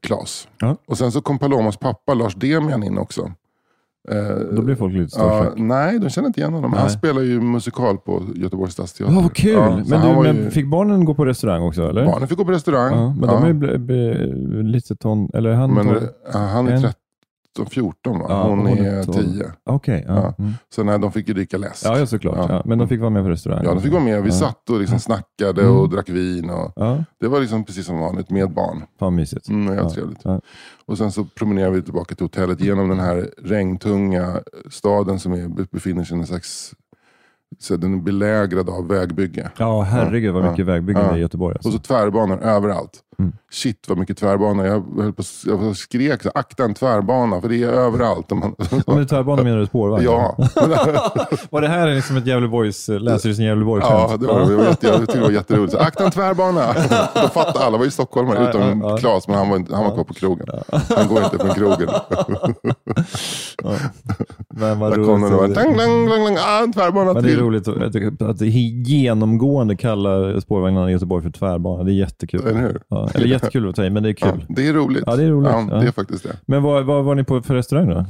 Klas. 0.00 0.48
Ja. 0.60 0.76
Och 0.86 0.98
sen 0.98 1.12
så 1.12 1.20
kom 1.20 1.38
Palomas 1.38 1.76
pappa 1.76 2.14
Lars 2.14 2.34
Demian 2.34 2.82
in 2.82 2.98
också. 2.98 3.32
Eh, 4.10 4.36
Då 4.56 4.62
blev 4.62 4.76
folk 4.76 4.92
lite 4.94 5.02
ja, 5.02 5.08
starstruck. 5.08 5.58
Nej, 5.58 5.98
de 5.98 6.10
känner 6.10 6.26
inte 6.28 6.40
igen 6.40 6.52
honom. 6.52 6.72
Han 6.72 6.82
Nej. 6.86 6.90
spelar 6.90 7.22
ju 7.22 7.40
musikal 7.40 7.98
på 7.98 8.22
Göteborgs 8.34 8.72
stadsteater. 8.72 9.14
Ja, 9.14 9.20
vad 9.20 9.34
kul! 9.34 9.52
Ja, 9.52 9.76
men 9.88 9.98
han 10.00 10.16
du, 10.16 10.22
men 10.32 10.36
ju- 10.44 10.50
fick 10.50 10.66
barnen 10.66 11.04
gå 11.04 11.14
på 11.14 11.24
restaurang 11.24 11.62
också? 11.62 11.88
Eller? 11.88 12.04
Barnen 12.04 12.28
fick 12.28 12.38
gå 12.38 12.44
på 12.44 12.50
restaurang. 12.52 12.92
Ja, 12.92 13.14
men 13.20 13.28
de 13.28 13.44
är 13.44 13.78
ble, 13.78 14.62
lite 14.62 14.96
ton... 14.96 15.30
Eller 15.34 15.52
han... 15.52 15.74
Men, 15.74 15.86
ton- 15.86 15.96
eh, 15.96 16.02
ja, 16.32 16.38
han 16.38 16.68
är 16.68 16.72
en- 16.72 16.92
13, 17.64 17.70
14 17.70 18.18
va? 18.18 18.26
Ja, 18.28 18.42
Hon 18.48 18.58
hon 18.58 18.78
är 18.78 18.92
är 18.98 19.04
12. 19.04 19.14
10. 19.32 19.52
Okej, 19.64 20.04
ja. 20.08 20.34
Mm. 20.38 20.52
Så 20.74 20.82
nej, 20.82 20.98
de 20.98 21.12
fick 21.12 21.28
ju 21.28 21.34
dricka 21.34 21.58
läsk. 21.58 21.86
ja, 21.86 21.98
ja, 21.98 22.06
såklart. 22.06 22.50
Ja. 22.50 22.62
Men 22.64 22.78
de 22.78 22.88
fick 22.88 23.00
vara 23.00 23.10
med 23.10 23.22
på 23.24 23.30
restaurang? 23.30 23.64
Ja, 23.64 23.74
de 23.74 23.82
fick 23.82 23.92
vara 23.92 24.02
med. 24.02 24.22
Vi 24.22 24.32
satt 24.32 24.70
och 24.70 24.80
liksom 24.80 24.98
snackade 25.00 25.62
Mm. 25.62 25.76
och 25.76 25.88
drack 25.90 26.08
vin. 26.08 26.50
Och 26.50 26.72
det 27.20 27.28
var 27.28 27.40
liksom 27.40 27.64
precis 27.64 27.86
som 27.86 27.98
vanligt 27.98 28.30
med 28.30 28.50
barn. 28.50 28.82
fan 28.98 29.14
mysigt. 29.14 29.48
Mm, 29.48 29.74
Ja. 29.74 29.90
trevligt. 29.90 30.22
Och 30.86 30.98
sen 30.98 31.12
så 31.12 31.24
promenerar 31.24 31.70
vi 31.70 31.82
tillbaka 31.82 32.14
till 32.14 32.24
hotellet 32.24 32.60
genom 32.60 32.88
den 32.88 33.00
här 33.00 33.30
regntunga 33.42 34.40
staden 34.70 35.18
som 35.18 35.32
är, 35.32 35.48
befinner 35.72 36.04
sig 36.04 36.16
i 36.16 36.20
en 36.20 36.26
slags... 36.26 36.74
Så 37.60 37.76
den 37.76 37.94
är 37.94 37.98
belägrad 37.98 38.70
av 38.70 38.88
vägbygge. 38.88 39.50
Ja, 39.56 39.82
herregud 39.82 40.34
vad 40.34 40.44
Ja. 40.44 40.50
mycket 40.50 40.66
vägbyggen 40.66 41.02
Ja. 41.02 41.08
det 41.08 41.14
är 41.14 41.18
i 41.18 41.20
Göteborg. 41.20 41.54
Alltså. 41.54 41.68
Och 41.68 41.72
så 41.74 41.80
tvärbanor 41.80 42.38
överallt. 42.42 43.00
Mm. 43.18 43.32
Shit 43.52 43.84
vad 43.88 43.98
mycket 43.98 44.18
tvärbanor. 44.18 44.66
Jag, 44.66 45.02
höll 45.02 45.12
på, 45.12 45.22
jag 45.46 45.76
skrek 45.76 46.22
så, 46.22 46.30
akta 46.34 46.64
en 46.64 46.74
tvärbana 46.74 47.40
för 47.40 47.48
det 47.48 47.62
är 47.62 47.68
överallt. 47.68 48.30
Man, 48.30 48.54
Ja, 48.86 48.94
men 48.94 49.06
tvärbanan 49.06 49.44
menar 49.44 49.58
du 49.58 49.66
spårvagn? 49.66 50.04
ja, 50.04 50.36
Var 51.50 51.60
det 51.60 51.68
här 51.68 51.94
liksom 51.94 52.16
ett 52.16 52.26
Gävleborgs, 52.26 52.88
Länsstyrelsen 52.88 53.44
Gävleborg 53.44 53.82
ja, 53.86 54.16
det 54.20 54.26
var, 54.26 54.56
var 54.56 54.64
jätte, 54.64 54.86
jag 54.86 54.98
tyckte 55.00 55.16
det 55.18 55.24
var 55.24 55.30
jätteroligt. 55.30 55.72
Så, 55.72 55.78
akta 55.78 56.04
en 56.04 56.10
tvärbana. 56.10 56.66
Då 57.14 57.28
fattade 57.28 57.64
alla, 57.64 57.78
var 57.78 57.84
ju 57.84 57.90
stockholmare 57.90 58.38
Ja, 58.42 58.48
utom 58.48 58.80
ja, 58.82 58.90
ja. 58.90 58.96
Claes, 58.96 59.28
men 59.28 59.36
han 59.36 59.48
var, 59.48 59.64
han 59.74 59.84
var 59.84 59.94
kvar 59.94 60.04
på 60.04 60.14
krogen. 60.14 60.46
Han 60.96 61.08
går 61.08 61.24
inte 61.24 61.38
från 61.38 61.54
krogen. 61.54 61.88
Men 64.58 64.78
vad 64.78 64.92
Där 64.92 65.04
kom 65.04 65.22
den 65.22 65.32
och 65.32 65.38
bara, 65.38 65.48
tang, 65.48 65.76
tang, 65.76 66.36
ah, 66.38 66.62
en 66.62 66.72
tvärbana 66.72 67.12
Men 67.14 67.22
det 67.22 67.28
är 67.28 67.34
till. 67.34 67.40
roligt 67.44 67.68
att, 67.68 68.22
att 68.22 68.40
genomgående 68.40 69.76
kallar 69.76 70.40
spårvagnarna 70.40 70.88
i 70.88 70.92
Göteborg 70.92 71.22
för 71.22 71.30
tvärbana. 71.30 71.84
Det 71.84 71.92
är 71.92 71.94
jättekul. 71.94 72.46
Eller 72.46 72.60
hur? 72.60 72.80
Ja, 72.88 73.08
eller 73.14 73.26
jättekul 73.26 73.68
att 73.68 73.76
ta 73.76 73.84
i, 73.84 73.90
men 73.90 74.02
det 74.02 74.08
är 74.08 74.14
Ja, 74.20 74.30
kul. 74.32 74.44
det 74.48 74.68
är 74.68 74.72
roligt. 74.72 75.02
Ja, 75.06 75.16
det 75.16 75.24
är 75.24 75.30
roligt. 75.30 75.50
Ja, 75.52 75.66
Ja. 75.70 75.76
det 75.76 75.86
är 75.86 75.92
faktiskt 75.92 76.22
det. 76.22 76.36
Men 76.46 76.62
vad, 76.62 76.84
vad 76.84 77.04
var 77.04 77.14
ni 77.14 77.24
på 77.24 77.42
för 77.42 77.54
restaurang 77.54 77.88
då? 77.88 78.04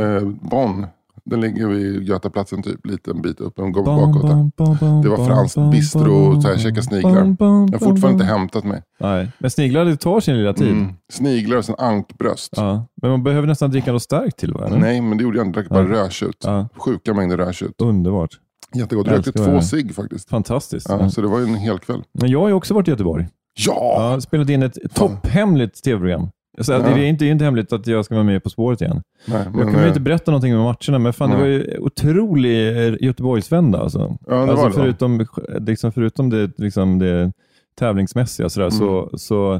Eh, 0.00 0.20
Bonn, 0.22 0.86
den 1.30 1.40
ligger 1.40 1.66
vid 1.66 2.02
Götaplatsen 2.02 2.62
typ, 2.62 2.86
liten 2.86 3.22
bit 3.22 3.40
upp. 3.40 3.58
En 3.58 3.72
går 3.72 3.84
bakåt. 3.84 4.22
där. 4.22 5.02
Det 5.02 5.08
var 5.08 5.26
franskt 5.26 5.58
bistro, 5.72 6.40
så 6.42 6.48
här, 6.48 6.58
käka 6.58 6.82
sniglar. 6.82 7.14
Jag 7.38 7.46
har 7.46 7.78
fortfarande 7.78 8.10
inte 8.10 8.24
hämtat 8.24 8.64
mig. 8.64 8.82
Nej, 9.00 9.30
men 9.38 9.50
sniglar 9.50 9.84
det 9.84 9.96
tar 9.96 10.20
sin 10.20 10.36
lilla 10.36 10.52
tid. 10.52 10.68
Mm. 10.72 10.92
Sniglar 11.12 11.56
och 11.56 11.64
sen 11.64 11.74
ankbröst. 11.78 12.52
Ja. 12.56 12.86
Men 13.02 13.10
man 13.10 13.22
behöver 13.22 13.46
nästan 13.48 13.70
dricka 13.70 13.92
något 13.92 14.02
starkt 14.02 14.36
till 14.38 14.52
va? 14.52 14.66
eller? 14.66 14.78
Nej, 14.78 15.00
men 15.00 15.18
det 15.18 15.24
gjorde 15.24 15.38
jag 15.38 15.46
inte. 15.46 15.58
Jag 15.60 15.64
drack 15.68 15.88
bara 15.88 15.96
Ja. 15.96 16.02
rödtjut. 16.04 16.36
Ja. 16.44 16.68
Sjuka 16.76 17.14
mängder 17.14 17.36
rödtjut. 17.36 17.80
Underbart. 17.82 18.30
Jättegott. 18.74 19.06
Jag 19.06 19.16
rökte 19.16 19.32
två 19.32 19.60
cigg 19.60 19.94
faktiskt. 19.94 20.28
Fantastiskt. 20.30 20.86
Ja. 20.88 21.10
Så 21.10 21.20
det 21.20 21.28
var 21.28 21.38
ju 21.38 21.44
en 21.44 21.54
hel 21.54 21.78
kväll. 21.78 22.02
Men 22.20 22.30
jag 22.30 22.40
har 22.40 22.48
ju 22.48 22.54
också 22.54 22.74
varit 22.74 22.88
i 22.88 22.90
Göteborg. 22.90 23.28
Ja! 23.66 23.96
Ja, 24.12 24.20
spelat 24.20 24.48
in 24.48 24.62
ett 24.62 24.76
topphemligt 24.94 25.82
tv-program. 25.84 26.28
Så 26.60 26.72
Ja. 26.72 26.78
Det 26.78 26.84
är 26.90 27.04
inte, 27.06 27.24
det 27.24 27.28
är 27.28 27.32
inte 27.32 27.44
hemligt 27.44 27.72
att 27.72 27.86
jag 27.86 28.04
ska 28.04 28.14
vara 28.14 28.24
med 28.24 28.42
På 28.42 28.50
spåret 28.50 28.80
igen. 28.80 29.02
Nej, 29.26 29.38
Jag 29.44 29.52
kommer 29.66 29.82
eh, 29.82 29.88
inte 29.88 30.00
berätta 30.00 30.30
någonting 30.30 30.56
om 30.56 30.62
matcherna, 30.64 30.98
men 30.98 31.12
fan, 31.12 31.30
det 31.30 31.36
var 31.36 31.42
Nej. 31.44 31.52
ju 31.52 31.78
otrolig 31.78 32.86
eh, 32.86 32.94
Göteborgsvända. 33.00 33.78
Alltså. 33.80 34.16
Ja, 34.26 34.34
det 34.34 34.40
alltså 34.40 34.56
var 34.56 34.68
det. 34.68 34.74
förutom, 34.74 35.26
liksom, 35.60 35.92
förutom 35.92 36.30
det, 36.30 36.50
liksom 36.58 36.98
det 36.98 37.32
tävlingsmässiga 37.78 38.48
sådär, 38.48 38.70
så, 38.70 38.98
Mm. 38.98 39.08
så 39.18 39.54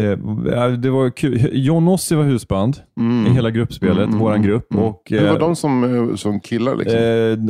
eh, 0.00 0.18
ja, 0.54 0.68
det 0.68 0.90
var 0.90 1.10
kul. 1.10 1.48
John 1.52 1.88
Ossi 1.88 2.14
var 2.14 2.24
husband 2.24 2.76
Mm. 3.00 3.26
i 3.26 3.30
hela 3.30 3.50
gruppspelet, 3.50 4.08
Mm, 4.08 4.20
mm, 4.20 4.26
mm, 4.26 4.42
grupp. 4.42 4.74
Och, 4.74 5.02
Det 5.10 5.24
var 5.24 5.32
eh, 5.32 5.38
de 5.38 5.56
som, 5.56 5.84
eh, 6.10 6.14
som 6.16 6.40
killar 6.40 6.76
liksom. 6.76 6.98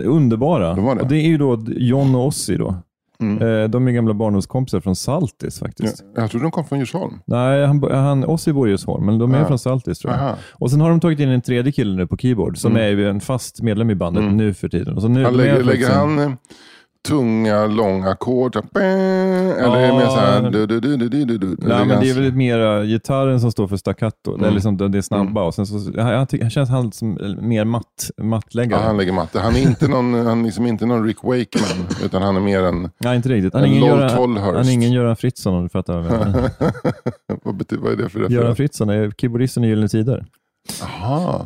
eh, 0.05 0.11
underbara. 0.13 0.75
De 0.75 0.85
det. 0.97 1.03
Och 1.03 1.09
det 1.09 1.17
är 1.17 1.27
ju 1.29 1.39
då 1.39 1.65
John 1.69 2.15
och 2.15 2.27
Ossi. 2.27 2.57
Då. 2.57 2.75
Mm. 3.23 3.63
Eh, 3.63 3.69
de 3.69 3.89
är 3.89 3.93
gamla 3.93 4.15
barndomskompisar 4.15 4.81
från 4.81 4.97
Saltis 4.97 5.59
Ja, 5.61 5.67
faktiskt. 5.67 6.05
jag 6.17 6.31
trodde 6.31 6.45
de 6.45 6.51
kom 6.51 6.65
från 6.65 6.79
Djursholm. 6.79 7.19
Nej, 7.25 7.67
han, 7.67 7.83
han, 7.91 8.25
Ossi 8.25 8.53
bor 8.53 8.69
i 8.69 8.71
Djursholm, 8.71 9.07
men 9.07 9.19
de 9.19 9.35
är 9.35 9.39
Ja. 9.39 9.47
från 9.47 9.59
Saltis 9.59 9.99
tror 9.99 10.13
jag. 10.13 10.23
Aha. 10.23 10.37
Och 10.53 10.71
sen 10.71 10.81
har 10.81 10.91
de 10.91 11.01
tagit 11.01 11.21
in 11.21 11.29
en 11.29 11.43
tredje 11.43 11.73
kille 11.73 11.97
nu 11.97 12.07
på 12.07 12.17
keyboard 12.17 12.59
som 12.59 12.77
Mm. 12.77 12.99
är 12.99 13.05
en 13.11 13.21
fast 13.21 13.63
medlem 13.63 13.91
i 13.91 13.95
bandet 13.95 14.23
Mm. 14.23 14.37
nu 14.37 14.55
för 14.55 14.69
tiden. 14.69 14.95
Och 14.97 15.03
så 15.03 15.09
nu, 15.09 15.25
Han 15.25 15.37
lägger, 15.37 15.63
lägger 15.63 15.91
han 15.91 16.19
eh, 16.19 16.31
tunga, 17.09 17.67
långa 17.67 18.11
ackord? 18.11 18.57
Eller 18.57 19.77
är 19.77 19.87
det 19.87 19.93
mer 19.99 20.07
så 20.07 20.17
här... 20.17 20.43
Ja. 20.43 20.51
Du, 20.51 20.67
du, 20.67 20.81
du, 20.81 20.97
du, 20.97 21.09
du, 21.09 21.25
du, 21.25 21.39
du, 21.39 21.47
Nej, 21.59 21.87
men 21.87 21.89
det 21.89 22.11
är 22.11 22.15
han- 22.15 22.23
väl 22.23 22.33
mera 22.33 22.85
gitarren 22.85 23.41
som 23.41 23.53
står 23.53 23.69
för 23.69 23.77
staccato. 23.77 24.37
Det, 24.37 24.43
är 24.43 24.43
Mm. 24.43 24.55
liksom, 24.55 24.77
det 24.77 24.99
är 24.99 25.03
snabba. 25.03 25.43
Och 25.43 25.55
sen 25.55 25.67
så, 25.67 25.79
tycker- 25.79 26.39
jag 26.45 26.53
känns 26.53 26.71
han 26.71 26.93
som 26.93 27.19
mer 27.41 27.65
matt, 27.65 27.85
Ja, 28.17 28.25
mattläggare. 28.25 28.81
han 28.81 28.97
lägger 28.97 29.13
matte. 29.13 29.41
Han 29.41 29.57
är 29.57 29.63
inte 29.63 29.89
någon, 29.89 30.15
han 30.27 30.41
är 30.41 30.45
liksom 30.45 30.67
inte 30.67 30.87
någon 30.87 31.07
Rick 31.07 31.17
Wakeman, 31.23 31.87
utan 32.05 32.23
han 32.23 32.37
är 32.37 32.41
mer 32.41 32.63
en, 32.63 32.91
Nej, 32.99 33.17
inte 33.17 33.29
riktigt. 33.29 33.55
Han 33.55 33.63
är 33.63 33.67
en 33.67 33.73
ingen, 33.75 33.87
Göran, 33.87 34.37
han 34.37 34.57
är 34.57 34.71
ingen 34.73 34.93
Göran 34.93 35.17
Fritzson 35.17 35.55
om 35.55 35.63
du 35.63 35.69
fattar 35.69 35.95
vad 36.01 36.05
jag 36.05 36.13
menar. 36.27 36.51
vad, 37.45 37.57
betyder, 37.57 37.83
vad 37.83 37.93
är 37.93 37.97
det 37.97 38.09
för 38.09 38.19
Göran 38.21 38.33
referens? 38.37 38.57
Fritzson 38.57 38.89
är 38.89 39.11
keyboardisten 39.19 39.65
i 39.65 39.69
Gyllene 39.69 39.89
Tider. 39.89 40.25
Jaha 40.81 41.43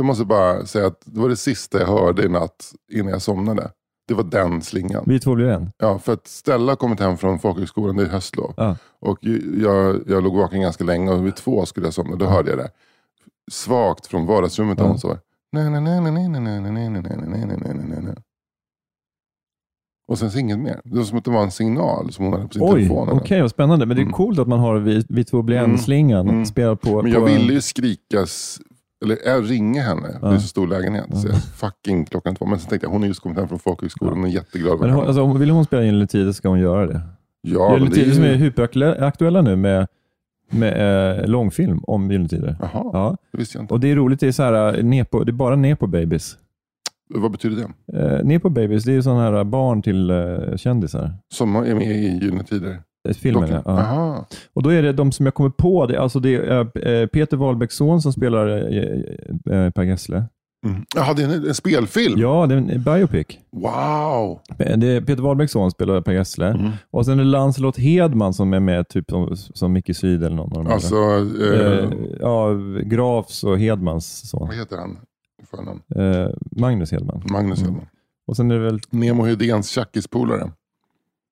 jag 0.00 0.06
måste 0.06 0.24
bara 0.24 0.66
säga 0.66 0.86
att 0.86 1.02
det 1.04 1.20
var 1.20 1.28
det 1.28 1.36
sista 1.36 1.78
jag 1.78 1.86
hörde 1.86 2.24
i 2.24 2.28
natt 2.28 2.72
innan 2.92 3.12
jag 3.12 3.22
somnade. 3.22 3.70
Det 4.08 4.14
var 4.14 4.24
den 4.24 4.62
slingan. 4.62 5.04
Vi 5.06 5.20
två 5.20 5.34
blev 5.34 5.48
en. 5.48 5.72
Ja, 5.78 5.98
för 5.98 6.12
att 6.12 6.26
Stella 6.26 6.72
har 6.72 6.76
kommit 6.76 7.00
hem 7.00 7.16
från 7.16 7.38
folkhögskolan, 7.38 7.96
det 7.96 8.02
är 8.02 8.08
höstlov. 8.08 8.54
Ja. 8.56 8.76
Och 9.00 9.18
jag, 9.62 10.00
jag 10.06 10.24
låg 10.24 10.36
vaken 10.36 10.60
ganska 10.60 10.84
länge 10.84 11.10
och 11.10 11.26
vid 11.26 11.36
två 11.36 11.66
skulle 11.66 11.86
jag 11.86 11.94
somna. 11.94 12.16
Då 12.16 12.26
hörde 12.26 12.50
jag 12.50 12.58
det. 12.58 12.70
Svagt 13.50 14.06
från 14.06 14.26
vardagsrummet 14.26 14.78
där 14.78 14.84
ja. 14.84 14.88
hon 14.88 14.98
sov. 14.98 15.18
Och 20.08 20.18
sen 20.18 20.30
så 20.30 20.38
inget 20.38 20.58
mer. 20.58 20.80
Det 20.84 20.96
var 20.96 21.04
som 21.04 21.18
att 21.18 21.24
det 21.24 21.30
var 21.30 21.42
en 21.42 21.50
signal 21.50 22.12
som 22.12 22.24
hon 22.24 22.34
hade 22.34 22.46
på 22.46 22.52
sin 22.52 22.62
Oj, 22.62 22.70
telefon. 22.70 23.08
Okej, 23.08 23.20
okay, 23.20 23.40
vad 23.40 23.50
spännande. 23.50 23.86
Men 23.86 23.96
det 23.96 24.02
är 24.02 24.06
coolt 24.06 24.38
att 24.38 24.48
man 24.48 24.58
har 24.58 24.78
vi, 24.78 25.04
vi 25.08 25.24
två 25.24 25.42
blir 25.42 25.56
en-slingan. 25.56 26.28
Mm. 26.28 26.44
mm. 26.56 26.76
På, 26.76 27.02
men 27.02 27.12
jag 27.12 27.20
på 27.20 27.26
ville 27.26 27.52
ju 27.52 27.60
skrikas 27.60 28.60
eller 29.04 29.18
jag 29.24 29.50
ringa 29.50 29.82
henne. 29.82 30.18
Ja. 30.22 30.28
Det 30.28 30.34
är 30.34 30.38
så 30.38 30.48
stor 30.48 30.66
lägenhet. 30.66 31.04
Så 31.18 31.28
Ja. 31.28 31.32
jag, 31.32 31.42
fucking 31.42 32.04
klockan 32.04 32.34
två. 32.36 32.46
Men 32.46 32.58
sen 32.58 32.68
tänkte 32.70 32.86
jag, 32.86 32.92
hon 32.92 33.00
har 33.02 33.08
just 33.08 33.20
kommit 33.20 33.38
hem 33.38 33.48
från 33.48 33.58
folkhögskolan 33.58 34.20
och 34.20 34.28
är 34.28 34.32
jätteglad. 34.32 34.80
Men 34.80 34.90
hon, 34.90 35.06
alltså, 35.06 35.32
vill 35.32 35.50
hon 35.50 35.64
spela 35.64 35.82
Gyllene 35.82 36.06
Tider 36.06 36.32
ska 36.32 36.48
hon 36.48 36.60
göra 36.60 36.86
det. 36.86 37.00
ja, 37.40 37.76
det 37.78 37.86
är 37.86 37.90
Tider 37.90 38.12
som 38.14 38.24
är 38.24 38.34
hyperaktuella 38.34 39.42
nu 39.42 39.56
med, 39.56 39.86
med 40.50 41.18
eh, 41.20 41.26
långfilm 41.28 41.80
om 41.82 42.10
Gyllene. 42.10 42.56
Jaha, 42.60 42.70
Ja. 42.92 43.16
det 43.32 43.38
visste 43.38 43.58
jag 43.58 43.62
inte. 43.64 43.74
Och 43.74 43.80
det 43.80 43.90
är 43.90 43.96
roligt, 43.96 44.20
det 44.20 44.26
är, 44.28 44.32
så 44.32 44.42
här, 44.42 44.78
eh, 44.78 44.84
nepo, 44.84 45.24
det 45.24 45.30
är 45.30 45.32
bara 45.32 45.56
nepo 45.56 45.86
babies. 45.86 46.36
Vad 47.14 47.30
betyder 47.32 47.56
det? 47.92 47.98
Eh, 47.98 48.24
nepo 48.24 48.48
babies, 48.48 48.84
det 48.84 48.92
är 48.92 49.00
sådana 49.00 49.20
här 49.36 49.44
barn 49.44 49.82
till 49.82 50.10
eh, 50.10 50.56
kändisar. 50.56 51.12
Som 51.32 51.56
är 51.56 51.74
med 51.74 51.86
i 51.86 52.08
Gyllene 52.08 52.44
Tider? 52.44 52.82
Filmen, 53.14 53.48
ja. 53.50 53.56
Dockan? 53.56 53.62
ja. 53.76 53.80
Aha. 53.82 54.26
Och 54.52 54.62
då 54.62 54.70
är 54.70 54.82
det 54.82 54.92
de 54.92 55.12
som 55.12 55.26
jag 55.26 55.34
kommer 55.34 55.50
på, 55.50 55.86
det, 55.86 56.00
alltså 56.00 56.20
det 56.20 56.34
är 56.34 56.60
eh, 56.88 57.06
Peter 57.06 57.36
Wahlbecks 57.36 57.74
son 57.76 58.02
som 58.02 58.12
spelar 58.12 58.48
eh, 58.48 59.56
eh, 59.56 59.70
Per 59.70 59.82
Gessle. 59.82 60.24
Jaha, 60.96 61.14
det 61.14 61.22
är 61.22 61.28
en, 61.28 61.46
en 61.48 61.54
spelfilm? 61.54 62.20
Ja, 62.20 62.46
det 62.46 62.54
är 62.54 62.58
en 62.58 62.82
biopic. 62.82 63.26
Wow! 63.52 64.40
Det 64.58 64.64
är 64.88 65.00
Peter 65.00 65.22
Wahlbecks 65.22 65.52
son 65.52 65.70
spelar 65.70 66.00
Per 66.00 66.12
Gessle. 66.12 66.46
Mm. 66.46 66.70
Och 66.90 67.04
sen 67.06 67.14
är 67.20 67.24
det 67.24 67.30
Lancelot 67.30 67.76
Hedman 67.78 68.34
som 68.34 68.52
är 68.52 68.60
med, 68.60 68.88
typ 68.88 69.10
som, 69.10 69.36
som 69.36 69.72
Micke 69.72 69.96
Syd 69.96 70.24
eller 70.24 70.36
någon 70.36 70.56
av 70.56 70.64
de 70.64 70.72
Alltså, 70.72 70.94
eh, 71.44 71.78
Eh, 71.78 71.90
ja, 72.20 72.48
Grafs 72.84 73.44
och 73.44 73.58
Hedmans 73.58 74.30
son. 74.30 74.48
vad 74.48 74.56
heter 74.56 74.76
han? 74.76 74.98
förnamn? 75.50 75.80
Eh, 75.96 76.28
Magnus 76.60 76.92
Hedman. 76.92 77.22
Magnus 77.30 77.58
Mm. 77.60 77.70
Hedman. 77.72 77.88
Och 78.26 78.36
sen 78.36 78.50
är 78.50 78.54
det 78.54 78.60
väl, 78.64 78.80
Nemo 78.90 79.24
Hedéns 79.24 79.68
tjackispolare. 79.70 80.50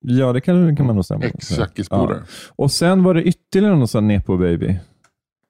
Ja 0.01 0.33
det 0.33 0.41
kan, 0.41 0.77
kan 0.77 0.87
man 0.87 0.95
nog 0.95 1.05
stämma. 1.05 1.25
Ex-tjackispolare. 1.25 2.23
Och 2.57 2.71
sen 2.71 3.03
var 3.03 3.15
det 3.15 3.23
ytterligare 3.23 3.77
någon 3.77 3.89
sån 3.89 4.09
Nepo 4.09 4.37
Baby. 4.37 4.79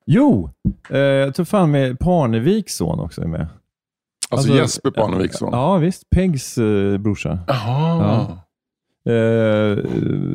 Jo, 0.06 0.50
eh, 0.90 0.98
jag 0.98 1.34
tror 1.34 1.44
fan 1.44 1.70
med 1.70 1.98
Parneviks 1.98 2.76
son 2.76 3.00
också 3.00 3.22
är 3.22 3.26
med. 3.26 3.46
Alltså, 4.30 4.54
Jesper 4.54 4.90
Parneviks 4.90 5.36
son. 5.36 5.48
Ja, 5.52 5.76
visst. 5.76 6.10
Pegs 6.10 6.58
eh, 6.58 6.98
brorsa. 6.98 7.38
Jaha. 7.46 8.38
Eh, 9.06 9.78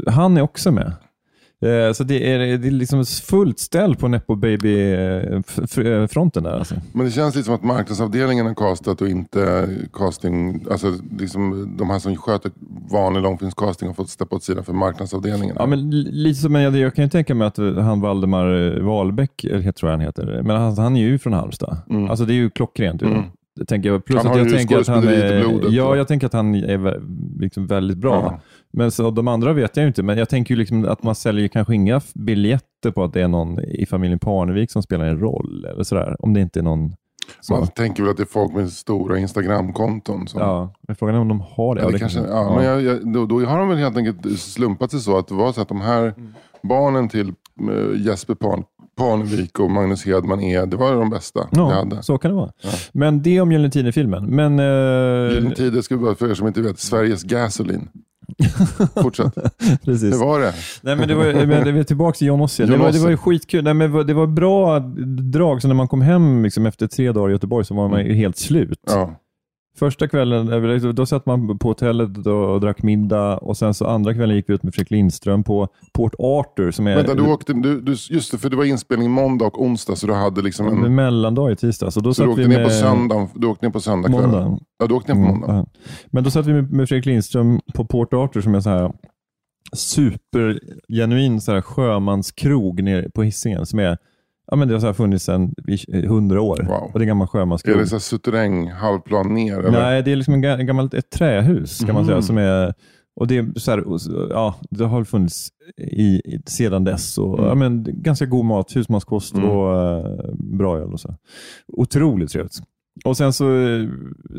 han 0.08 0.38
är 0.38 0.42
också 0.42 0.72
med. 0.72 0.94
Eh, 1.66 1.94
så 1.94 2.04
det 2.04 2.32
är, 2.34 2.40
det 2.58 2.68
är 2.68 2.72
liksom 2.72 3.06
fullt 3.06 3.60
ställ 3.60 3.96
på 3.96 4.08
Nepo 4.08 4.36
Baby-fronten 4.36 6.44
där. 6.44 6.52
Alltså. 6.58 6.76
Men 6.94 7.06
det 7.06 7.12
känns 7.12 7.36
lite 7.36 7.46
som 7.46 7.56
att 7.56 7.64
marknadsavdelningen 7.64 8.46
har 8.46 8.54
castat 8.54 9.02
och 9.02 9.08
inte 9.08 9.70
casting. 9.94 10.66
Alltså 10.72 10.88
liksom 11.20 11.74
de 11.78 11.90
här 11.90 12.00
som 12.00 12.16
sköter 12.16 12.52
vanlig 12.92 13.22
långfilmscasting 13.22 13.88
har 13.88 13.94
fått 13.96 14.10
steppa 14.10 14.36
åt 14.36 14.44
sidan 14.44 14.64
för 14.64 14.74
marknadsavdelningen. 14.74 15.56
Ja, 15.60 15.66
men 15.66 15.90
li- 15.90 16.12
lite 16.12 16.40
som, 16.42 16.52
men 16.52 16.62
jag, 16.62 16.76
jag 16.78 16.96
kan 16.96 17.04
ju 17.04 17.10
tänka 17.10 17.36
mig 17.36 17.48
att 17.48 17.60
eh, 17.60 17.76
han 17.78 18.02
Valdemar 18.02 18.76
eh, 18.78 18.84
Wahlbeck, 18.84 19.44
eller 19.44 19.62
jag 19.62 19.76
tror 19.76 19.92
jag 19.92 19.98
han 19.98 20.06
heter, 20.06 20.42
men 20.44 20.56
han, 20.56 20.78
han 20.78 20.96
är 20.96 21.02
ju 21.02 21.20
från 21.20 21.34
Halmstad. 21.34 21.78
Mm. 21.90 22.10
Alltså 22.10 22.26
det 22.26 22.34
är 22.34 22.36
ju 22.36 22.50
klockrent. 22.50 23.02
Mm. 23.02 23.24
Tänker 23.68 23.90
jag. 23.90 24.06
Plus 24.06 24.18
Han 24.18 24.26
att 24.28 24.32
har 24.32 24.40
jag 24.40 24.48
ju 24.48 24.54
tänker 24.58 24.80
att 24.80 24.88
han 24.88 25.02
skådespeleriet 25.02 25.32
i 25.32 25.36
är, 25.46 25.50
blodet, 25.50 25.72
ja, 25.74 25.96
jag 25.96 26.08
tänker 26.08 26.28
att 26.28 26.34
han 26.34 26.56
är 26.56 27.02
liksom 27.40 27.68
väldigt 27.68 27.98
bra. 27.98 28.14
Ja. 28.14 28.40
Men 28.74 28.92
så, 28.92 29.12
de 29.12 29.28
andra 29.28 29.54
vet 29.54 29.78
jag 29.78 29.84
ju 29.84 29.88
inte, 29.88 30.04
men 30.04 30.18
jag 30.18 30.30
tänker 30.30 30.54
ju 30.56 30.60
liksom 30.60 30.86
att 30.86 31.04
man 31.04 31.16
säljer 31.16 31.48
kanske 31.48 31.76
inga 31.76 32.02
biljetter 32.16 32.92
på 32.92 33.04
att 33.04 33.14
det 33.14 33.22
är 33.22 33.28
någon 33.28 33.60
i 33.60 33.86
familjen 33.86 34.20
Parnevik 34.20 34.72
som 34.72 34.84
spelar 34.84 35.06
en 35.06 35.20
roll 35.20 35.66
eller 35.74 35.84
sådär. 35.84 36.16
Om 36.20 36.34
det 36.34 36.42
inte 36.42 36.60
är 36.60 36.64
någon 36.64 36.94
så. 37.42 37.54
Man 37.54 37.68
tänker 37.68 38.04
väl 38.04 38.10
att 38.12 38.18
det 38.18 38.24
är 38.24 38.28
folk 38.28 38.54
med 38.54 38.70
stora 38.72 39.18
Instagramkonton. 39.20 40.28
Som, 40.28 40.42
Ja, 40.42 40.74
men 40.88 40.96
frågan 40.96 41.16
är 41.16 41.20
om 41.20 41.28
de 41.28 41.42
har 41.42 41.76
det. 41.76 41.82
Ja, 41.82 41.86
Ja, 41.86 41.88
det 41.88 41.94
det 41.96 42.00
kanske, 42.00 42.18
kanske- 42.20 42.36
ja, 42.36 42.56
Men 42.56 42.66
jag, 42.66 42.82
jag, 42.82 43.14
då, 43.14 43.26
då 43.26 43.40
har 43.46 43.60
de 43.60 43.70
väl 43.70 43.78
helt 43.78 43.98
enkelt 43.98 44.40
slumpat 44.40 44.92
sig 44.92 45.00
så 45.00 45.18
att 45.18 45.28
det 45.28 45.34
var 45.36 45.52
så 45.52 45.62
att 45.62 45.68
de 45.68 45.82
här 45.82 46.02
Mm. 46.04 46.34
barnen 46.64 47.10
till 47.10 47.28
eh, 47.28 48.02
Jesper 48.06 48.36
Pan, 48.36 48.64
Parnevik 48.98 49.60
och 49.60 49.72
Magnus 49.72 50.06
Hedman 50.06 50.42
är, 50.42 50.66
det 50.66 50.78
var 50.78 50.96
de 50.96 51.10
bästa 51.10 51.48
Ja, 51.52 51.70
hade. 51.74 52.04
så 52.04 52.18
kan 52.18 52.32
det 52.32 52.36
vara. 52.38 52.52
Men 52.92 53.22
det 53.22 53.42
om 53.42 53.52
Gyllene 53.52 53.72
Tider-filmen. 53.72 54.26
Men, 54.26 54.60
eh, 54.60 55.34
Gyllene 55.36 55.56
Tider, 55.56 55.82
ska 55.82 55.96
vi 55.98 56.04
bara 56.04 56.16
för 56.16 56.30
er 56.30 56.34
som 56.34 56.48
inte 56.48 56.62
vet, 56.62 56.80
Sveriges 56.80 57.24
Gasoline. 57.24 57.88
Fortsätt. 59.02 59.34
precis. 59.86 60.14
Hur 60.14 60.20
var 60.26 60.40
det? 60.40 60.54
Nej, 60.82 60.96
men 60.96 61.08
det 61.08 61.16
var, 61.16 61.46
men 61.46 61.64
det 61.66 61.72
var 61.72 61.84
tillbaka 61.84 62.16
till 62.18 62.28
John 62.28 62.42
Ossie. 62.42 62.66
Det 62.66 62.72
John 62.72 62.82
var, 62.82 62.92
det 62.92 63.00
var 63.00 63.10
ju 63.10 63.18
skitkul. 63.18 63.64
Nej, 63.64 63.74
men 63.74 63.92
det 63.92 63.98
var- 63.98 64.04
det 64.04 64.14
var 64.14 64.28
bra 64.28 64.80
drag. 65.34 65.62
Så 65.62 65.68
när 65.68 65.76
man 65.76 65.88
kom 65.88 66.02
hem 66.02 66.44
liksom, 66.44 66.66
efter 66.66 66.88
tre 66.88 67.12
dagar 67.12 67.30
i 67.30 67.32
Göteborg 67.32 67.66
så 67.66 67.74
var 67.74 67.90
man 67.90 68.06
ju 68.06 68.14
helt 68.14 68.38
slut. 68.38 68.80
Ja. 68.88 69.20
Första 69.80 70.08
kvällen, 70.08 70.54
eh, 70.74 70.90
då 70.94 71.06
satt 71.06 71.26
man 71.26 71.58
på 71.60 71.68
hotellet 71.68 72.28
och, 72.28 72.62
drack 72.62 72.84
middag 72.84 73.38
och 73.38 73.58
sen 73.58 73.74
så 73.74 73.88
andra 73.88 74.14
kvällen 74.14 74.36
gick 74.36 74.50
vi 74.50 74.54
ut 74.54 74.64
med 74.64 74.74
Fredrik 74.74 74.92
Lindström 74.92 75.44
på 75.44 75.68
Port 75.94 76.14
Arthur 76.20 76.72
som 76.72 76.88
är 76.88 76.96
Vänta, 76.96 77.14
du 77.14 77.22
åkte, 77.22 77.54
du, 77.54 77.82
du, 77.82 77.96
just 78.10 78.32
det, 78.32 78.38
för 78.38 78.50
det 78.50 78.56
var 78.56 78.64
inspelning 78.64 79.12
måndag 79.12 79.46
och 79.46 79.62
onsdag 79.62 79.96
så 79.96 80.08
du 80.08 80.14
hade 80.14 80.42
liksom 80.42 80.68
en 80.68 80.84
en... 80.86 80.96
mellandag 80.96 81.52
i 81.52 81.56
tisdags. 81.56 81.98
Och 81.98 82.04
då 82.04 82.14
Så 82.14 82.24
du 82.24 82.30
åkte 82.30 82.42
vi 82.42 82.48
ner 82.48 82.58
med 82.58 82.66
på 82.66 82.72
söndag, 82.74 83.28
du 83.36 83.48
åkte 83.48 83.66
ner 83.66 83.72
på 83.74 83.80
söndag 83.80 84.10
måndag. 84.10 84.60
Ja, 84.80 84.88
du 84.88 84.94
åkte 84.94 85.14
ner 85.14 85.22
på 85.24 85.28
Mm, 85.30 85.40
måndag. 85.40 85.56
ja. 85.56 85.66
Men 86.12 86.24
då 86.24 86.30
satt 86.32 86.46
vi 86.46 86.54
med, 86.54 86.72
med 86.72 86.90
Fredrik 86.90 87.06
Lindström 87.06 87.60
på 87.74 87.86
Port 87.86 88.14
Arthur 88.14 88.42
som 88.42 88.56
är 88.56 88.60
så 88.60 88.70
här 88.70 88.92
supergenuin 89.76 91.42
så 91.42 91.52
här 91.52 91.62
sjömanskrog 91.62 92.84
nere 92.84 93.10
på 93.10 93.24
Hisingen 93.24 93.66
som 93.66 93.80
är 93.80 93.98
Ja, 94.54 94.58
men 94.58 94.68
det 94.68 94.80
har 94.82 94.94
funnits 94.94 95.26
sedan 95.26 95.54
hundra 96.08 96.42
år. 96.42 96.64
Wow. 96.68 96.74
Och 96.84 96.92
det 96.94 96.98
är 97.00 97.02
en 97.02 97.08
gammal 97.08 97.26
Är 97.26 97.30
sjömanskrog. 97.30 97.78
det 97.78 97.88
så 97.88 97.96
här 97.96 98.00
suterräng, 98.00 98.72
halvplan 98.72 99.34
ner? 99.34 99.60
Eller? 99.60 99.72
Nej, 99.72 100.04
det 100.04 100.12
är 100.12 100.16
liksom 100.16 100.34
en 100.34 100.44
ga- 100.46 100.64
gammalt 100.64 100.94
ett 100.94 101.10
trähus 101.10 101.80
kan 101.80 101.88
man 101.94 102.04
Mhm. 102.04 102.08
säga. 102.08 102.22
Som 102.22 102.38
är, 102.38 102.74
och 103.16 103.28
det, 103.28 103.38
är 103.38 103.60
så 103.60 103.72
här, 103.72 103.84
ja, 104.30 104.56
det 104.70 104.86
har 104.86 105.04
funnits 105.04 105.50
i, 105.78 106.22
sedan 106.46 106.84
dess. 106.84 107.18
Och, 107.18 107.34
Mm. 107.40 107.46
ja, 107.50 107.56
men, 107.56 107.86
ganska 108.04 108.26
god 108.26 108.46
mat, 108.46 108.76
husmanskost 108.76 109.34
Mm. 109.36 109.50
och 109.50 109.82
eh, 109.82 110.06
bra 110.36 110.78
öl. 110.78 110.94
Och 110.94 111.00
så. 111.00 111.16
Otroligt 111.68 112.32
trevligt. 112.32 112.60
Och 113.06 113.18
sen 113.18 113.34
så 113.34 113.56
eh, 113.68 113.88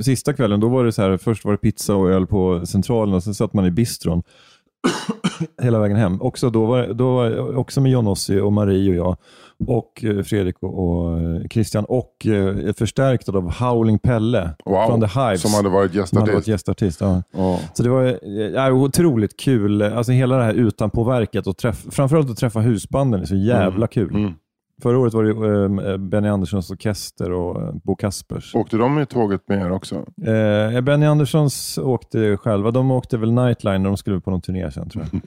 sista 0.00 0.32
kvällen, 0.32 0.60
då 0.60 0.68
var 0.68 0.84
det 0.84 0.92
så 0.92 1.02
här, 1.02 1.16
först 1.16 1.44
var 1.44 1.52
det 1.52 1.58
pizza 1.58 1.94
och 1.94 2.10
öl 2.10 2.26
på 2.26 2.66
Centralen 2.66 3.14
och 3.14 3.22
sen 3.22 3.34
satt 3.34 3.52
man 3.52 3.66
i 3.66 3.70
bistron 3.70 4.22
hela 5.62 5.78
vägen 5.78 5.96
hem. 5.96 6.22
Också, 6.22 6.50
då 6.50 6.66
var, 6.66 6.86
då 6.86 7.14
var, 7.14 7.56
också 7.56 7.80
med 7.80 7.92
John 7.92 8.06
Ossie 8.06 8.40
och 8.40 8.52
Marie 8.52 8.90
och 8.90 8.96
jag 8.96 9.16
och 9.66 10.04
eh, 10.04 10.22
Fredrik 10.22 10.56
och, 10.60 10.78
och 10.84 11.20
eh, 11.20 11.48
Christian 11.50 11.84
och 11.84 12.26
eh, 12.26 12.72
förstärkt 12.72 13.28
av 13.28 13.52
Howling 13.52 13.98
Pelle 13.98 14.50
Wow, 14.64 14.86
från 14.86 15.00
The 15.00 15.20
Hives. 15.20 15.42
som 15.42 15.54
hade 15.54 15.68
varit 15.68 16.08
som 16.08 16.18
hade 16.18 16.32
varit 16.32 16.46
gästartist. 16.46 17.00
gästartist. 17.00 17.00
Ja. 17.00 17.22
Ja. 17.32 17.60
Så 17.74 17.82
det 17.82 17.88
var 17.88 18.04
eh, 18.04 18.46
ja, 18.54 18.72
otroligt 18.72 19.40
kul. 19.40 19.82
Alltså 19.82 20.12
hela 20.12 20.36
det 20.36 20.44
här 20.44 20.54
utanpåverket 20.54 21.46
och 21.46 21.56
träff, 21.56 21.84
framförallt 21.90 22.30
att 22.30 22.36
träffa 22.36 22.60
husbanden 22.60 23.20
är 23.20 23.26
så 23.26 23.36
jävla 23.36 23.86
kul. 23.86 24.14
Mm. 24.14 24.34
Förra 24.84 24.98
året 24.98 25.14
var 25.14 25.24
det 25.24 25.90
eh, 25.90 25.96
Benny 25.96 26.28
Anderssons 26.28 26.70
orkester 26.70 27.32
och 27.32 27.62
eh, 27.62 27.74
Bo 27.84 27.96
Kaspers. 27.96 28.54
Åkte 28.54 28.76
de 28.76 28.94
med 28.94 29.08
tåget 29.08 29.48
med 29.48 29.60
er 29.60 29.70
också? 29.70 29.94
Eh, 30.26 30.80
Benny 30.80 31.06
Anderssons 31.06 31.78
åkte 31.78 32.36
själva. 32.36 32.70
De 32.70 32.90
åkte 32.90 33.16
väl 33.16 33.32
Nightline 33.32 33.82
när 33.82 33.90
de 33.90 33.96
skulle 33.96 34.20
på 34.20 34.30
någon 34.30 34.40
turné 34.40 34.70
sen 34.70 34.88
tror 34.90 35.04
jag. 35.04 35.20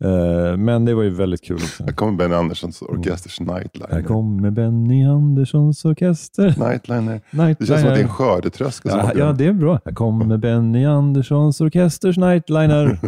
eh, 0.50 0.56
men 0.56 0.84
det 0.84 0.94
var 0.94 1.02
ju 1.02 1.10
väldigt 1.10 1.44
kul 1.44 1.56
också. 1.56 1.84
Här 1.84 1.92
kommer 1.92 2.12
Benny 2.12 2.34
Anderssons 2.34 2.82
orkesters 2.82 3.40
Här 3.40 3.46
Nightliner. 3.46 4.02
kommer 4.02 4.50
Benny 4.50 5.04
Anderssons 5.04 5.84
orkester. 5.84 6.44
Nightliner. 6.44 7.20
Nightliner. 7.30 7.56
Det 7.58 7.66
känns 7.66 7.80
som 7.80 7.88
att 7.88 7.94
det 7.94 8.00
är 8.00 8.04
en 8.04 8.08
skördetröska 8.08 8.88
Ja, 8.88 9.12
ja, 9.14 9.32
det 9.32 9.46
är 9.46 9.52
bra. 9.52 9.80
Här 9.84 9.92
kommer 9.92 10.36
Benny 10.36 10.84
Anderssons 10.84 11.60
orkesters 11.60 12.16
Nightliner. 12.16 12.98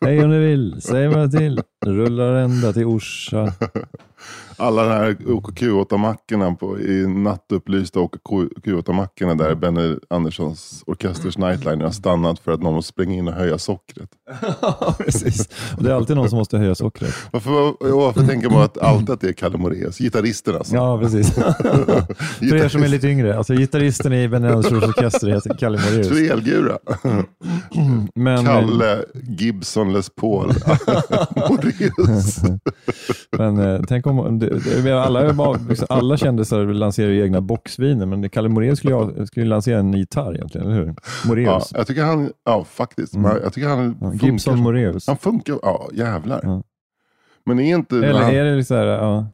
Hej 0.00 0.24
om 0.24 0.30
ni 0.30 0.38
vill, 0.38 0.82
säg 0.82 1.08
vad 1.08 1.30
till. 1.30 1.60
Rullar 1.86 2.34
ända 2.34 2.72
till 2.72 2.84
Orsa. 2.84 3.52
Alla 4.56 4.82
de 4.84 4.90
här 4.90 5.16
OKQ8-mackorna 5.26 6.54
på- 6.54 6.78
i 6.80 7.06
nattupplysta 7.06 8.00
OKQ8-mackorna 8.00 9.34
där 9.34 9.54
Benny 9.54 9.96
Anderssons 10.10 10.82
orkesters 10.86 11.38
Nightliner 11.38 11.84
har 11.84 11.92
stannat 11.92 12.38
för 12.38 12.52
att 12.52 12.62
någon 12.62 12.74
måste 12.74 12.88
springa 12.88 13.14
in 13.14 13.28
och 13.28 13.34
höja 13.34 13.58
sockret. 13.58 14.08
Precis. 14.98 15.48
Och 15.76 15.82
det 15.82 15.90
är 15.90 15.94
alltid 15.94 16.16
någon 16.16 16.28
som 16.30 16.38
måste 16.38 16.58
höja 16.58 16.74
sockret. 16.74 17.14
Varför, 17.32 17.50
varför 17.92 18.26
tänker 18.26 18.50
man 18.50 18.62
att 18.62 18.78
alltid 18.78 19.10
att 19.10 19.20
det 19.20 19.28
är 19.28 19.32
Kalle 19.32 19.58
Moraeus? 19.58 19.98
Gitarristen 19.98 20.54
alltså. 20.56 20.74
Ja, 20.74 20.98
precis. 20.98 21.34
För 22.38 22.54
er 22.56 22.68
som 22.68 22.82
är 22.82 22.88
lite 22.88 23.08
yngre. 23.08 23.36
Alltså, 23.38 23.54
gitarristen 23.54 24.12
i 24.12 24.28
Benny 24.28 24.48
Anderssons 24.48 24.84
orkester 24.84 25.28
heter 25.28 25.54
Kalle 25.58 25.78
Moraeus. 25.78 26.08
Trelgura. 26.08 26.78
Men, 28.14 28.38
eh, 28.38 28.44
Kalle 28.44 29.04
Gibson 29.38 29.92
Les 29.92 30.10
Paul 30.10 30.46
Moraeus. 31.36 32.36
men 33.38 33.58
eh, 33.58 33.80
tänk 33.88 34.06
om 34.06 34.18
det, 34.48 34.82
det, 34.82 35.02
alla, 35.04 35.20
liksom, 35.68 35.86
alla 35.88 36.16
kändisar 36.16 36.64
lanserar 36.66 37.10
ju 37.10 37.22
egna 37.22 37.40
boxviner, 37.40 38.06
men 38.06 38.28
Kalle 38.30 38.48
Moraeus 38.48 38.78
skulle, 38.78 38.94
ju- 38.94 39.26
skulle 39.26 39.46
lansera 39.46 39.78
en 39.78 39.92
gitarr 39.92 40.34
egentligen, 40.34 40.66
eller 40.66 40.76
hur? 40.78 40.86
Ja, 40.86 40.94
Moraeus. 41.28 41.72
jag 41.74 41.86
tycker 41.86 42.02
han, 42.04 42.30
ja 42.44 42.64
faktiskt. 42.64 43.14
Men 43.14 43.38
Jag 43.42 43.52
tycker 43.52 43.68
han 43.68 43.78
Mm. 43.80 43.96
Ja, 44.00 44.10
funkar. 44.10 44.26
Gibson 44.26 44.58
Moraeus. 44.58 45.06
Han 45.06 45.16
funkar, 45.16 45.58
ja 45.62 45.88
jävlar. 45.92 46.40
Ja. 46.42 46.62
Men 47.46 47.60
är 47.60 47.74
inte... 47.76 47.96
Eller 47.96 48.20
han, 48.20 48.30
är 48.34 48.44
det 48.44 48.64
så 48.64 48.74
här, 48.74 48.86
ja. 48.86 49.26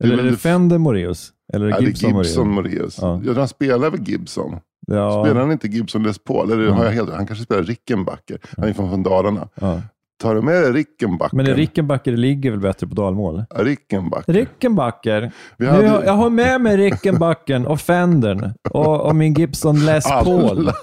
Det 0.00 0.04
är 0.04 0.06
Eller 0.06 0.12
är 0.12 0.16
väl 0.16 0.24
det 0.26 0.30
det- 0.30 0.36
Fender 0.36 0.78
Moraeus? 0.78 1.32
Eller 1.52 1.68
Ja, 1.68 1.76
är 1.76 1.80
det 1.80 1.86
det 1.86 1.90
är 1.90 1.90
Gibson, 1.90 2.18
Gibson 2.22 2.48
Moraeus? 2.48 3.00
Moraeus. 3.00 3.22
Ja. 3.24 3.32
Ja. 3.32 3.38
han 3.38 3.48
spelar 3.48 3.90
väl 3.90 4.00
Gibson? 4.08 4.56
Ja. 4.86 5.24
Spelar 5.24 5.40
han 5.40 5.52
inte 5.52 5.68
Gibson 5.68 6.02
Les 6.02 6.18
Paul? 6.18 6.52
Eller 6.52 6.64
Ja. 6.64 6.72
har 6.72 6.84
jag 6.84 6.92
helt, 6.92 7.10
han 7.14 7.26
kanske 7.26 7.44
spelar 7.44 7.62
Rickenbacker. 7.62 8.38
Han 8.56 8.68
är 8.68 8.72
från, 8.72 8.88
från 8.88 9.02
Dalarna. 9.02 9.48
Ja. 9.54 9.80
Tar 10.22 10.34
du 10.34 10.42
med 10.42 10.54
dig 10.62 10.72
Rickenbacker? 10.72 11.36
Men 11.36 11.46
Rickenbacker 11.46 12.12
ligger 12.16 12.50
väl 12.50 12.60
bättre 12.60 12.86
på 12.86 12.94
dalmål? 12.94 13.44
Ja, 13.50 13.62
Rickenbacker. 13.64 14.32
Rickenbacker. 14.32 15.32
Nu, 15.56 15.66
hade- 15.66 15.88
har- 15.88 16.02
jag 16.04 16.12
har 16.12 16.30
med 16.30 16.60
mig 16.60 16.76
Rickenbacken 16.76 17.66
och 17.66 17.80
Fendern 17.80 18.52
och, 18.70 19.00
och 19.00 19.16
min 19.16 19.34
Gibson 19.34 19.86
Les 19.86 20.04
Paul. 20.08 20.50
Alla, 20.58 20.74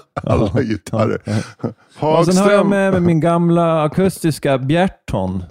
alla 0.50 0.62
gitarrer. 0.62 1.20
Och 2.00 2.26
sen 2.26 2.36
har 2.44 2.50
jag 2.52 2.66
med 2.66 2.92
mig 2.92 3.00
min 3.00 3.20
gamla 3.20 3.82
akustiska 3.82 4.58
Bjerton. 4.58 5.42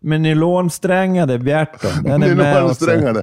Med 0.00 0.20
nylonsträngade 0.20 1.38
Bjerton. 1.38 1.90
Den 2.04 2.22
är. 2.22 2.34
Nylonsträngade. 2.34 3.22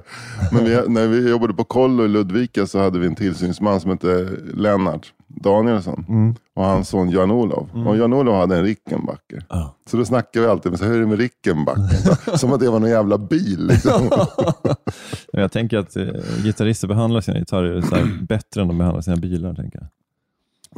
Men 0.52 0.64
vi, 0.64 0.82
när 0.88 1.06
vi 1.08 1.30
jobbade 1.30 1.54
på 1.54 1.64
kollo 1.64 2.04
i 2.04 2.08
Ludvika 2.08 2.66
så 2.66 2.78
hade 2.78 2.98
vi 2.98 3.06
en 3.06 3.14
tillsynsman 3.14 3.80
som 3.80 3.90
hette 3.90 4.28
Lennart. 4.54 5.12
Danielsson 5.28 6.04
Mm. 6.08 6.34
Och 6.56 6.64
hans 6.64 6.88
son 6.88 7.10
Jan-Olof. 7.10 7.68
Och 7.86 7.96
Jan-Olof 7.96 8.34
hade 8.36 8.56
en 8.56 8.64
Rickenbacker. 8.64 9.44
Ja. 9.48 9.74
Så 9.90 9.96
då 9.96 10.04
snackade 10.04 10.46
vi 10.46 10.50
alltid 10.52 10.72
med 10.72 10.78
så 10.78 10.84
hur 10.84 10.96
är 10.96 11.00
det 11.00 11.06
med 11.06 11.18
Rickenbacken? 11.18 11.88
Som 12.38 12.52
att 12.52 12.60
det 12.60 12.70
var 12.70 12.80
någon 12.80 12.90
jävla 12.90 13.18
bil. 13.18 13.66
Liksom. 13.66 14.02
Men 15.32 15.42
Jag 15.42 15.52
tänker 15.52 15.78
att 15.78 15.96
eh, 15.96 16.06
gitarrister 16.44 16.88
behandlar 16.88 17.20
sina 17.20 17.38
gitarrer 17.38 17.80
så 17.80 17.94
här 17.94 18.18
bättre 18.28 18.62
än 18.62 18.68
de 18.68 18.78
behandlar 18.78 19.00
sina 19.02 19.16
bilar. 19.16 19.54
Tänker 19.54 19.78
jag. 19.78 19.88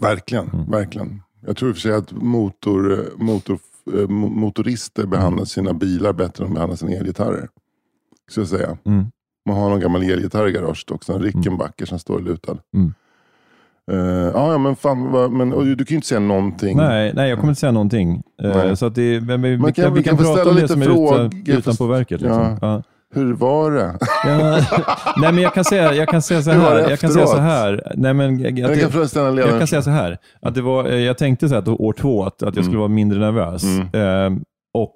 verkligen, 0.09 0.49
Mm. 0.49 0.70
verkligen. 0.70 1.22
Jag 1.47 1.57
tror 1.57 1.68
i 1.70 1.72
och 1.72 1.76
för 1.76 1.81
sig 1.81 1.93
att 1.93 2.12
motor, 2.12 3.05
motor, 3.16 3.59
eh, 3.87 3.93
mo- 3.93 4.31
motorister 4.31 5.07
behandlar 5.07 5.45
sina 5.45 5.72
bilar 5.74 6.12
bättre 6.12 6.45
än 6.45 6.51
de 6.51 6.55
behandlar 6.55 6.76
sina 6.76 6.93
elgitarrer. 6.93 7.49
Ska 8.31 8.41
jag 8.41 8.49
säga. 8.49 8.79
Mm. 8.85 9.05
Man 9.47 9.57
har 9.57 9.70
någon 9.70 9.81
gammal 9.81 10.03
elgitarr 10.03 10.49
i 10.49 10.53
garaget 10.53 10.91
också. 10.91 11.12
En 11.12 11.22
Rickenbacker 11.22 11.87
som 11.87 11.99
står 11.99 12.20
lutad. 12.20 12.59
Mm. 12.74 12.95
Eh, 13.91 14.30
ja, 14.34 14.59
men 14.59 14.76
fan, 14.76 15.12
vad, 15.12 15.32
men, 15.32 15.51
du 15.51 15.76
kan 15.76 15.86
ju 15.89 15.95
inte 15.95 16.07
säga 16.07 16.20
någonting. 16.20 16.76
Nej, 16.76 17.12
nej, 17.14 17.28
jag 17.28 17.39
kommer 17.39 17.51
inte 17.51 17.61
säga 17.61 17.72
någonting. 17.72 18.22
Nej. 18.43 18.76
Så 18.76 18.86
att 18.86 18.95
det, 18.95 19.20
men 19.20 19.43
vi, 19.43 19.59
kan- 19.59 19.72
kan, 19.72 19.95
vi 19.95 20.03
kan 20.03 20.16
kan 20.16 20.24
prata 20.24 20.32
ställa 20.32 20.51
om 20.51 20.57
det 20.57 20.62
lite 20.62 20.72
som 20.72 20.82
är 20.82 20.86
frågor, 20.86 21.26
utan, 21.26 21.57
utanpå 21.59 21.86
verket. 21.86 22.20
Liksom. 22.20 22.41
Ja. 22.43 22.59
Ja. 22.62 22.82
Hur 23.14 23.32
var 23.32 23.70
det? 23.70 23.99
Ja, 24.24 24.61
nej, 25.16 25.32
men 25.32 25.43
jag 25.43 25.55
kan 25.55 25.64
säga, 25.64 25.95
jag 25.95 26.09
kan 26.09 26.22
säga 26.22 26.43
så 26.43 26.51
här. 26.51 26.91
Jag 26.91 26.99
kan 26.99 27.11
säga 27.11 27.26
så 27.26 27.36
här. 27.36 27.93
Nej, 27.97 28.14
men, 28.14 28.39
jag, 28.41 28.59
Jag 28.59 28.80
kan 28.80 28.91
jag, 29.01 29.09
ställa 29.11 29.41
jag 29.41 29.59
kan 29.59 29.66
säga 29.66 29.82
så 29.82 29.91
här. 29.91 30.18
Att 30.43 30.55
det 30.55 30.62
var, 30.62 30.89
jag 30.89 31.18
tänkte 31.18 31.49
så 31.49 31.55
här 31.55 31.62
att 31.62 31.68
år 31.68 31.93
två, 31.93 32.24
att, 32.24 32.43
att 32.43 32.57
jag 32.57 32.64
skulle 32.64 32.78
vara 32.78 32.89
mindre 32.89 33.18
nervös. 33.18 33.64
Mm. 33.64 34.34
Eh, 34.34 34.41
och, 34.74 34.95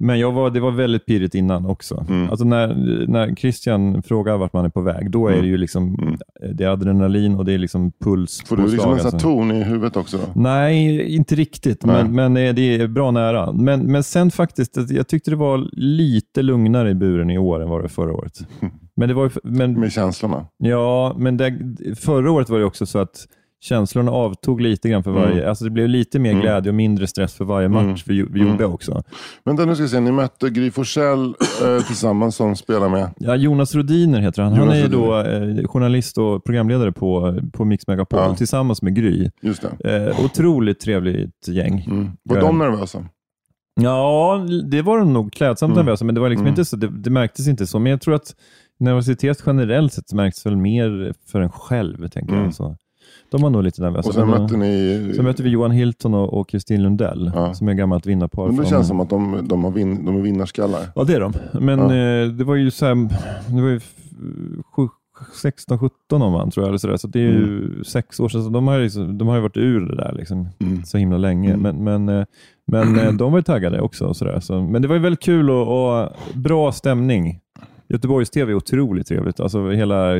men 0.00 0.18
jag 0.18 0.32
var, 0.32 0.50
det 0.50 0.60
var 0.60 0.70
väldigt 0.70 1.06
pirrigt 1.06 1.34
innan 1.34 1.66
också. 1.66 2.04
Mm. 2.08 2.30
Alltså 2.30 2.44
när, 2.44 2.74
när 3.08 3.34
Christian 3.34 4.02
frågar 4.02 4.36
vart 4.36 4.52
man 4.52 4.64
är 4.64 4.68
på 4.68 4.80
väg, 4.80 5.10
då 5.10 5.26
är 5.28 5.32
Mm. 5.32 5.42
det 5.44 5.48
ju 5.50 5.56
liksom, 5.56 5.94
Mm. 6.02 6.16
det 6.56 6.64
är 6.64 6.68
adrenalin 6.68 7.34
och 7.34 7.44
det 7.44 7.52
är 7.52 7.58
liksom 7.58 7.92
puls. 8.04 8.42
Får 8.46 8.56
du 8.56 8.62
liksom 8.68 8.92
en 8.92 9.00
alltså. 9.00 9.18
ton 9.18 9.50
i 9.52 9.62
huvudet 9.64 9.96
också? 9.96 10.18
Nej, 10.34 11.02
inte 11.16 11.34
riktigt, 11.34 11.84
Nej. 11.84 12.04
men, 12.04 12.32
men 12.32 12.46
eh, 12.48 12.54
det 12.54 12.76
är 12.80 12.86
bra 12.88 13.10
nära. 13.10 13.52
Men, 13.52 13.80
men 13.80 14.02
sen 14.02 14.30
faktiskt, 14.30 14.76
jag 14.90 15.08
tyckte 15.08 15.30
det 15.30 15.36
var 15.36 15.68
lite 15.72 16.42
lugnare 16.42 16.90
i 16.90 16.94
buren 16.94 17.30
i 17.30 17.38
år 17.38 17.62
än 17.62 17.68
vad 17.68 17.78
det 17.78 17.82
var 17.82 17.88
förra 17.88 18.12
året. 18.12 18.38
Men 18.98 19.08
det 19.08 19.14
var 19.14 19.30
men, 19.42 19.80
Med 19.80 19.92
känslorna? 19.92 20.46
ja, 20.58 21.14
men 21.18 21.36
det, 21.36 21.54
förra 21.98 22.30
året 22.30 22.48
var 22.48 22.58
det 22.58 22.64
också 22.64 22.86
så 22.86 22.98
att 22.98 23.26
känslorna 23.60 24.10
avtog 24.12 24.60
lite 24.60 24.88
grann 24.88 25.02
för 25.04 25.10
varje, 25.10 25.32
Mm. 25.36 25.48
alltså 25.48 25.64
det 25.64 25.70
blev 25.70 25.88
lite 25.88 26.18
mer 26.18 26.30
Mm. 26.30 26.42
glädje 26.42 26.70
och 26.70 26.74
mindre 26.74 27.06
stress 27.06 27.34
för 27.34 27.44
varje 27.44 27.68
match 27.68 27.82
Mm. 27.82 27.94
vi, 28.06 28.22
vi 28.32 28.40
Mm. 28.40 28.52
gjorde 28.52 28.64
också. 28.66 29.02
Vänta 29.44 29.64
nu 29.64 29.74
ska 29.74 29.82
vi 29.82 29.88
se, 29.88 30.00
ni 30.00 30.12
mötte 30.12 30.50
Gry 30.50 30.70
Forssell 30.70 31.34
eh, 31.64 31.82
tillsammans 31.86 32.36
som 32.36 32.56
spelar 32.56 32.88
med. 32.88 33.10
Ja, 33.18 33.36
Jonas 33.36 33.74
Rodiner 33.74 34.20
heter 34.20 34.42
han. 34.42 34.52
Han 34.52 34.68
är 34.68 34.76
ju 34.82 34.88
då 34.88 35.20
eh, 35.20 35.66
journalist 35.68 36.18
och 36.18 36.44
programledare 36.44 36.92
på, 36.92 37.40
på 37.52 37.64
Mix 37.64 37.86
Megapol 37.86 38.18
Ja. 38.18 38.34
tillsammans 38.34 38.82
med 38.82 38.94
Gry. 38.96 39.30
Just 39.42 39.64
det. 39.80 39.96
Eh, 40.08 40.24
otroligt 40.24 40.80
trevligt 40.80 41.48
gäng. 41.48 41.84
Mm. 41.90 42.10
Var 42.22 42.40
de 42.40 42.58
nervösa? 42.58 43.04
Ja, 43.80 44.46
det 44.70 44.82
var 44.82 44.98
de 44.98 45.12
nog 45.12 45.32
klädsamt 45.32 45.72
Mm. 45.72 45.84
nervösa, 45.84 46.04
men 46.04 46.14
det 46.14 46.20
var 46.20 46.28
liksom 46.28 46.46
Mm. 46.46 46.52
inte 46.52 46.64
så, 46.64 46.76
det, 46.76 46.88
det 47.02 47.10
märktes 47.10 47.48
inte 47.48 47.66
så. 47.66 47.78
Men 47.78 47.90
jag 47.90 48.00
tror 48.00 48.14
att 48.14 48.34
nervositet 48.80 49.42
generellt 49.46 49.92
sett 49.92 50.12
märks 50.12 50.46
väl 50.46 50.56
mer 50.56 51.14
för 51.32 51.40
en 51.40 51.50
själv, 51.50 52.08
tänker 52.08 52.32
Mm. 52.32 52.44
jag. 52.44 52.54
Så. 52.54 52.76
De 53.30 53.42
var 53.42 53.50
nog 53.50 53.62
lite 53.62 53.82
nervösa. 53.82 54.08
Och 54.08 54.14
sen 54.14 54.28
men, 54.30 54.42
mötte 54.42 54.56
ni... 54.56 55.12
sen 55.16 55.24
mötte 55.24 55.42
vi 55.42 55.50
Johan 55.50 55.70
Hilton 55.70 56.14
och 56.14 56.48
Kristin 56.48 56.82
Lundell, 56.82 57.32
Ja. 57.34 57.54
som 57.54 57.68
är 57.68 57.74
gammalt 57.74 58.06
vinnarpar. 58.06 58.46
Men 58.46 58.50
det 58.56 58.62
från- 58.62 58.70
känns 58.70 58.88
som 58.88 59.00
att 59.00 59.10
de, 59.10 59.38
de, 59.48 59.64
har 59.64 59.70
vin, 59.70 60.04
de 60.04 60.16
är 60.16 60.20
vinnarskallar. 60.20 60.80
Ja, 60.94 61.04
det 61.04 61.14
är 61.14 61.20
de. 61.20 61.32
Men 61.60 61.78
Ja. 61.78 61.84
eh, 62.24 62.28
det 62.28 62.44
var 62.44 62.54
ju 62.54 62.70
så 62.70 62.86
här, 62.86 62.94
det 63.56 63.62
var 63.62 63.68
ju 63.68 63.76
f- 63.76 63.92
16-17 65.42 65.90
om 66.22 66.32
man 66.32 66.50
tror 66.50 66.64
jag. 66.64 66.68
Eller 66.68 66.78
så 66.78 66.86
där. 66.88 66.96
så 66.96 67.08
det 67.08 67.18
är 67.20 67.22
ju 67.32 67.84
sex 67.84 68.20
år 68.20 68.28
sedan. 68.28 68.44
Så 68.44 68.50
de, 68.50 68.66
har 68.68 68.78
ju, 68.78 68.88
de 69.12 69.28
har 69.28 69.34
ju 69.36 69.42
varit 69.42 69.56
ur 69.56 69.80
det 69.80 69.96
där 69.96 70.12
liksom, 70.12 70.48
Mm. 70.60 70.84
så 70.84 70.98
himla 70.98 71.18
länge. 71.18 71.52
Mm. 71.54 71.62
Men, 71.76 72.04
men, 72.04 72.18
eh, 72.18 72.24
men 72.66 72.98
eh, 72.98 73.12
de 73.12 73.32
var 73.32 73.38
ju 73.38 73.42
taggade 73.42 73.80
också. 73.80 74.04
Och 74.06 74.16
så 74.16 74.24
där. 74.24 74.40
Så, 74.40 74.62
men 74.62 74.82
det 74.82 74.88
var 74.88 74.94
ju 74.94 75.00
väldigt 75.02 75.22
kul 75.22 75.50
och, 75.50 76.00
och 76.02 76.08
bra 76.34 76.72
stämning. 76.72 77.40
Göteborgs 77.88 78.30
TV 78.30 78.52
är 78.52 78.56
otroligt 78.56 79.06
trevligt. 79.06 79.40
Alltså 79.40 79.70
hela 79.70 80.14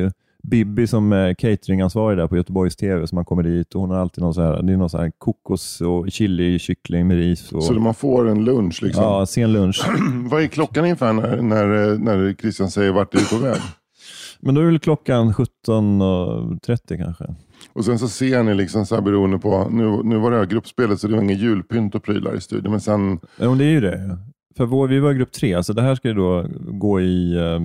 Bibi 0.50 0.86
som 0.86 1.12
är 1.12 1.34
cateringansvarig 1.34 2.18
där 2.18 2.26
på 2.26 2.36
Göteborgs 2.36 2.76
TV, 2.76 3.06
som 3.06 3.16
man 3.16 3.24
kommer 3.24 3.42
dit 3.42 3.74
och 3.74 3.80
hon 3.80 3.90
har 3.90 3.96
alltid 3.98 4.22
någon 4.24 4.34
så 4.34 4.42
här, 4.42 4.62
det 4.62 4.72
är 4.72 4.76
någon 4.76 4.90
så 4.90 4.98
här 4.98 5.12
kokos 5.18 5.80
och 5.80 6.10
chili 6.10 6.58
kyckling 6.58 7.06
med 7.06 7.16
ris. 7.16 7.52
Och, 7.52 7.64
Så 7.64 7.72
man 7.72 7.94
får 7.94 8.28
en 8.28 8.44
lunch 8.44 8.82
liksom. 8.82 9.04
ja, 9.04 9.26
sen 9.26 9.52
lunch. 9.52 9.86
Vad 10.30 10.42
är 10.42 10.46
klockan 10.46 10.84
ungefär 10.84 11.12
när, 11.12 11.42
när, 11.42 11.98
när 11.98 12.34
Christian 12.34 12.70
säger 12.70 12.92
vart 12.92 13.12
du 13.12 13.18
är 13.18 13.38
på 13.38 13.44
väg? 13.44 13.60
Men 14.40 14.54
då 14.54 14.60
är 14.60 14.64
väl 14.64 14.78
klockan 14.78 15.32
17.30 15.32 17.04
kanske. 17.04 17.34
Och 17.72 17.84
sen 17.84 17.98
så 17.98 18.08
ser 18.08 18.42
ni 18.42 18.54
liksom 18.54 18.86
så 18.86 18.94
här 18.94 19.02
beroende 19.02 19.38
på, 19.38 19.68
nu, 19.70 20.00
nu 20.04 20.16
var 20.18 20.30
det 20.30 20.36
här 20.36 20.46
gruppspelet 20.46 21.00
så 21.00 21.08
det 21.08 21.14
var 21.14 21.22
inget 21.22 21.40
julpynt 21.40 21.94
och 21.94 22.02
prylar 22.02 22.36
i 22.36 22.40
studion. 22.40 22.70
Men 22.70 22.80
sen, 22.80 23.20
men 23.36 23.58
det 23.58 23.64
är 23.64 23.70
ju 23.70 23.80
det. 23.80 24.18
För 24.56 24.66
vår, 24.66 24.88
vi 24.88 24.98
var 24.98 25.12
i 25.12 25.14
grupp 25.14 25.32
tre, 25.32 25.62
så 25.64 25.72
det 25.72 25.82
här 25.82 25.94
ska 25.94 26.08
ju 26.08 26.14
då 26.14 26.46
gå 26.56 27.00
i 27.00 27.36
eh, 27.36 27.60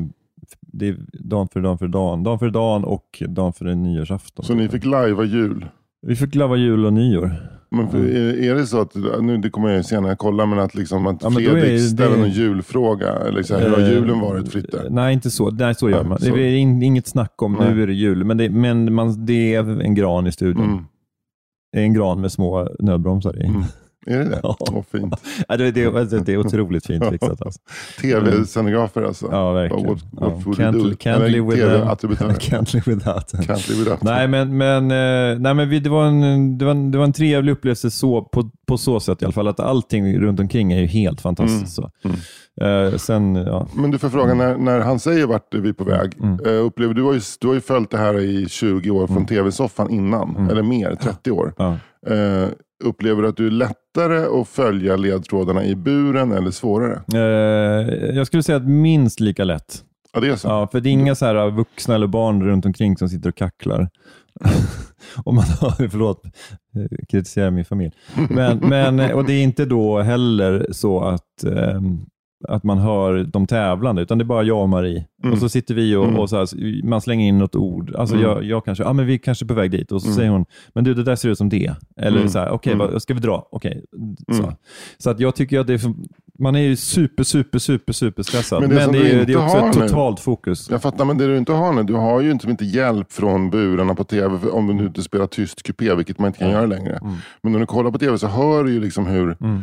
det 0.82 0.88
är 0.88 0.98
dan 1.12 1.48
för 1.48 1.62
dan 1.62 1.78
för 1.78 1.88
dan. 1.88 2.24
Dan 2.24 2.40
för 2.40 2.50
dan 2.50 2.84
och 2.84 3.24
dan 3.30 3.54
för 3.54 3.66
en 3.66 3.84
nyårsafton. 3.84 4.46
så 4.46 4.54
ni 4.54 4.68
fick 4.70 4.86
lajva 4.86 5.24
jul. 5.24 5.66
Vi 6.08 6.16
fick 6.16 6.36
lava 6.36 6.56
jul 6.56 6.86
och 6.86 6.94
nyår. 6.94 7.36
Men 7.72 7.90
för, 7.90 7.98
är, 7.98 8.44
är 8.44 8.56
det 8.56 8.66
så 8.68 8.82
att, 8.82 8.96
nu 9.22 9.38
det 9.38 9.50
kommer 9.50 9.68
jag 9.70 9.78
ju 9.78 9.84
senare 9.84 10.16
kolla, 10.16 10.46
men 10.46 10.60
att, 10.60 10.76
liksom 10.76 11.08
att 11.08 11.24
Ja, 11.24 11.32
Fredrik 11.32 11.82
ställer 11.82 12.18
någon 12.18 12.30
julfråga? 12.30 13.10
Eller 13.10 13.44
så 13.44 13.56
här, 13.56 13.62
hur 13.62 13.70
har 13.76 13.80
Eh, 13.82 13.90
julen 13.92 14.20
varit 14.20 14.50
Fritte? 14.52 14.88
Nej, 14.90 15.14
inte 15.14 15.32
så. 15.32 15.50
Nej, 15.52 15.76
så 15.76 15.90
gör 15.90 16.04
man. 16.04 16.20
så- 16.20 16.36
Det 16.36 16.42
är 16.42 16.56
in, 16.56 16.84
inget 16.84 17.08
snack 17.08 17.42
om 17.42 17.54
Nej. 17.60 17.74
nu 17.74 17.84
är 17.84 17.88
det 17.88 17.94
jul, 17.94 18.24
men, 18.24 18.38
det, 18.38 18.50
men 18.50 18.94
man, 18.94 19.26
det 19.26 19.56
är 19.56 19.82
en 19.82 19.96
gran 19.96 20.28
i 20.28 20.32
studion. 20.32 20.64
Mm. 20.66 20.86
Det 21.72 21.80
är 21.80 21.84
en 21.84 21.94
gran 21.94 22.22
med 22.22 22.32
små 22.32 22.70
nödbromsar 22.80 23.38
i. 23.44 23.46
Mm. 23.48 23.64
Är 24.08 24.18
det 24.18 24.24
det? 24.26 24.40
Ja. 24.44 24.58
Åh, 24.60 24.84
fint. 24.92 25.14
Ja, 25.48 25.58
det, 25.58 25.72
det, 25.72 25.86
alltså, 25.86 26.18
det 26.20 26.34
är 26.34 26.38
otroligt 26.46 26.86
fint 26.86 27.10
fixat. 27.10 27.42
Alltså. 27.42 27.60
Tv-scenografer 28.02 29.02
alltså. 29.04 29.28
Ja, 29.32 29.52
verkligen. 29.52 29.88
What, 29.88 30.00
what 30.12 30.22
Ja, 30.22 30.28
would 30.46 30.58
can't, 30.60 30.74
can't 30.74 30.76
live. 30.76 30.96
Can't 31.02 31.32
live 31.32 31.42
without 31.52 32.00
them. 32.00 33.42
Can't 33.42 33.70
live 33.70 33.80
without. 33.84 34.04
Nej, 34.04 34.28
men, 34.28 34.58
men, 34.58 34.84
eh, 34.92 35.40
nej, 35.40 35.54
men 35.54 35.70
vi, 35.70 35.80
det, 35.80 35.90
var 35.90 36.06
en, 36.06 36.58
det, 36.58 36.66
var 36.66 36.72
en, 36.72 36.92
det 36.92 36.98
var 36.98 37.06
en 37.06 37.14
trevlig 37.14 37.52
upplevelse 37.52 37.92
så, 37.92 38.22
på, 38.22 38.50
på 38.68 38.78
så 38.78 39.00
sätt 39.00 39.22
i 39.22 39.26
alla 39.26 39.32
fall. 39.34 39.48
Att 39.48 39.60
allting 39.60 40.20
runt 40.20 40.40
omkring 40.40 40.72
är 40.74 40.80
ju 40.80 40.88
helt 40.88 41.22
fantastiskt. 41.22 41.76
Så. 41.76 41.90
Eh, 42.62 42.98
sen, 42.98 43.36
ja. 43.36 43.68
Men 43.76 43.92
du 43.92 43.98
får 43.98 44.10
fråga, 44.10 44.34
när, 44.34 44.58
när 44.58 44.80
han 44.80 45.00
säger 45.00 45.28
vart 45.28 45.54
är 45.54 45.60
vi 45.60 45.74
på 45.74 45.84
väg, 45.84 46.14
Mm. 46.22 46.40
eh, 46.46 46.66
upplever, 46.66 46.94
du, 46.94 47.04
har 47.04 47.14
ju, 47.14 47.22
du 47.42 47.48
har 47.48 47.54
ju 47.54 47.62
följt 47.62 47.92
det 47.92 47.98
här 47.98 48.20
i 48.20 48.46
20 48.50 48.90
år 48.92 49.08
från 49.08 49.26
tv-soffan 49.26 49.90
innan, 49.90 50.36
Mm. 50.36 50.50
eller 50.50 50.64
mer, 50.64 50.96
30 50.96 51.32
år. 51.32 51.54
Ja. 51.58 51.78
Eh, 52.08 52.48
upplever 52.82 53.22
du 53.22 53.30
att 53.30 53.38
du 53.38 53.48
är 53.48 53.52
lättare 53.52 54.42
att 54.42 54.48
följa 54.48 54.96
ledtrådarna 54.96 55.66
i 55.66 55.76
buren 55.76 56.32
eller 56.32 56.52
svårare? 56.52 57.02
Eh, 57.14 58.16
jag 58.16 58.28
skulle 58.28 58.44
säga 58.44 58.56
att 58.56 58.68
minst 58.68 59.20
lika 59.20 59.44
lätt. 59.44 59.84
Ja, 60.14 60.20
det 60.20 60.28
är 60.28 60.36
så. 60.36 60.48
Ja, 60.48 60.68
för 60.72 60.80
det 60.80 60.90
är 60.90 60.92
inga 60.92 61.16
så 61.16 61.26
här 61.26 61.52
vuxna 61.52 61.96
eller 61.96 62.08
barn 62.08 62.44
runt 62.44 62.66
omkring 62.66 62.98
som 62.98 63.10
sitter 63.10 63.30
och 63.30 63.36
kacklar. 63.36 63.90
Om 65.24 65.36
man 65.36 65.44
har, 65.44 65.88
förlåt, 65.90 66.26
eh, 66.26 67.06
kritiserar 67.10 67.52
min 67.52 67.66
familj. 67.66 67.92
Men, 68.30 68.58
men, 68.58 69.00
eh, 69.00 69.12
och 69.12 69.26
det 69.26 69.34
är 69.34 69.44
inte 69.44 69.66
då 69.66 70.00
heller 70.00 70.68
så 70.72 71.00
att, 71.04 71.44
ehm, 71.44 72.06
att 72.44 72.64
man 72.64 72.78
hör 72.78 73.24
de 73.24 73.48
tävlande, 73.48 74.02
utan 74.02 74.18
det 74.18 74.22
är 74.24 74.26
bara 74.26 74.44
jag 74.44 74.62
och 74.62 74.70
Marie. 74.70 75.06
Mm. 75.24 75.34
Och 75.34 75.40
så 75.40 75.50
sitter 75.50 75.76
vi 75.76 75.96
och, 75.96 76.04
Mm. 76.06 76.20
och 76.20 76.30
så 76.30 76.38
här, 76.38 76.86
man 76.88 77.02
slänger 77.02 77.28
in 77.28 77.38
något 77.38 77.56
ord. 77.56 77.96
Alltså 77.96 78.16
Mm. 78.16 78.28
jag, 78.28 78.44
jag 78.44 78.66
kanske, 78.66 78.84
ja 78.84 78.94
men 78.94 79.06
vi 79.06 79.20
kanske 79.20 79.46
är 79.46 79.48
på 79.48 79.54
väg 79.54 79.72
dit. 79.72 79.92
Och 79.92 80.02
så 80.02 80.08
Mm. 80.08 80.16
säger 80.16 80.30
hon, 80.30 80.46
men 80.74 80.84
du 80.84 80.94
det 80.94 81.04
där 81.04 81.16
ser 81.16 81.30
ut 81.30 81.38
som 81.38 81.50
det. 81.50 81.74
Eller 81.98 82.18
Mm. 82.18 82.30
så 82.30 82.40
här, 82.40 82.50
okej, 82.50 82.74
Mm. 82.74 82.88
vad 82.92 83.02
ska 83.02 83.14
vi 83.14 83.20
dra? 83.20 83.48
Okej. 83.52 83.86
Så, 84.32 84.44
Mm. 84.44 84.56
så 84.98 85.10
att 85.10 85.20
jag 85.20 85.36
tycker 85.36 85.60
att 85.60 85.68
det 85.68 85.74
är, 85.74 85.94
man 86.40 86.56
är 86.56 86.60
ju 86.60 86.76
super, 86.76 87.24
super, 87.24 87.60
super, 87.60 87.94
super 87.94 88.24
stressad. 88.24 88.62
Men 88.62 88.70
Men 88.70 88.78
det 88.78 88.84
det, 88.84 88.86
som 88.86 88.96
är, 88.96 89.20
ju- 89.20 89.26
det 89.26 89.34
är 89.34 89.44
också 89.46 89.58
ett 89.58 89.76
nu- 89.80 89.88
totalt 89.88 90.20
fokus. 90.20 90.70
Jag 90.70 90.82
fattar, 90.82 91.06
men 91.06 91.18
det 91.18 91.28
du 91.28 91.38
inte 91.38 91.52
har 91.54 91.74
nu, 91.74 91.84
du 91.84 91.94
har 91.94 92.22
ju 92.22 92.32
inte, 92.32 92.50
inte 92.50 92.66
hjälp 92.66 93.12
från 93.12 93.50
burarna 93.50 93.96
på 93.96 94.04
tv 94.04 94.50
om 94.50 94.68
du 94.68 94.74
nu 94.74 94.86
inte 94.86 95.02
spelar 95.02 95.28
tyst 95.28 95.64
kupé, 95.64 95.96
vilket 95.96 96.20
man 96.20 96.28
inte 96.28 96.40
kan 96.40 96.50
göra 96.50 96.66
längre. 96.66 96.96
Mm. 97.02 97.14
Men 97.42 97.52
när 97.52 97.60
du 97.60 97.66
kollar 97.66 97.92
på 97.92 98.00
tv 98.00 98.18
så 98.18 98.28
hör 98.28 98.64
du 98.64 98.72
ju 98.74 98.80
liksom 98.82 99.06
hur 99.06 99.38
Mm. 99.42 99.62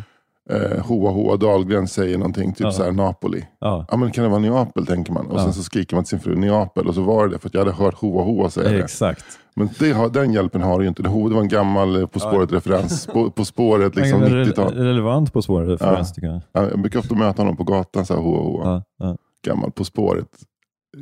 Eh, 0.51 0.85
Hoa 0.87 1.11
Hoa 1.11 1.37
Dahlgren 1.37 1.89
säger 1.89 2.19
någonting, 2.19 2.53
typ 2.53 2.61
Ja. 2.61 2.73
så 2.73 2.85
här 2.85 2.93
Napoli. 2.93 3.45
Ja. 3.61 3.87
Ja 3.91 3.97
men 3.97 4.11
kan 4.11 4.25
det 4.25 4.31
vara 4.31 4.41
Neapel 4.41 4.87
tänker 4.87 5.13
man. 5.13 5.27
Och 5.27 5.39
Ja. 5.39 5.45
sen 5.45 5.53
så 5.53 5.63
skriker 5.63 5.97
man 5.97 6.05
till 6.05 6.09
sin 6.09 6.21
fru 6.21 6.37
Neapel 6.37 6.87
och 6.89 6.95
så 6.95 7.01
var 7.03 7.27
det 7.27 7.33
det 7.35 7.39
för 7.39 7.49
att 7.49 7.55
jag 7.55 7.61
hade 7.61 7.73
hört 7.73 7.95
Hoa 7.95 8.23
Hoa 8.25 8.51
säga 8.51 8.71
det. 8.71 8.79
Exakt. 8.85 9.25
Men 9.57 9.69
det 9.79 10.13
den 10.13 10.33
hjälpen 10.33 10.63
har 10.63 10.79
du 10.79 10.85
ju 10.85 10.89
inte. 10.89 11.03
Det 11.03 11.09
var 11.09 11.41
en 11.41 11.49
gammal 11.49 11.97
eh, 12.01 12.07
På 12.07 12.21
spåret-referens. 12.21 13.07
På, 13.07 13.31
på 13.31 13.45
spåret 13.45 13.97
liksom 13.97 14.21
Men 14.21 14.29
re- 14.31 14.45
90-tal. 14.45 14.73
relevant 14.75 15.33
på 15.33 15.43
svårare 15.43 15.73
referens 15.73 16.13
tycker 16.13 16.29
jag. 16.29 16.41
Ja, 16.53 16.69
Jag 16.71 16.81
brukar 16.81 16.99
ofta 16.99 17.15
möta 17.15 17.43
honom 17.43 17.57
på 17.57 17.65
gatan, 17.65 18.07
så 18.07 18.15
här 18.15 18.21
Hoa 18.23 18.43
Hoa. 18.43 18.83
Gammal 19.47 19.71
På 19.73 19.85
spåret. 19.85 20.29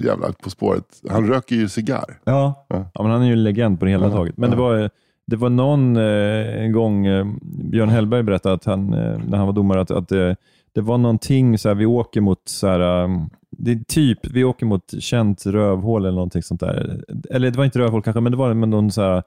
Jävla 0.05 0.33
På 0.33 0.51
spåret. 0.51 0.85
Han 1.11 1.27
röker 1.29 1.57
ju 1.57 1.69
cigarr. 1.69 2.19
Ja. 2.25 2.67
Ja. 2.69 2.91
ja, 2.95 3.03
men 3.03 3.13
han 3.13 3.23
är 3.23 3.27
ju 3.27 3.33
en 3.33 3.43
legend 3.45 3.79
på 3.79 3.85
det 3.85 3.91
hela 3.91 4.07
Ja, 4.07 4.13
taget. 4.13 4.37
Men 4.37 4.51
det 4.51 4.57
ja. 4.57 4.63
var, 4.63 4.79
eh, 4.83 4.89
det 5.27 5.37
var 5.37 5.51
någon 5.51 5.97
eh, 5.97 6.63
en 6.63 6.73
gång, 6.73 7.07
eh, 7.07 7.27
Björn 7.43 7.89
Hellberg 7.89 8.23
berättade 8.23 8.55
att 8.55 8.65
han, 8.65 8.95
eh, 8.95 9.19
när 9.29 9.37
han 9.37 9.47
var 9.47 9.53
domare, 9.53 9.81
att, 9.81 9.91
att 9.91 10.13
eh, 10.13 10.35
det 10.73 10.81
var 10.81 10.99
någonting, 10.99 11.59
så 11.59 11.69
här, 11.69 11.75
vi 11.75 11.87
åker 11.87 12.21
mot 12.21 12.49
så 12.49 12.67
här, 12.67 13.05
eh, 13.05 13.27
det 13.51 13.73
är 13.73 13.85
typ, 13.89 14.27
vi 14.27 14.45
åker 14.45 14.67
mot 14.67 15.03
känt 15.03 15.47
rövhål 15.47 16.05
eller 16.05 16.15
någonting 16.15 16.43
sånt 16.43 16.61
där. 16.61 17.01
Eller 17.31 17.51
det 17.51 17.59
var 17.59 17.65
inte 17.65 17.79
rövhål 17.79 18.03
kanske, 18.03 18.21
men 18.21 18.33
det 18.33 18.39
var 18.39 18.55
men 18.55 18.71
någon 18.71 18.91
så 18.91 19.03
här, 19.03 19.23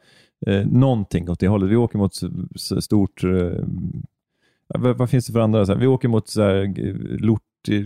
eh, 0.47 0.67
någonting 0.67 1.29
åt 1.29 1.39
det 1.39 1.47
hållet. 1.47 1.69
Vi 1.69 1.75
åker 1.75 1.97
mot 1.97 2.13
stort... 2.81 3.23
Eh, 3.23 3.63
vad, 4.79 4.97
vad 4.97 5.09
finns 5.09 5.27
det 5.27 5.33
för 5.33 5.39
andra? 5.39 5.65
Så 5.65 5.71
här, 5.73 5.79
vi 5.79 5.87
åker 5.87 6.07
mot 6.07 6.29
så 6.29 6.41
här, 6.41 6.73
lort, 7.19 7.41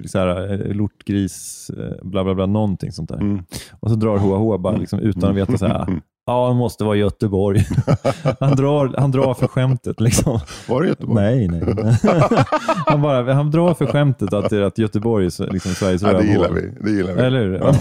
så 0.05 0.19
här, 0.19 0.51
eh, 0.51 0.75
lortgris, 0.75 1.69
eh, 1.77 2.05
bla 2.05 2.23
bla 2.23 2.35
bla, 2.35 2.45
någonting 2.45 2.91
sånt 2.91 3.09
där. 3.09 3.21
Mm. 3.21 3.43
Och 3.79 3.89
så 3.89 3.95
drar 3.95 4.17
Hoa 4.17 4.37
Hoa 4.37 4.57
bara 4.57 4.77
liksom, 4.77 4.99
utan 4.99 5.29
att 5.29 5.35
veta 5.35 5.57
så 5.57 5.65
här, 5.65 6.01
ja, 6.25 6.47
det 6.47 6.53
måste 6.55 6.83
vara 6.83 6.95
Göteborg. 6.95 7.59
han, 8.39 8.55
drar, 8.55 8.95
han 8.97 9.11
drar 9.11 9.33
för 9.33 9.47
skämtet. 9.47 9.99
Liksom. 10.01 10.39
Var 10.69 10.81
det 10.81 10.87
Göteborg? 10.87 11.23
Nej, 11.23 11.47
nej. 11.47 11.97
han, 12.85 13.01
bara, 13.01 13.33
han 13.33 13.51
drar 13.51 13.73
för 13.73 13.85
skämtet 13.85 14.33
att, 14.33 14.53
att 14.53 14.77
Göteborg 14.77 15.25
är 15.25 15.51
liksom 15.51 15.71
Sveriges 15.71 16.01
Ja, 16.01 16.07
det 16.07 16.13
rövhål. 16.13 16.27
gillar 16.31 16.49
vi. 16.49 16.71
Det 16.81 16.91
gillar 16.91 17.13
vi. 17.13 17.21
Eller 17.21 17.39
hur? 17.39 17.53
Ja. 17.53 17.75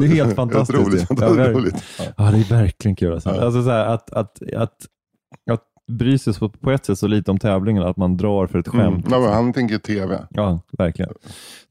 det 0.00 0.06
är 0.06 0.14
helt 0.14 0.34
fantastiskt. 0.34 0.80
Otroligt, 0.80 1.06
Ja, 1.20 1.26
roligt. 1.52 1.84
Ja. 2.16 2.24
Det 2.30 2.38
är 2.38 2.48
verkligen 2.60 2.96
kul. 2.96 3.12
Alltså. 3.12 3.28
Ja. 3.34 3.40
Alltså, 3.40 3.62
så 3.62 3.70
här, 3.70 3.86
att, 3.86 4.12
att, 4.12 4.42
att, 4.56 4.72
att 5.50 5.62
bry 5.98 6.18
sig 6.18 6.34
så, 6.34 6.48
på 6.48 6.70
ett 6.70 6.86
sätt 6.86 6.98
så 6.98 7.06
lite 7.06 7.30
om 7.30 7.38
tävlingen, 7.38 7.82
att 7.82 7.96
man 7.96 8.16
drar 8.16 8.46
för 8.46 8.58
ett 8.58 8.68
Mm. 8.74 8.80
skämt. 8.92 9.06
Ja, 9.10 9.20
men 9.20 9.32
han 9.32 9.52
tänker 9.52 9.78
tv. 9.78 10.18
Ja, 10.30 10.60
verkligen. 10.78 11.10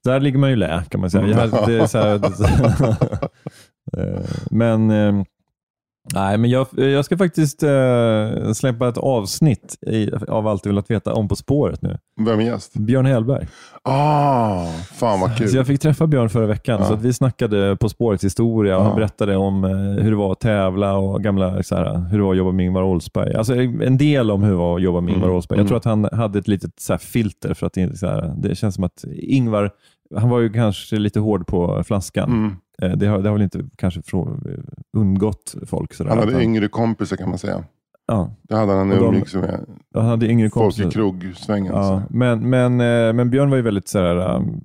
Där 0.03 0.20
ligger 0.20 0.39
man 0.39 0.49
ju 0.49 0.55
lä, 0.55 0.84
kan 0.89 1.01
man 1.01 1.12
säga. 1.12 1.28
Jag, 1.28 1.68
det 1.68 1.80
är 1.80 1.86
så 1.88 1.97
här, 1.97 2.20
Eh, 3.97 4.22
men 4.51 4.91
eh, 4.91 5.24
nej, 6.14 6.38
men 6.38 6.49
jag, 6.49 6.68
jag 6.76 7.05
ska 7.05 7.18
faktiskt 7.18 7.64
eh, 7.64 8.51
släppa 8.53 8.88
ett 8.89 8.97
avsnitt 8.97 9.76
i, 9.88 10.12
av 10.28 10.47
Allt 10.47 10.64
du 10.64 10.70
velat 10.70 10.91
veta 10.91 11.14
om 11.14 11.28
På 11.28 11.36
spåret 11.36 11.82
nu. 11.82 11.97
Vem 12.26 12.39
är 12.39 12.43
gäst? 12.43 12.74
Björn 12.74 13.05
Hellberg. 13.05 13.47
Ah, 13.84 14.66
fan 14.95 15.20
vad 15.20 15.38
kul. 15.38 15.49
Så 15.49 15.58
jag 15.58 15.68
fick 15.68 15.82
träffa 15.82 16.08
Björn 16.08 16.30
förra 16.30 16.45
veckan, 16.47 16.78
Ja. 16.82 16.88
så 16.88 16.93
att 16.93 17.01
vi 17.01 17.14
snackade 17.14 17.76
På 17.76 17.89
spårets 17.89 18.24
historia 18.24 18.78
och 18.78 18.84
Ja. 18.84 18.88
han 18.88 18.95
berättade 18.95 19.38
om 19.38 19.64
eh, 19.64 19.72
hur 20.03 20.10
det 20.12 20.18
var 20.18 20.32
att 20.32 20.39
tävla 20.39 20.97
och 20.97 21.24
gamla, 21.24 21.64
så 21.64 21.76
här, 21.76 21.97
hur 22.10 22.18
det 22.18 22.24
var 22.24 22.32
att 22.32 22.38
jobba 22.38 22.51
med 22.51 22.66
Ingvar 22.66 22.84
Oldsberg. 22.84 23.36
Alltså 23.36 23.55
en 23.55 23.97
del 23.97 24.32
om 24.32 24.43
hur 24.43 24.51
det 24.51 24.58
var 24.58 24.76
att 24.76 24.82
jobba 24.84 25.01
med 25.01 25.14
Ingvar 25.14 25.28
Mm. 25.28 25.36
Oldsberg. 25.36 25.58
Jag 25.58 25.62
Mm. 25.62 25.68
tror 25.68 25.78
att 25.78 25.86
han 25.86 26.20
hade 26.20 26.39
ett 26.39 26.47
litet 26.47 26.72
så 26.80 26.93
här, 26.93 26.97
filter 26.97 27.53
för 27.53 27.68
att 27.68 27.74
så 27.99 28.08
här, 28.08 28.34
det 28.38 28.55
känns 28.55 28.76
som 28.76 28.84
att 28.84 29.03
Ingvar, 29.18 29.72
han 30.16 30.30
var 30.30 30.39
ju 30.39 30.53
kanske 30.53 30.95
lite 30.95 31.20
hård 31.20 31.47
på 31.47 31.84
flaskan. 31.88 32.30
Mm. 32.32 32.55
Eh, 32.84 32.91
Det 32.91 33.07
har, 33.07 33.19
det 33.19 33.30
har 33.30 33.34
väl 33.34 33.43
inte 33.43 33.65
kanske 33.75 34.01
undgått 34.97 35.55
folk. 35.67 35.93
Sådär, 35.93 36.09
Han 36.09 36.19
hade 36.19 36.43
yngre 36.43 36.67
kompisar 36.67 37.17
kan 37.17 37.30
man 37.30 37.38
säga. 37.38 37.63
ja, 38.07 38.32
Det 38.43 38.55
hade 38.55 38.73
han 38.73 38.89
när 38.89 39.11
liksom, 39.11 39.43
är 39.43 39.59
han 39.93 40.05
hade 40.05 40.28
yngre 40.28 40.49
folk 40.49 40.80
i 40.80 40.89
krogsvängen. 40.91 41.73
Ja, 41.75 42.01
men, 42.09 42.49
men, 42.49 42.71
eh, 42.82 43.13
men 43.13 43.30
Björn 43.30 43.49
var 43.49 43.57
ju 43.57 43.63
väldigt 43.63 43.88
sådär, 43.88 44.36
um, 44.36 44.61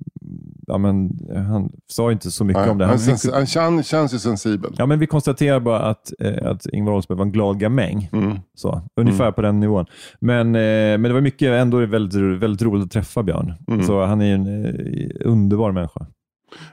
ja, 0.67 0.77
men, 0.77 1.19
han 1.47 1.71
sa 1.91 2.11
inte 2.11 2.31
så 2.31 2.45
mycket 2.45 2.61
Nej, 2.61 2.69
om 2.71 2.77
det. 2.77 2.85
han, 2.85 2.89
Han, 2.89 2.99
sens- 2.99 3.33
han 3.33 3.45
känns, 3.45 3.87
känns 3.87 4.13
ju 4.13 4.19
sensibel. 4.19 4.75
ja, 4.77 4.85
men 4.85 4.99
vi 4.99 5.07
konstaterar 5.07 5.59
bara 5.59 5.79
att, 5.79 6.13
eh, 6.19 6.47
att 6.51 6.65
Ingvar 6.65 6.93
Oldsberg 6.93 7.17
var 7.17 7.25
en 7.25 7.31
glad 7.31 7.59
gamäng. 7.59 8.09
Mm. 8.13 8.37
Så, 8.55 8.81
ungefär 9.01 9.31
på 9.31 9.41
den 9.41 9.59
nivån. 9.59 9.85
Men, 10.19 10.47
eh, 10.47 10.61
men 10.97 11.03
det 11.03 11.13
var 11.13 11.21
mycket 11.21 11.47
ändå 11.61 11.85
väldigt, 11.85 12.41
väldigt 12.43 12.61
roligt 12.61 12.83
att 12.85 12.91
träffa 12.91 13.23
Björn. 13.23 13.53
Mm. 13.67 13.83
Så 13.83 14.05
han 14.05 14.21
är 14.21 14.33
en 14.35 14.65
eh, 14.65 14.73
underbar 15.25 15.71
människa. 15.71 16.05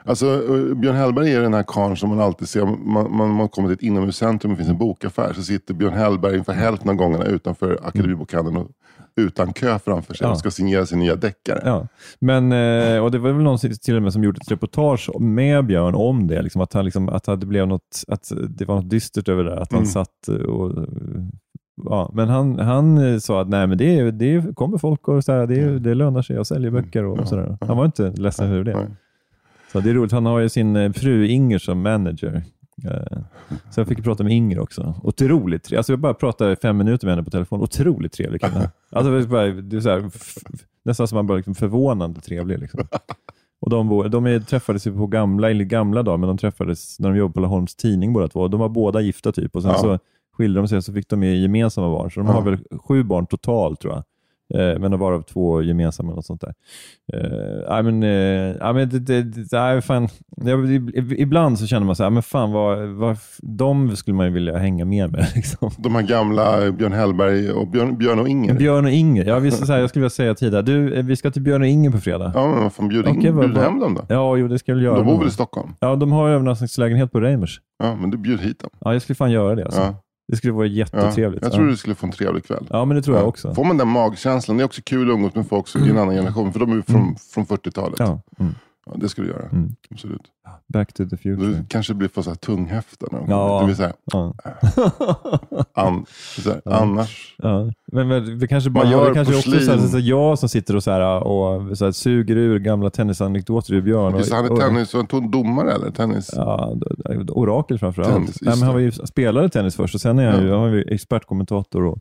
Alltså, 0.05 0.27
eh, 0.27 0.75
Björn 0.75 0.97
Hellberg 0.97 1.35
är 1.35 1.41
den 1.41 1.55
här 1.55 1.65
karln 1.67 1.97
som 1.97 2.09
man 2.09 2.21
alltid 2.21 2.49
ser. 2.49 2.65
Man, 2.67 3.17
man, 3.17 3.31
man 3.31 3.49
kommer 3.49 3.69
till 3.69 3.75
ett 3.75 3.83
inomhuscentrum 3.83 4.53
och 4.53 4.59
det 4.59 4.65
finns 4.65 4.71
en 4.71 4.79
bokaffär. 4.79 5.33
Så 5.33 5.43
sitter 5.43 5.75
Björn 5.75 5.93
Hellberg 5.93 6.33
ungefär 6.33 6.53
hälften 6.53 6.89
av 6.91 6.95
gångerna 6.97 7.25
utanför 7.25 7.79
Akademibokhandeln 7.85 8.57
och 8.57 8.69
utan 9.17 9.53
kö 9.53 9.79
framför 9.79 10.15
sig 10.15 10.27
Ja. 10.27 10.31
och 10.33 10.39
ska 10.39 10.51
signera 10.51 10.87
sin 10.87 10.99
nya 10.99 11.17
deckare. 11.17 11.63
Ja. 11.65 11.87
Men, 12.19 12.53
eh, 12.53 13.05
och 13.05 13.11
det 13.11 13.19
var 13.19 13.33
väl 13.33 13.43
någon 13.43 13.59
till 13.59 13.97
och 13.97 14.03
med 14.03 14.13
som 14.13 14.25
gjorde 14.25 14.39
ett 14.43 14.51
reportage 14.53 15.11
med 15.21 15.67
Björn 15.67 15.95
om 15.95 16.27
det. 16.27 16.43
Liksom, 16.43 16.61
att, 16.63 16.73
han, 16.73 16.85
liksom, 16.85 17.09
att, 17.09 17.25
det 17.25 17.37
blev 17.47 17.67
något, 17.69 18.05
att 18.09 18.33
det 18.49 18.65
var 18.65 18.75
något 18.77 18.91
dystert 18.91 19.29
över 19.29 19.45
det. 19.45 19.61
Att 19.61 19.73
han 19.73 19.79
Mm. 19.81 19.91
satt 19.91 20.29
och... 20.49 20.87
Ja, 21.85 22.11
men 22.15 22.29
han, 22.29 22.59
han 22.59 22.99
eh, 23.13 23.19
sa 23.19 23.41
att 23.41 23.49
nej, 23.49 23.67
men 23.67 23.79
det, 23.79 23.99
är- 23.99 24.13
det 24.13 24.55
kommer 24.55 24.79
folk 24.79 25.09
och 25.09 25.25
så 25.25 25.33
här, 25.33 25.47
det, 25.47 25.61
är- 25.61 25.71
det 25.79 25.95
lönar 25.95 26.23
sig 26.23 26.37
att 26.39 26.47
sälja 26.47 26.71
böcker. 26.71 27.05
Och 27.05 27.19
Ja, 27.19 27.27
sådär. 27.27 27.57
ja. 27.61 27.67
Han 27.67 27.77
var 27.77 27.85
inte 27.85 28.11
ledsen 28.11 28.53
över 28.53 28.65
det. 28.65 28.77
Nej. 28.77 28.87
Så 29.73 29.81
det 29.81 29.91
är 29.91 29.95
roligt. 29.95 30.13
Han 30.13 30.27
har 30.27 30.39
ju 30.39 30.49
sin 30.49 30.77
eh, 30.77 30.93
fru 30.93 31.27
Inger 31.27 31.59
som 31.59 31.83
manager. 31.83 32.43
Eh, 32.85 33.19
Så 33.71 33.81
jag 33.81 33.89
fick 33.89 34.05
prata 34.05 34.25
med 34.25 34.33
Inger 34.33 34.59
också. 34.59 34.95
Otroligt 35.03 35.63
trevlig. 35.65 35.77
Alltså 35.79 35.93
jag 35.93 36.01
bara 36.01 36.15
pratade 36.15 36.57
fem 36.57 36.77
minuter 36.77 37.07
med 37.07 37.13
henne 37.15 37.25
på 37.25 37.31
telefon. 37.31 37.61
Otroligt 37.63 38.13
trevlig 38.13 38.41
kvinna. 38.41 38.71
Alltså 38.91 39.11
det 39.11 39.77
är 39.77 39.81
så 39.81 39.91
här, 39.91 40.11
nästan 40.85 41.09
som 41.09 41.17
man 41.17 41.27
bara 41.27 41.37
liksom 41.37 41.55
förvånande 41.55 42.21
trevlig. 42.21 42.59
Liksom. 42.59 42.81
Och 43.61 43.71
de, 43.71 44.11
de 44.11 44.27
är, 44.27 44.41
träffades 44.41 44.87
ju 44.87 44.93
på 44.97 45.07
gamla, 45.07 45.51
eller 45.51 45.65
gamla 45.65 46.03
dagar, 46.03 46.17
men 46.19 46.27
de 46.29 46.39
träffades 46.39 47.01
när 47.01 47.09
de 47.09 47.19
jobbade 47.19 47.35
på 47.35 47.41
Laholms 47.41 47.77
Tidning 47.77 48.13
båda 48.13 48.29
två. 48.29 48.49
De 48.49 48.61
var 48.61 48.69
båda 48.69 49.01
gifta 49.01 49.33
typ 49.33 49.57
och 49.57 49.63
sen 49.63 49.71
Ja. 49.71 49.79
så 49.79 49.99
skilde 50.33 50.61
de 50.61 50.69
sig 50.69 50.83
så 50.83 50.93
fick 50.93 51.09
de 51.09 51.23
ju 51.23 51.37
gemensamma 51.37 51.89
barn. 51.91 52.11
Så 52.11 52.21
de 52.21 52.27
har 52.27 52.35
Ja. 52.35 52.41
väl 52.41 52.59
sju 52.89 53.03
barn 53.03 53.27
totalt 53.27 53.81
tror 53.81 53.93
jag. 53.95 54.05
Eh, 54.55 54.79
men 54.79 54.99
varav 54.99 55.23
två 55.23 55.63
gemensamma 55.63 56.13
och 56.13 56.25
sånt 56.25 56.41
där. 56.41 56.55
Eh, 57.13 57.71
nej, 57.71 57.83
men, 57.83 58.03
eh, 58.03 58.57
nej, 58.61 58.75
men 58.75 59.05
det, 59.05 59.23
det, 59.23 59.83
fan. 59.83 60.09
Ibland 61.17 61.59
så 61.59 61.67
känner 61.67 61.87
man 61.87 61.97
så 61.97 62.03
här, 62.03 62.11
men 62.11 62.23
fan 62.23 62.53
vad, 62.53 62.89
vad, 62.89 63.17
de 63.43 63.97
skulle 63.97 64.17
man 64.17 64.27
ju 64.27 64.33
vilja 64.33 64.59
hänga 64.59 64.85
mer 64.85 65.09
med. 65.09 65.27
Liksom. 65.35 65.71
De 65.79 65.95
här 65.95 66.03
gamla 66.03 66.73
Björn 66.73 66.93
Hellberg 66.93 67.53
och 67.53 67.69
Björn, 67.69 67.99
Björn 67.99 68.19
och 68.19 68.29
Inger. 68.29 68.55
Björn 68.55 68.85
och 68.85 68.91
Inger. 68.91 69.25
Ja, 69.25 69.39
visst, 69.39 69.67
så 69.67 69.73
här, 69.73 69.81
jag 69.81 69.89
skulle 69.89 70.01
vilja 70.01 70.11
säga 70.11 70.35
tidigare, 70.35 70.63
du, 70.63 70.95
eh, 70.95 71.05
vi 71.05 71.17
ska 71.17 71.31
till 71.31 71.43
Björn 71.43 71.63
och 71.63 71.69
Inger 71.69 71.91
på 71.91 71.99
fredag. 71.99 72.33
Ja, 72.35 72.55
men 72.55 72.71
fan, 72.71 72.89
bjud, 72.89 73.07
in, 73.07 73.37
vad 73.37 73.45
bjud 73.45 73.59
hem 73.59 73.81
dem 73.81 73.95
då. 73.95 74.15
Ja, 74.15 74.37
jo, 74.37 74.49
det 74.49 74.59
ska 74.59 74.73
jag 74.73 74.77
väl 74.77 74.85
göra. 74.85 74.97
De 74.97 75.07
bor 75.07 75.19
väl 75.19 75.29
i. 75.29 75.31
Stockholm? 75.31 75.73
Ja, 75.81 75.97
de 75.97 76.13
har 76.13 76.29
övernattningslägenhet 76.29 77.13
på 77.13 77.21
Reimers. 77.21 77.61
Ja, 77.79 77.95
men 77.95 78.11
du 78.11 78.19
bjud 78.19 78.41
hit 78.41 78.59
dem. 78.59 78.71
Ja, 78.81 78.93
jag 78.93 79.03
skulle 79.03 79.17
fan 79.17 79.31
göra 79.31 79.55
det. 79.55 79.65
Alltså. 79.65 79.81
Ja. 79.81 79.95
Det 80.31 80.37
skulle 80.37 80.53
vara 80.53 80.67
Ja. 80.67 80.73
jättetrevligt. 80.73 81.43
Jag 81.43 81.53
tror 81.53 81.65
ja. 81.65 81.71
du 81.71 81.77
skulle 81.77 81.95
få 81.95 82.07
en 82.07 82.13
trevlig 82.13 82.45
kväll. 82.45 82.67
ja, 82.71 82.85
men 82.85 82.97
det 82.97 83.03
tror 83.03 83.17
jag 83.17 83.25
Ja. 83.25 83.29
också. 83.29 83.55
Får 83.55 83.65
man 83.65 83.77
den 83.79 83.89
magkänslan, 83.89 84.57
det 84.57 84.63
är 84.63 84.65
också 84.65 84.83
kul 84.85 85.11
att 85.11 85.15
umgås 85.15 85.35
med 85.35 85.49
folk 85.49 85.77
i 85.77 85.91
en 85.91 85.99
annan 85.99 86.15
generation, 86.15 86.53
för 86.53 86.61
de 86.61 86.79
är 86.79 86.83
från, 86.83 87.17
från 87.17 87.47
40-talet. 87.47 87.99
Ja. 87.99 88.21
Ja. 88.39 88.45
Mm. 88.45 88.55
det 89.01 89.09
ska 89.09 89.23
du 89.23 89.29
göra. 89.29 89.47
Mm. 89.53 89.69
Absolut. 89.91 90.21
Back 90.69 90.93
to 90.93 91.05
the 91.11 91.17
future. 91.17 91.47
Du 91.47 91.65
kanske 91.69 91.95
blir 91.95 92.09
för 92.09 92.23
så 92.23 92.31
här 92.31 92.37
tunghäfta. 92.37 93.07
någon 93.13 93.21
gång. 93.21 93.31
Ja. 93.31 93.75
Så 93.77 93.83
här, 93.83 93.93
Ja. 94.13 94.35
an, 95.75 96.07
så 96.39 96.51
här, 96.51 96.61
Ja. 96.65 96.73
Annars. 96.81 97.35
Ja. 97.39 97.73
Men, 97.93 98.09
men 98.09 98.39
det 98.39 98.47
kanske 98.49 98.71
bara 98.71 98.85
Man 98.85 98.93
gör 98.93 99.09
det 99.09 99.15
kanske 99.15 99.35
också 99.35 99.51
porslin. 99.51 99.67
så 99.67 99.73
här, 99.73 99.79
så 99.89 99.97
här, 99.97 100.05
jag 100.09 100.39
som 100.39 100.49
sitter 100.49 100.77
och, 100.77 100.83
så 100.83 100.91
här, 100.91 101.23
och 101.23 101.79
så 101.79 101.85
här, 101.85 101.93
suger 101.93 102.37
ur 102.37 102.59
gamla 102.59 102.91
tennisanekdoter 102.91 103.75
ur 103.75 103.81
Björn. 103.83 104.15
Och, 104.15 104.21
han 104.33 104.45
är 104.45 104.53
och, 104.53 104.61
tennis, 104.61 104.95
var 104.95 105.07
han 105.13 105.31
domare 105.31 105.73
eller? 105.73 105.91
Tennis? 105.91 106.31
Ja, 106.37 106.77
orakel 107.29 107.79
framförallt. 107.79 108.13
Tennis, 108.13 108.39
Nej, 108.41 108.51
men 108.55 108.59
han 108.59 108.69
det. 108.69 108.73
var 108.73 108.81
ju 108.81 108.93
spelade 108.93 109.49
tennis 109.49 109.77
först 109.77 109.95
och 109.95 110.01
sen 110.01 110.19
är 110.19 110.31
han 110.31 110.43
ju, 110.43 110.51
han 110.51 110.61
var 110.61 110.69
ju 110.69 110.83
expertkommentator 110.89 111.85
och 111.85 111.99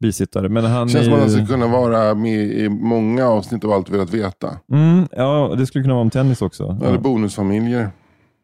bisittare. 0.00 0.48
Men 0.48 0.64
han 0.64 0.88
Känns 0.88 1.04
som 1.04 1.14
att 1.14 1.20
han 1.20 1.30
skulle 1.30 1.46
kunna 1.46 1.66
vara 1.66 2.14
med 2.14 2.40
i 2.44 2.68
många 2.68 3.26
avsnitt 3.28 3.64
av 3.64 3.72
Allt 3.72 3.88
vi 3.88 3.92
velat 3.92 4.14
veta. 4.14 4.48
mm, 4.72 5.08
ja, 5.12 5.54
det 5.58 5.66
skulle 5.66 5.82
kunna 5.84 5.94
vara 5.94 6.02
om 6.02 6.10
tennis 6.10 6.42
också. 6.42 6.78
Eller 6.82 6.92
Ja. 6.94 6.98
Bonusfamiljer. 7.70 7.90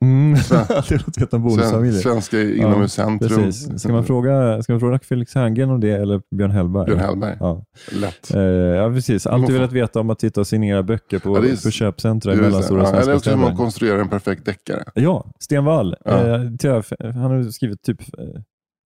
Mm. 0.03 0.35
det 0.89 0.95
låter 0.95 1.21
helt 1.21 1.35
om 1.35 1.41
Sven, 1.41 1.43
bonusfamiljer. 1.43 2.01
svenska 2.01 2.43
inomhuscentrum. 2.43 3.29
Precis. 3.45 3.81
Ska 3.81 3.93
man, 3.93 4.05
fråga, 4.05 4.63
ska 4.63 4.73
man 4.73 4.81
fråga 4.81 4.99
Felix 4.99 5.35
Herngren 5.35 5.71
om 5.71 5.81
det 5.81 5.91
eller 5.91 6.23
Björn 6.37 6.51
Hellberg? 6.51 6.87
Björn 6.87 6.99
Hellberg. 7.01 7.37
Ja. 7.41 7.65
Lätt. 7.93 8.35
Eh, 8.35 8.41
ja, 8.43 8.91
precis. 8.91 9.27
Alltid 9.27 9.47
får- 9.49 9.53
velat 9.55 9.73
veta 9.73 10.01
om 10.01 10.11
att 10.11 10.21
sitta 10.21 10.41
och 10.41 10.47
signera 10.47 10.83
böcker 10.83 11.19
på, 11.19 11.29
Ja, 11.39 11.45
är- 11.45 11.65
på 11.65 11.71
köpcentra 11.71 12.33
i 12.35 12.37
mellanstora 12.37 12.81
ja, 12.81 12.87
svenska 12.87 13.03
Eller 13.03 13.17
också 13.17 13.31
hur 13.31 13.37
städer. 13.37 13.49
man 13.49 13.57
konstruerar 13.57 13.99
en 13.99 14.09
perfekt 14.09 14.45
deckare. 14.45 14.85
Ja, 14.95 15.31
Sten 15.41 15.65
Wall. 15.65 15.97
Ja. 16.05 16.11
Eh, 16.11 16.41
han 17.01 17.23
har 17.31 17.51
skrivit 17.51 17.83
typ 17.83 18.01
eh, 18.01 18.25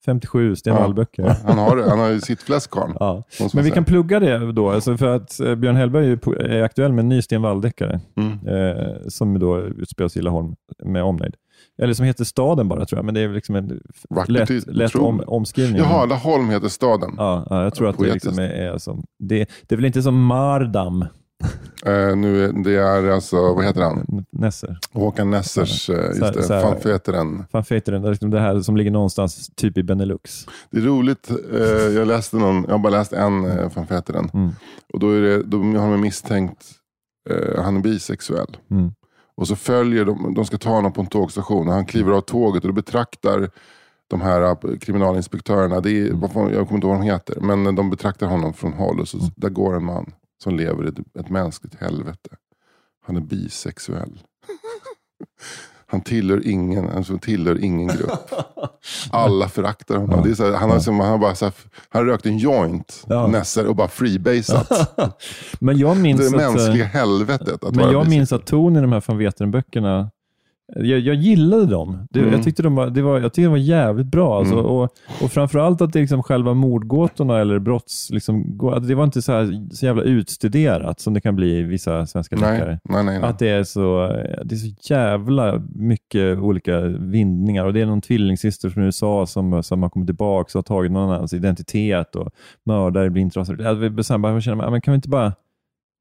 57 0.06 0.56
Sten. 0.56 0.74
Wall-böcker. 0.76 1.22
Ja, 1.22 1.36
han, 1.44 1.58
har, 1.58 1.88
han 1.88 1.98
har 1.98 2.08
ju 2.08 2.20
sitt 2.20 2.42
fläsk 2.42 2.70
Ja. 2.76 3.24
Men 3.38 3.48
vi 3.52 3.62
säga. 3.62 3.74
kan 3.74 3.84
plugga 3.84 4.20
det 4.20 4.52
då, 4.52 4.70
alltså 4.70 4.96
för 4.96 5.16
att 5.16 5.40
eh, 5.40 5.54
Björn 5.54 5.76
Hellberg 5.76 6.12
är, 6.38 6.62
aktuell 6.62 6.92
med 6.92 7.02
en 7.02 7.08
ny 7.08 7.22
Sten 7.22 7.42
Wall-deckare 7.42 8.00
Mm. 8.16 8.46
eh, 8.48 8.86
som 9.08 9.38
då 9.38 9.58
utspelas 9.60 10.16
i 10.16 10.22
Laholm 10.22 10.54
med 10.84 11.02
omnejd. 11.02 11.34
Eller 11.82 11.94
som 11.94 12.06
heter 12.06 12.24
Staden 12.24 12.68
bara 12.68 12.86
tror 12.86 12.98
jag, 12.98 13.04
men 13.04 13.14
det 13.14 13.20
är 13.20 13.28
liksom 13.28 13.56
en 13.56 13.80
Vackert, 14.10 14.28
lätt, 14.48 14.66
lätt 14.66 14.94
om, 14.94 15.22
omskrivning. 15.26 15.76
Jaha, 15.78 16.04
Laholm 16.06 16.50
heter 16.50 16.68
staden. 16.68 17.10
Ja, 17.16 17.46
ja, 17.50 17.62
jag 17.62 17.74
tror 17.74 17.88
att 17.88 17.98
det, 17.98 18.12
liksom 18.12 18.38
är, 18.38 18.42
är 18.48 18.78
som, 18.78 19.04
det, 19.18 19.48
det 19.66 19.74
är 19.74 19.76
väl 19.76 19.84
inte 19.84 20.02
som 20.02 20.24
Mardam, 20.24 21.04
Eh, 21.86 22.16
nu 22.16 22.44
är, 22.44 22.64
det 22.64 22.76
är 22.76 23.10
alltså, 23.10 23.54
vad 23.54 23.64
heter 23.64 23.80
han? 23.80 24.24
Nesser. 24.30 24.78
Håkan 24.92 25.30
Nessers, 25.30 25.88
här- 25.88 25.96
just 25.96 26.20
det, 26.20 26.42
så 26.42 26.52
här- 26.54 26.62
fan 26.62 26.76
vad 26.84 26.92
heter 26.92 27.12
den? 27.12 27.44
Fan 27.52 27.64
heter 27.70 27.92
den? 27.92 28.02
Det 28.02 28.08
är 28.08 28.10
liksom 28.10 28.30
det 28.30 28.40
här 28.40 28.60
som 28.60 28.76
ligger 28.76 28.90
någonstans 28.90 29.50
typ 29.56 29.78
i 29.78 29.82
Benelux. 29.82 30.46
Det 30.70 30.78
är 30.78 30.82
roligt, 30.82 31.30
eh, 31.52 31.60
jag 31.68 32.08
läste 32.08 32.36
någon, 32.36 32.64
jag 32.64 32.70
har 32.74 32.78
bara 32.78 32.90
läst 32.90 33.12
en 33.12 33.70
fan 33.70 33.86
vad 33.88 33.98
heter 33.98 34.12
den. 34.12 34.30
Mm. 34.34 34.50
Och 34.92 35.00
då 35.00 35.10
är 35.10 35.20
det, 35.20 35.42
de 35.42 35.74
har 35.74 35.90
de 35.90 36.00
misstänkt, 36.00 36.66
eh, 37.30 37.62
han 37.62 37.76
är 37.76 37.80
bisexuell. 37.80 38.56
Mm. 38.70 38.92
Och 39.36 39.48
så 39.48 39.56
följer 39.56 40.04
de, 40.04 40.34
de 40.34 40.44
ska 40.44 40.58
ta 40.58 40.70
honom 40.70 40.92
på 40.92 41.00
en 41.00 41.06
tågstation 41.06 41.68
och 41.68 41.74
han 41.74 41.86
kliver 41.86 42.12
av 42.12 42.20
tåget 42.20 42.62
och 42.62 42.68
då 42.68 42.74
betraktar 42.74 43.50
de 44.10 44.20
här 44.20 44.76
kriminalinspektörerna, 44.78 45.80
det 45.80 45.90
är, 45.90 46.06
jag 46.06 46.20
kommer 46.30 46.74
inte 46.74 46.86
ihåg 46.86 46.96
vad 46.96 47.00
de 47.00 47.02
heter, 47.02 47.40
men 47.40 47.74
de 47.74 47.90
betraktar 47.90 48.26
honom 48.26 48.52
från 48.52 48.72
håll 48.72 49.00
och 49.00 49.08
så, 49.08 49.18
där 49.36 49.48
går 49.48 49.76
en 49.76 49.84
man 49.84 50.12
som 50.42 50.56
lever 50.56 50.84
ett, 50.84 50.98
ett 51.18 51.30
mänskligt 51.30 51.74
helvete. 51.74 52.30
Han 53.06 53.16
är 53.16 53.20
bisexuell. 53.20 54.18
Han 55.86 56.00
tillhör 56.00 56.46
ingen, 56.46 56.88
alltså, 56.88 57.18
tillhör 57.18 57.64
ingen 57.64 57.88
grupp. 57.88 58.30
Alla 59.10 59.48
föraktar 59.48 59.96
honom. 59.96 60.22
Det 60.22 60.30
är 60.30 60.34
så 60.34 60.44
här, 60.44 60.52
han, 60.52 60.70
har, 60.70 60.80
som, 60.80 61.00
han, 61.00 61.08
har 61.10 61.18
bara, 61.18 61.34
så 61.34 61.44
här, 61.44 61.54
han 61.88 62.06
rökt 62.06 62.26
en 62.26 62.38
joint, 62.38 63.04
Ja. 63.08 63.42
Och 63.68 63.76
bara 63.76 63.88
freebasat. 63.88 64.96
Men 65.60 65.78
jag 65.78 65.96
minns 65.96 66.20
det 66.20 66.26
att, 66.26 66.32
eh, 66.32 66.52
mänskliga 66.52 66.84
helvetet. 66.84 67.64
Att 67.64 67.74
Men 67.74 67.92
jag 67.92 68.08
minns 68.08 68.32
att 68.32 68.46
ton 68.46 68.76
i 68.76 68.80
de 68.80 68.92
här 68.92 69.04
van 69.06 69.18
Veteren-böckerna, 69.18 70.10
jag, 70.76 71.00
jag 71.00 71.14
gillade 71.14 71.66
dem. 71.66 72.06
Det, 72.10 72.20
Mm. 72.20 72.32
jag, 72.32 72.42
tyckte 72.42 72.62
de 72.62 72.74
var, 72.74 72.90
det 72.90 73.02
var, 73.02 73.20
jag 73.20 73.32
tyckte 73.32 73.42
de 73.42 73.48
var 73.50 73.56
jävligt 73.56 74.06
bra. 74.06 74.38
Alltså. 74.38 74.54
Mm. 74.54 74.66
Och, 74.66 74.82
och 75.22 75.30
framförallt 75.32 75.80
att 75.80 75.92
det 75.92 76.00
liksom 76.00 76.22
själva 76.22 76.54
mordgåtorna 76.54 77.38
eller 77.38 77.58
brotts... 77.58 78.10
Liksom, 78.10 78.58
det 78.88 78.94
var 78.94 79.04
inte 79.04 79.22
så, 79.22 79.32
här, 79.32 79.68
så 79.74 79.86
jävla 79.86 80.02
utstuderat 80.02 81.00
som 81.00 81.14
det 81.14 81.20
kan 81.20 81.36
bli 81.36 81.58
i 81.58 81.62
vissa 81.62 82.06
svenska 82.06 82.36
deckare. 82.36 82.80
nej, 82.84 82.94
nej, 82.94 83.04
nej, 83.04 83.20
nej. 83.20 83.30
Att 83.30 83.38
det 83.38 83.48
är, 83.48 83.64
så, 83.64 84.06
det 84.44 84.54
är 84.54 84.56
så 84.56 84.94
jävla 84.94 85.62
mycket 85.74 86.38
olika 86.38 86.80
vindningar. 86.80 87.64
Och 87.64 87.72
Det 87.72 87.80
är 87.80 87.86
någon 87.86 88.00
tvillingsyster 88.00 88.70
från 88.70 88.84
USA 88.84 89.26
som, 89.26 89.62
som 89.62 89.82
har 89.82 89.90
kommit 89.90 90.08
tillbaka 90.08 90.58
och 90.58 90.68
har 90.68 90.76
tagit 90.76 90.92
någon 90.92 91.10
annans 91.10 91.32
identitet 91.32 92.16
och 92.16 92.28
mördare 92.66 93.10
blir 93.10 93.22
inte 93.22 93.40
rasande. 93.40 93.64
Jag 93.64 94.42
känner, 94.42 94.70
men 94.70 94.80
kan 94.80 94.92
vi 94.92 94.96
inte 94.96 95.08
bara, 95.08 95.30
kan 95.30 95.34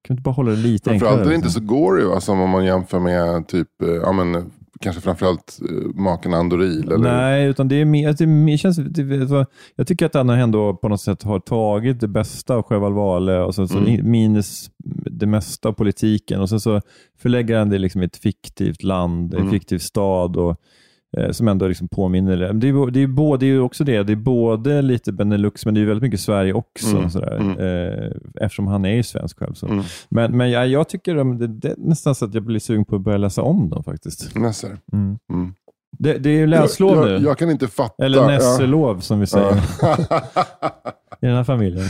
vi 0.07 0.13
inte 0.13 0.23
bara 0.23 0.31
hålla 0.33 0.51
det 0.51 0.57
lite 0.57 0.89
enklare? 0.91 1.09
Framförallt 1.09 1.25
är 1.25 1.29
det 1.29 1.35
inte 1.35 1.47
liksom? 1.47 1.67
så 1.67 1.73
gory 1.73 2.03
va, 2.03 2.19
som 2.21 2.41
om 2.41 2.49
man 2.49 2.65
jämför 2.65 2.99
med 2.99 3.47
typ, 3.47 3.81
eh, 3.81 3.89
ja, 3.89 4.11
men, 4.11 4.51
kanske 4.79 5.01
framförallt 5.01 5.59
eh, 5.69 5.95
maken 6.01 6.33
Andoril. 6.33 6.83
Eller? 6.91 6.97
Nej, 6.97 7.47
utan 7.47 7.67
det 7.67 7.75
är 7.75 7.85
mer, 7.85 8.13
det 8.13 8.23
är 8.23 8.27
mer 8.27 8.57
känns, 8.57 8.77
det, 8.77 9.27
så, 9.27 9.45
jag 9.75 9.87
tycker 9.87 10.05
att 10.05 10.13
han 10.13 10.29
ändå 10.29 10.73
på 10.75 10.89
något 10.89 11.01
sätt 11.01 11.23
har 11.23 11.39
tagit 11.39 11.99
det 11.99 12.07
bästa 12.07 12.55
av 12.55 12.63
Wahlöö 12.93 13.43
och 13.43 13.55
så, 13.55 13.67
så 13.67 13.77
Mm. 13.77 13.89
in- 13.89 14.11
minus 14.11 14.71
det 15.11 15.25
mesta 15.25 15.69
av 15.69 15.73
politiken 15.73 16.41
och 16.41 16.49
sen 16.49 16.59
så 16.59 16.81
förlägger 17.21 17.57
han 17.59 17.69
det 17.69 17.77
liksom 17.77 18.01
i 18.01 18.05
ett 18.05 18.17
fiktivt 18.17 18.83
land, 18.83 19.33
en 19.33 19.39
Mm. 19.39 19.51
fiktiv 19.51 19.77
stad 19.79 20.37
och, 20.37 20.55
som 21.31 21.47
ändå 21.47 21.67
liksom 21.67 21.87
påminner. 21.87 22.37
Det 22.37 22.67
är, 22.67 22.91
det, 22.91 22.99
är 22.99 23.07
både, 23.07 23.45
det 23.45 23.51
är 23.51 23.59
också 23.59 23.83
det, 23.83 24.03
det 24.03 24.13
är 24.13 24.15
både 24.15 24.81
lite 24.81 25.11
Benelux 25.11 25.65
men 25.65 25.73
det 25.73 25.81
är 25.81 25.85
väldigt 25.85 26.03
mycket 26.03 26.19
Sverige 26.19 26.53
också. 26.53 26.97
Mm, 26.97 27.09
Sådär, 27.09 27.37
mm. 27.37 27.59
eh, 27.59 28.11
eftersom 28.41 28.67
han 28.67 28.85
är 28.85 28.95
ju 28.95 29.03
svensk 29.03 29.39
själv. 29.39 29.53
Så. 29.53 29.67
Mm. 29.67 29.83
Men, 30.09 30.37
men 30.37 30.51
jag, 30.51 30.67
jag 30.67 30.89
tycker 30.89 31.15
de, 31.15 31.37
det, 31.37 31.47
det 31.47 31.75
nästan 31.77 32.15
så 32.15 32.25
att 32.25 32.33
jag 32.33 32.43
blir 32.43 32.59
sugen 32.59 32.85
på 32.85 32.95
att 32.95 33.01
börja 33.01 33.17
läsa 33.17 33.41
om 33.41 33.69
dem 33.69 33.83
faktiskt. 33.83 34.35
Nesser. 34.35 34.77
Mm. 34.93 35.53
Mm. 35.99 36.13
Det, 36.13 36.19
det 36.19 36.29
är 36.29 36.37
ju 36.37 36.47
läslov 36.47 36.95
jag, 36.95 37.05
nu. 37.05 37.11
jag, 37.11 37.21
jag 37.21 37.37
kan 37.37 37.51
inte 37.51 37.67
fatta. 37.67 38.05
Eller 38.05 38.27
nässelov 38.27 38.99
som 38.99 39.19
vi 39.19 39.27
säger 39.27 39.61
Ja. 39.81 39.97
i 41.21 41.25
den 41.25 41.35
här 41.35 41.43
familjen. 41.43 41.85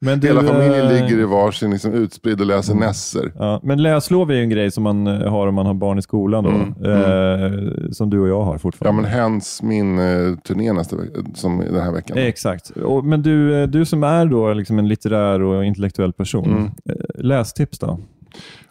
Men 0.00 0.20
du, 0.20 0.26
Hela 0.26 0.42
familjen 0.42 0.86
eh, 0.86 0.92
ligger 0.92 1.18
i 1.20 1.24
varsin 1.24 1.70
liksom, 1.70 1.92
utspridd 1.92 2.40
och 2.40 2.46
läser 2.46 2.74
Nesser. 2.74 3.32
Ja, 3.38 3.60
men 3.62 3.82
läslov 3.82 4.30
är 4.30 4.34
ju 4.34 4.42
en 4.42 4.50
grej 4.50 4.70
som 4.70 4.82
man 4.82 5.06
eh, 5.06 5.30
har 5.30 5.46
om 5.46 5.54
man 5.54 5.66
har 5.66 5.74
barn 5.74 5.98
i 5.98 6.02
skolan. 6.02 6.44
Då, 6.44 6.50
Mm, 6.50 6.74
eh, 6.84 7.90
Som 7.90 8.10
du 8.10 8.20
och 8.20 8.28
jag 8.28 8.42
har 8.44 8.52
Ja 8.54 8.58
fortfarande. 8.58 9.02
men 9.02 9.10
Hens 9.10 9.62
min 9.62 9.98
eh, 9.98 10.34
turné 10.36 10.72
nästa 10.72 10.96
vecka, 10.96 11.12
som 11.34 11.58
den 11.58 11.82
här 11.82 11.92
veckan. 11.92 12.18
Eh, 12.18 12.24
Exakt. 12.24 12.70
Och, 12.70 13.04
men 13.04 13.22
du, 13.22 13.62
eh, 13.62 13.68
du 13.68 13.84
som 13.84 14.02
är 14.04 14.26
då 14.26 14.52
liksom 14.52 14.78
en 14.78 14.88
litterär 14.88 15.42
och 15.42 15.64
intellektuell 15.64 16.12
person. 16.12 16.50
Mm. 16.50 16.64
eh, 16.64 17.24
Lästips 17.24 17.78
då? 17.78 17.98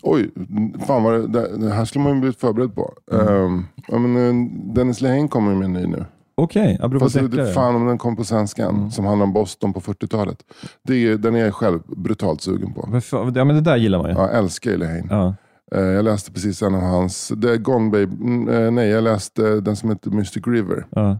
Oj, 0.05 0.29
fan 0.87 1.03
vad 1.03 1.31
det, 1.31 1.57
det, 1.57 1.69
här 1.69 1.85
skulle 1.85 2.03
man 2.03 2.13
ju 2.13 2.19
blivit 2.19 2.39
förberedd 2.39 2.75
på. 2.75 2.93
Mm. 3.11 3.27
Ehm, 3.27 3.65
ja, 3.87 3.97
men, 3.97 4.17
eh, 4.17 4.49
Dennis 4.73 5.01
Lehane 5.01 5.27
kommer 5.27 5.51
ju 5.51 5.57
med 5.57 5.65
en 5.65 5.73
ny 5.73 5.85
nu. 5.87 6.05
Okej, 6.35 6.77
apropå 6.81 7.05
Fast 7.05 7.31
det, 7.31 7.53
fan 7.53 7.75
om 7.75 7.87
den 7.87 7.97
kom 7.97 8.15
på 8.15 8.23
svenskan, 8.23 8.75
Mm. 8.75 8.91
som 8.91 9.05
handlar 9.05 9.23
om 9.25 9.33
Boston 9.33 9.73
på 9.73 9.81
40-talet. 9.81 10.37
Det 10.83 10.93
är, 11.07 11.17
den 11.17 11.35
är 11.35 11.39
jag 11.39 11.53
själv 11.53 11.79
brutalt 11.97 12.41
sugen 12.41 12.73
på. 12.73 12.89
Vad 12.91 13.03
fan- 13.03 13.33
Ja, 13.35 13.45
men 13.45 13.55
det 13.55 13.61
där 13.61 13.77
gillar 13.77 13.99
man 14.01 14.09
ju. 14.11 14.15
Jag 14.17 14.35
älskar 14.37 14.71
ju 14.71 14.77
Lehane. 14.77 15.07
Ja. 15.09 15.35
Eh, 15.75 15.81
jag 15.85 16.05
läste 16.05 16.31
precis 16.31 16.61
en 16.61 16.75
av 16.75 16.81
hans, 16.81 17.31
det 17.37 17.51
är 17.53 17.57
Gone 17.57 17.91
Babe, 17.91 18.03
mm, 18.23 18.49
eh, 18.49 18.71
nej 18.71 18.89
jag 18.89 19.03
läste 19.03 19.59
den 19.61 19.75
som 19.75 19.89
heter 19.89 20.11
Mystic 20.11 20.47
River. 20.47 20.85
Ja. 20.89 21.19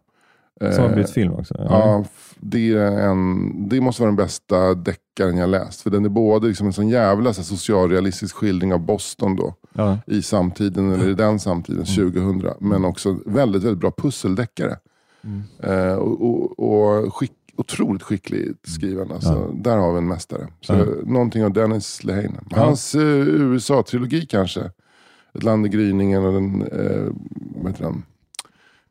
Har 0.62 0.98
Eh, 1.28 1.40
också. 1.40 1.56
Ja, 1.58 2.02
f- 2.06 2.36
det, 2.40 2.74
är 2.74 2.92
en, 3.10 3.52
det 3.70 3.82
måste 3.82 4.02
vara 4.02 4.10
den 4.10 4.16
bästa 4.16 4.74
deckaren 4.74 5.38
jag 5.38 5.50
läst. 5.50 5.82
För 5.82 5.90
den 5.90 6.06
är 6.06 6.10
både 6.10 6.48
liksom 6.48 6.68
en 6.68 6.74
sån 6.74 6.90
jävla 6.90 7.34
så 7.34 7.44
socialrealistisk 7.44 8.36
skildring 8.36 8.74
av 8.74 8.80
Boston 8.80 9.36
då. 9.36 9.54
Ja. 9.74 9.98
I 10.08 10.22
samtiden, 10.22 10.92
eller 10.92 11.10
i 11.10 11.14
den 11.14 11.40
samtiden, 11.40 11.86
2000. 11.86 12.44
Men 12.60 12.86
också 12.86 13.18
väldigt, 13.26 13.64
väldigt 13.64 13.80
bra 13.80 13.92
pusseldeckare. 13.92 14.78
Eh, 15.64 15.94
och 15.96 16.22
och, 16.22 16.60
och 16.60 17.16
skick, 17.16 17.32
otroligt 17.56 18.04
skickligt 18.04 18.70
skriven. 18.70 19.12
Alltså. 19.12 19.52
Där 19.54 19.78
har 19.78 19.92
vi 19.92 19.98
en 19.98 20.08
mästare. 20.08 20.48
Så, 20.62 20.74
Ja. 20.74 20.86
Någonting 21.06 21.44
av 21.46 21.54
Dennis 21.54 22.04
Lehane. 22.04 22.40
Ja. 22.50 22.58
Hans 22.58 22.96
eh, 22.96 23.02
USA-trilogi 23.28 24.26
kanske. 24.26 24.72
Ett 25.34 25.44
land 25.44 25.66
i 25.66 25.70
gryningen 25.70 26.26
och 26.26 26.34
den, 26.34 26.62
eh, 26.62 27.12
vad 27.56 27.72
heter 27.72 27.84
den? 27.86 28.04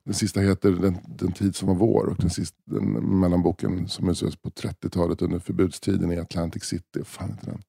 Den 0.05 0.15
sista 0.15 0.41
heter 0.41 0.71
den, 0.71 0.99
den 1.19 1.33
tid 1.33 1.57
som 1.57 1.69
var 1.69 1.75
vår 1.75 2.07
och 2.07 2.17
den, 2.17 2.31
sista, 2.31 2.57
den 2.65 2.93
mellanboken 3.21 3.89
som 3.89 4.09
utspelas 4.09 4.37
på 4.37 4.49
30-talet 4.51 5.23
under 5.23 5.39
förbudstiden 5.39 6.13
i 6.13 6.19
Atlantic 6.19 6.65
City. 6.65 7.05
Fan 7.05 7.31
heter 7.31 7.47
den? 7.47 7.63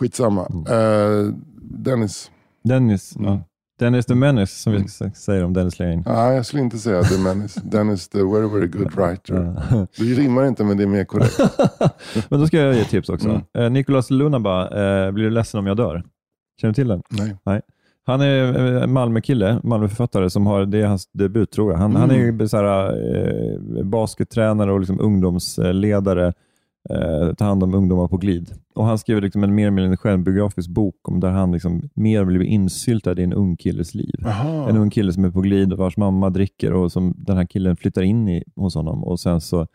Skitsamma. 0.00 0.42
Eh, 0.70 1.32
Dennis. 1.62 2.30
Dennis. 2.64 3.16
Mm. 3.16 3.28
Ja. 3.30 3.42
Dennis 3.78 4.06
the 4.06 4.14
Menace 4.14 4.54
som 4.62 4.72
vi 4.72 4.78
s- 4.82 5.02
säger 5.24 5.44
om 5.44 5.52
Dennis 5.52 5.78
Lehane. 5.78 6.02
Nej, 6.06 6.36
jag 6.36 6.46
skulle 6.46 6.62
inte 6.62 6.78
säga 6.78 7.02
det. 7.02 7.24
Dennis, 7.24 7.54
Dennis 7.64 8.08
the 8.08 8.18
very, 8.18 8.48
very 8.48 8.66
good 8.66 8.94
writer. 8.94 9.56
Det 9.96 10.04
rimmar 10.04 10.46
inte 10.46 10.64
men 10.64 10.76
det 10.76 10.82
är 10.82 10.86
mer 10.86 11.04
korrekt. 11.04 11.38
Men 12.28 12.40
då 12.40 12.46
ska 12.46 12.56
jag 12.58 12.74
ge 12.74 12.80
ett 12.80 12.88
tips 12.88 13.08
också. 13.08 13.28
Mm. 13.28 13.42
Eh, 13.58 13.70
Nicolas 13.70 14.10
Lunaba, 14.10 14.62
eh, 15.06 15.12
Blir 15.12 15.24
du 15.24 15.30
ledsen 15.30 15.60
om 15.60 15.66
jag 15.66 15.76
dör? 15.76 16.04
Känner 16.60 16.72
du 16.72 16.74
till 16.74 16.88
den? 16.88 17.02
Nej. 17.44 17.60
Han 18.08 18.20
är 18.20 18.54
en 18.82 18.92
Malmökille, 18.92 19.60
Malmöförfattare, 19.62 20.30
som 20.30 20.46
har, 20.46 20.66
det 20.66 20.80
är 20.80 20.86
hans 20.86 21.10
debut 21.12 21.50
tror 21.50 21.72
jag. 21.72 21.78
Han, 21.78 21.96
han 21.96 22.10
är 22.10 22.14
ju 22.14 22.48
så 22.48 22.56
här, 22.56 22.90
eh, 23.16 23.84
baskettränare 23.84 24.72
och 24.72 24.80
liksom 24.80 25.00
ungdomsledare, 25.00 26.26
eh, 26.90 27.34
tar 27.34 27.44
hand 27.46 27.62
om 27.62 27.74
ungdomar 27.74 28.08
på 28.08 28.16
glid. 28.16 28.52
Och 28.74 28.84
Han 28.84 28.98
skriver 28.98 29.20
liksom 29.20 29.44
en 29.44 29.54
mer 29.54 29.62
eller 29.62 29.76
mindre 29.76 29.96
självbiografisk 29.96 30.70
bok 30.70 31.08
om 31.08 31.20
där 31.20 31.30
han 31.30 31.52
liksom 31.52 31.82
mer 31.94 32.24
blir 32.24 32.42
insyltad 32.42 33.20
i 33.20 33.22
en 33.22 33.32
ung 33.32 33.56
killes 33.56 33.94
liv. 33.94 34.14
Jaha. 34.18 34.68
En 34.68 34.76
ung 34.76 34.90
kille 34.90 35.12
som 35.12 35.24
är 35.24 35.30
på 35.30 35.40
glid 35.40 35.72
och 35.72 35.78
vars 35.78 35.96
mamma 35.96 36.30
dricker 36.30 36.72
och 36.72 36.92
som 36.92 37.14
den 37.16 37.36
här 37.36 37.46
killen 37.46 37.76
flyttar 37.76 38.02
in 38.02 38.28
i, 38.28 38.44
hos 38.56 38.74
honom 38.74 39.04
och 39.04 39.20
sen 39.20 39.40
så 39.40 39.66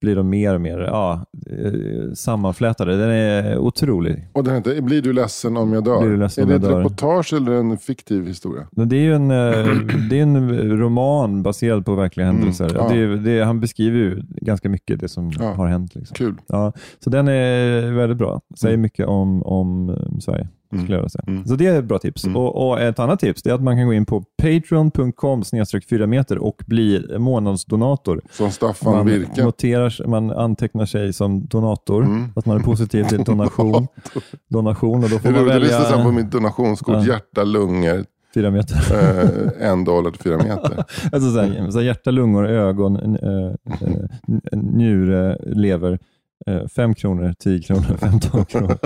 blir 0.00 0.16
de 0.16 0.28
mer 0.30 0.54
och 0.54 0.60
mer 0.60 0.78
ja, 0.78 1.24
eh, 1.50 2.12
sammanflätade. 2.14 2.96
Den 2.96 3.10
är 3.10 3.58
otrolig. 3.58 4.28
Och 4.32 4.44
den 4.44 4.54
heter 4.54 4.80
Blir 4.80 5.02
du 5.02 5.12
ledsen 5.12 5.56
om 5.56 5.72
jag 5.72 5.84
dör? 5.84 6.00
Blir 6.00 6.10
du 6.10 6.16
ledsen 6.16 6.42
är 6.50 6.54
om 6.54 6.60
det 6.60 6.66
jag 6.66 6.70
ett 6.72 6.76
dör? 6.76 6.80
reportage 6.80 7.32
eller 7.32 7.52
en 7.52 7.78
fiktiv 7.78 8.26
historia? 8.26 8.66
Men 8.72 8.88
Det 8.88 8.96
är 8.96 9.12
en, 9.12 9.30
eh, 9.30 9.66
det 10.10 10.18
är 10.18 10.22
en 10.22 10.78
roman 10.78 11.42
baserad 11.42 11.84
på 11.86 11.94
verkliga 11.94 12.26
Mm, 12.26 12.36
händelser. 12.38 12.70
ja. 12.74 12.88
Det 12.88 12.98
är, 13.00 13.08
det 13.08 13.30
är, 13.38 13.44
han 13.44 13.60
beskriver 13.60 13.98
ju 13.98 14.22
ganska 14.30 14.68
mycket 14.68 15.00
det 15.00 15.08
som 15.08 15.30
Ja. 15.38 15.52
har 15.54 15.66
hänt. 15.66 15.94
Liksom. 15.94 16.14
Kul. 16.14 16.34
Ja, 16.46 16.72
så 17.04 17.10
den 17.10 17.28
är 17.28 17.92
väldigt 17.92 18.18
bra. 18.18 18.40
Säger 18.60 18.74
Mm. 18.74 18.82
mycket 18.82 19.06
om, 19.06 19.42
om 19.42 19.88
eh, 19.90 20.18
Sverige. 20.20 20.48
Mm. 20.72 20.84
Skulle 20.84 20.96
jag 20.96 21.02
vilja 21.02 21.08
säga. 21.08 21.24
Mm. 21.26 21.44
Så 21.46 21.54
det 21.54 21.66
är 21.66 21.78
ett 21.78 21.84
bra 21.84 21.98
tips. 21.98 22.24
Mm. 22.24 22.36
Och, 22.36 22.68
och 22.68 22.80
Ett 22.80 22.98
annat 22.98 23.20
tips 23.20 23.46
är 23.46 23.52
att 23.52 23.62
man 23.62 23.76
kan 23.76 23.86
gå 23.86 23.92
in 23.92 24.06
på 24.06 24.24
patreon.com 24.42 25.42
4 25.90 26.06
meter 26.06 26.38
och 26.38 26.62
bli 26.66 27.06
månadsdonator. 27.18 28.20
Från 28.30 28.50
Staffan 28.52 28.92
Man, 28.96 29.06
Virke. 29.06 29.44
noterar, 29.44 30.06
man 30.08 30.30
antecknar 30.30 30.86
sig 30.86 31.12
som 31.12 31.46
donator, 31.46 32.02
Mm. 32.04 32.24
att 32.36 32.46
man 32.46 32.56
är 32.56 32.60
positiv 32.60 33.04
till 33.04 33.18
donation. 33.24 33.86
donation 34.48 35.04
och 35.04 35.10
då 35.10 35.18
får 35.18 35.28
är 35.28 35.32
man 35.32 35.40
roligt, 35.40 35.52
jag 35.54 35.62
lyssnar 35.62 35.80
sen 35.84 35.90
på 35.92 35.96
välja 35.98 36.12
mitt 36.22 36.32
donationskort. 36.32 36.94
Ja. 36.94 37.04
Hjärta, 37.06 37.44
lungor, 37.44 38.04
fyra 38.34 38.50
meter. 38.50 38.76
eh, 39.60 39.68
en 39.70 39.84
dollar 39.84 40.10
till 40.10 40.20
fyra 40.20 40.36
meter. 40.36 40.84
Alltså 41.12 41.32
så 41.32 41.40
här, 41.40 41.70
så 41.70 41.78
här, 41.78 41.84
hjärta, 41.86 42.10
lungor, 42.10 42.46
ögon, 42.48 42.96
eh, 42.96 43.54
eh, 43.80 44.58
njure, 44.58 45.38
lever. 45.46 45.98
Eh, 46.46 46.66
Fem 46.76 46.94
kronor, 46.94 47.34
tio 47.38 47.62
kronor, 47.62 47.96
15 48.00 48.44
kronor. 48.44 48.78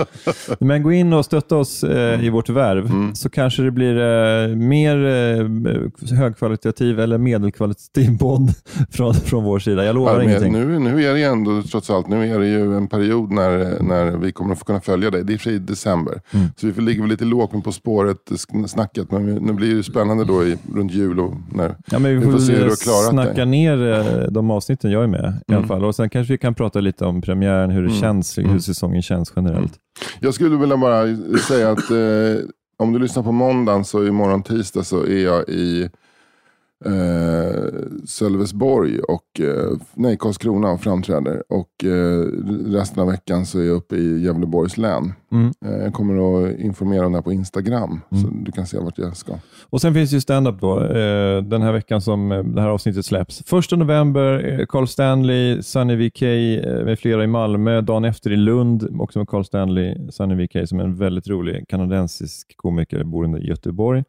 Men 0.59 0.83
gå 0.83 0.91
in 0.91 1.13
och 1.13 1.25
stötta 1.25 1.57
oss 1.57 1.83
eh, 1.83 2.25
i 2.25 2.29
vårt 2.29 2.49
värv 2.49 2.85
Mm. 2.85 3.15
så 3.15 3.29
kanske 3.29 3.63
det 3.63 3.71
blir 3.71 3.97
eh, 3.97 4.55
mer 4.55 5.05
eh, 5.05 6.17
högkvalitativ 6.17 6.99
eller 6.99 7.17
medelkvalitativ 7.17 8.17
podd 8.17 8.53
från, 8.91 9.13
från 9.13 9.43
vår 9.43 9.59
sida. 9.59 9.85
Jag 9.85 9.95
lovar 9.95 10.15
Ja, 10.17 10.23
ingenting. 10.23 10.53
nu, 10.53 10.79
nu 10.79 11.03
är 11.03 11.13
det 11.13 11.23
ändå, 11.23 11.61
trots 11.63 11.89
allt, 11.89 12.07
nu 12.07 12.31
är 12.33 12.39
det 12.39 12.47
ju 12.47 12.77
en 12.77 12.87
period 12.87 13.31
när, 13.31 13.83
när 13.83 14.11
vi 14.17 14.31
kommer 14.31 14.53
att 14.53 14.59
få 14.59 14.65
kunna 14.65 14.81
följa 14.81 15.09
dig. 15.11 15.23
Det 15.23 15.33
är 15.33 15.47
i 15.49 15.59
december. 15.59 16.21
Mm. 16.31 16.47
Så 16.57 16.67
vi 16.67 16.81
ligga 16.81 17.01
väl 17.01 17.09
lite 17.11 17.25
lågt 17.25 17.53
med 17.53 17.63
På 17.63 17.71
spåret-snacket. 17.71 19.11
Men 19.11 19.25
nu 19.35 19.53
blir 19.53 19.75
det 19.75 19.83
spännande 19.83 20.25
då 20.25 20.43
i, 20.43 20.57
runt 20.75 20.91
jul 20.93 21.19
och 21.19 21.33
när 21.51 21.75
Ja, 21.91 21.99
men 21.99 22.03
vi 22.11 22.15
Vi 22.17 22.23
får, 22.25 22.31
får 22.31 22.39
se 22.39 22.53
hur 22.53 22.59
du 22.63 22.69
har 22.69 22.83
klarat 22.83 23.09
snacka 23.09 23.33
dig. 23.33 23.45
ner 23.45 23.91
eh, 23.91 24.31
de 24.31 24.51
avsnitten 24.51 24.91
jag 24.91 25.03
är 25.03 25.07
med 25.07 25.19
i 25.19 25.51
alla 25.51 25.57
Mm. 25.57 25.67
fall. 25.67 25.85
Och 25.85 25.95
Sen 25.95 26.09
kanske 26.09 26.33
vi 26.33 26.37
kan 26.37 26.53
prata 26.53 26.79
lite 26.79 27.05
om 27.05 27.21
premiären, 27.43 27.69
hur 27.71 27.81
det 27.81 27.87
Mm. 27.89 28.01
känns, 28.01 28.37
hur 28.37 28.43
Mm. 28.45 28.59
säsongen 28.59 29.01
känns 29.01 29.33
generellt. 29.35 29.73
Jag 30.19 30.33
skulle 30.33 30.57
vilja 30.57 30.77
bara 30.77 31.03
säga 31.47 31.71
att 31.71 31.91
eh, 31.91 32.45
om 32.77 32.93
du 32.93 32.99
lyssnar 32.99 33.23
på 33.23 33.31
måndagen 33.31 33.85
så 33.85 34.05
imorgon 34.07 34.43
tisdag 34.43 34.83
så 34.83 35.03
är 35.05 35.23
jag 35.23 35.49
i 35.49 35.89
eh, 36.85 37.69
Sölvesborg 38.05 38.99
och 38.99 39.39
eh, 39.39 39.77
nej, 39.93 40.17
Karlskrona 40.17 40.71
och 40.71 40.81
framträder. 40.81 41.43
Och 41.49 41.83
eh, 41.83 42.21
resten 42.71 42.99
av 42.99 43.07
veckan 43.07 43.45
så 43.45 43.59
är 43.59 43.63
jag 43.63 43.75
uppe 43.75 43.95
i 43.95 44.23
Gävleborgs 44.23 44.77
län. 44.77 45.13
Mm. 45.31 45.51
Eh, 45.65 45.83
jag 45.83 45.93
kommer 45.93 46.45
att 46.45 46.59
informera 46.59 47.05
om 47.05 47.11
det 47.11 47.17
här 47.17 47.23
på 47.23 47.33
Instagram. 47.33 48.01
Så 48.09 48.27
du 48.45 48.51
kan 48.51 48.65
se 48.67 48.79
vart 48.79 48.97
jag 48.97 49.17
ska. 49.17 49.33
Och 49.69 49.81
Sen 49.81 49.93
finns 49.93 50.11
ju 50.11 50.21
stand-up 50.21 50.61
då, 50.61 50.79
eh, 50.79 51.43
den 51.43 51.61
här 51.61 51.71
veckan 51.71 52.01
som 52.01 52.31
eh, 52.31 52.43
det 52.43 52.61
här 52.61 52.69
avsnittet 52.69 53.05
släpps. 53.05 53.43
Första 53.45 53.75
november, 53.75 54.59
eh, 54.59 54.65
Carl 54.65 54.87
Stanley, 54.87 55.61
Sunny 55.61 55.95
VK 55.95 56.21
med 56.85 56.99
flera 56.99 57.23
i 57.23 57.27
Malmö. 57.27 57.81
Dagen 57.81 58.05
efter 58.05 58.31
i 58.31 58.35
Lund, 58.35 58.87
också 58.99 59.19
med 59.19 59.27
Carl 59.27 59.43
Stanley, 59.43 60.11
Sunny 60.11 60.45
VK 60.45 60.69
som 60.69 60.79
är 60.79 60.83
en 60.83 60.95
väldigt 60.95 61.27
rolig 61.27 61.67
kanadensisk 61.67 62.57
komiker, 62.57 63.03
bor 63.03 63.39
i 63.39 63.47
Göteborg. 63.47 64.03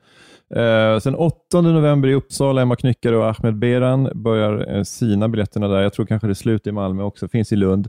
Eh, 0.56 0.98
sen 0.98 1.14
8 1.14 1.60
november 1.60 2.08
i 2.08 2.14
Uppsala, 2.14 2.62
Emma 2.62 2.76
Knyckare 2.76 3.16
och 3.16 3.28
Ahmed 3.28 3.58
Beran 3.58 4.08
börjar 4.14 4.76
eh, 4.76 4.82
sina 4.82 5.28
biljetterna 5.28 5.68
där. 5.68 5.80
Jag 5.82 5.92
tror 5.92 6.06
kanske 6.06 6.26
det 6.28 6.32
är 6.32 6.34
slut 6.34 6.66
i 6.66 6.72
Malmö 6.72 7.02
också, 7.02 7.28
finns 7.28 7.52
i 7.52 7.56
Lund. 7.56 7.88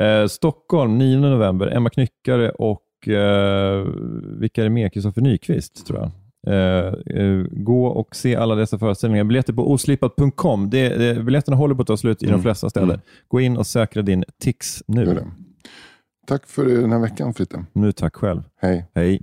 Eh, 0.00 0.26
Stockholm 0.26 0.98
9 0.98 1.18
november, 1.18 1.66
Emma 1.66 1.90
Knyckare 1.90 2.50
och 2.50 3.08
eh, 3.08 3.86
vilka 4.40 4.60
är 4.60 4.64
det 4.64 4.70
mer? 4.70 4.88
Kristoffer 4.88 5.20
Nyqvist 5.22 5.86
tror 5.86 5.98
jag. 5.98 6.10
Eh, 6.48 6.94
eh, 7.22 7.44
gå 7.50 7.86
och 7.86 8.16
se 8.16 8.36
alla 8.36 8.54
dessa 8.54 8.78
föreställningar. 8.78 9.24
Biljetter 9.24 9.52
på 9.52 9.72
oslipat.com. 9.72 10.70
Det, 10.70 10.88
det, 10.88 11.22
biljetterna 11.24 11.56
håller 11.56 11.74
på 11.74 11.82
att 11.82 11.88
ta 11.88 11.96
slut 11.96 12.22
i 12.22 12.26
de 12.26 12.30
Mm. 12.32 12.42
flesta 12.42 12.70
städer. 12.70 13.00
Gå 13.28 13.40
in 13.40 13.56
och 13.56 13.66
säkra 13.66 14.02
din 14.02 14.24
Tix 14.42 14.82
nu. 14.86 15.04
det. 15.04 15.26
Tack 16.26 16.46
för 16.46 16.64
den 16.64 16.92
här 16.92 16.98
veckan 17.00 17.34
Fritte. 17.34 17.64
Nu 17.72 17.92
tack 17.92 18.16
själv. 18.16 18.42
Hej. 18.60 18.90
Hej. 18.94 19.22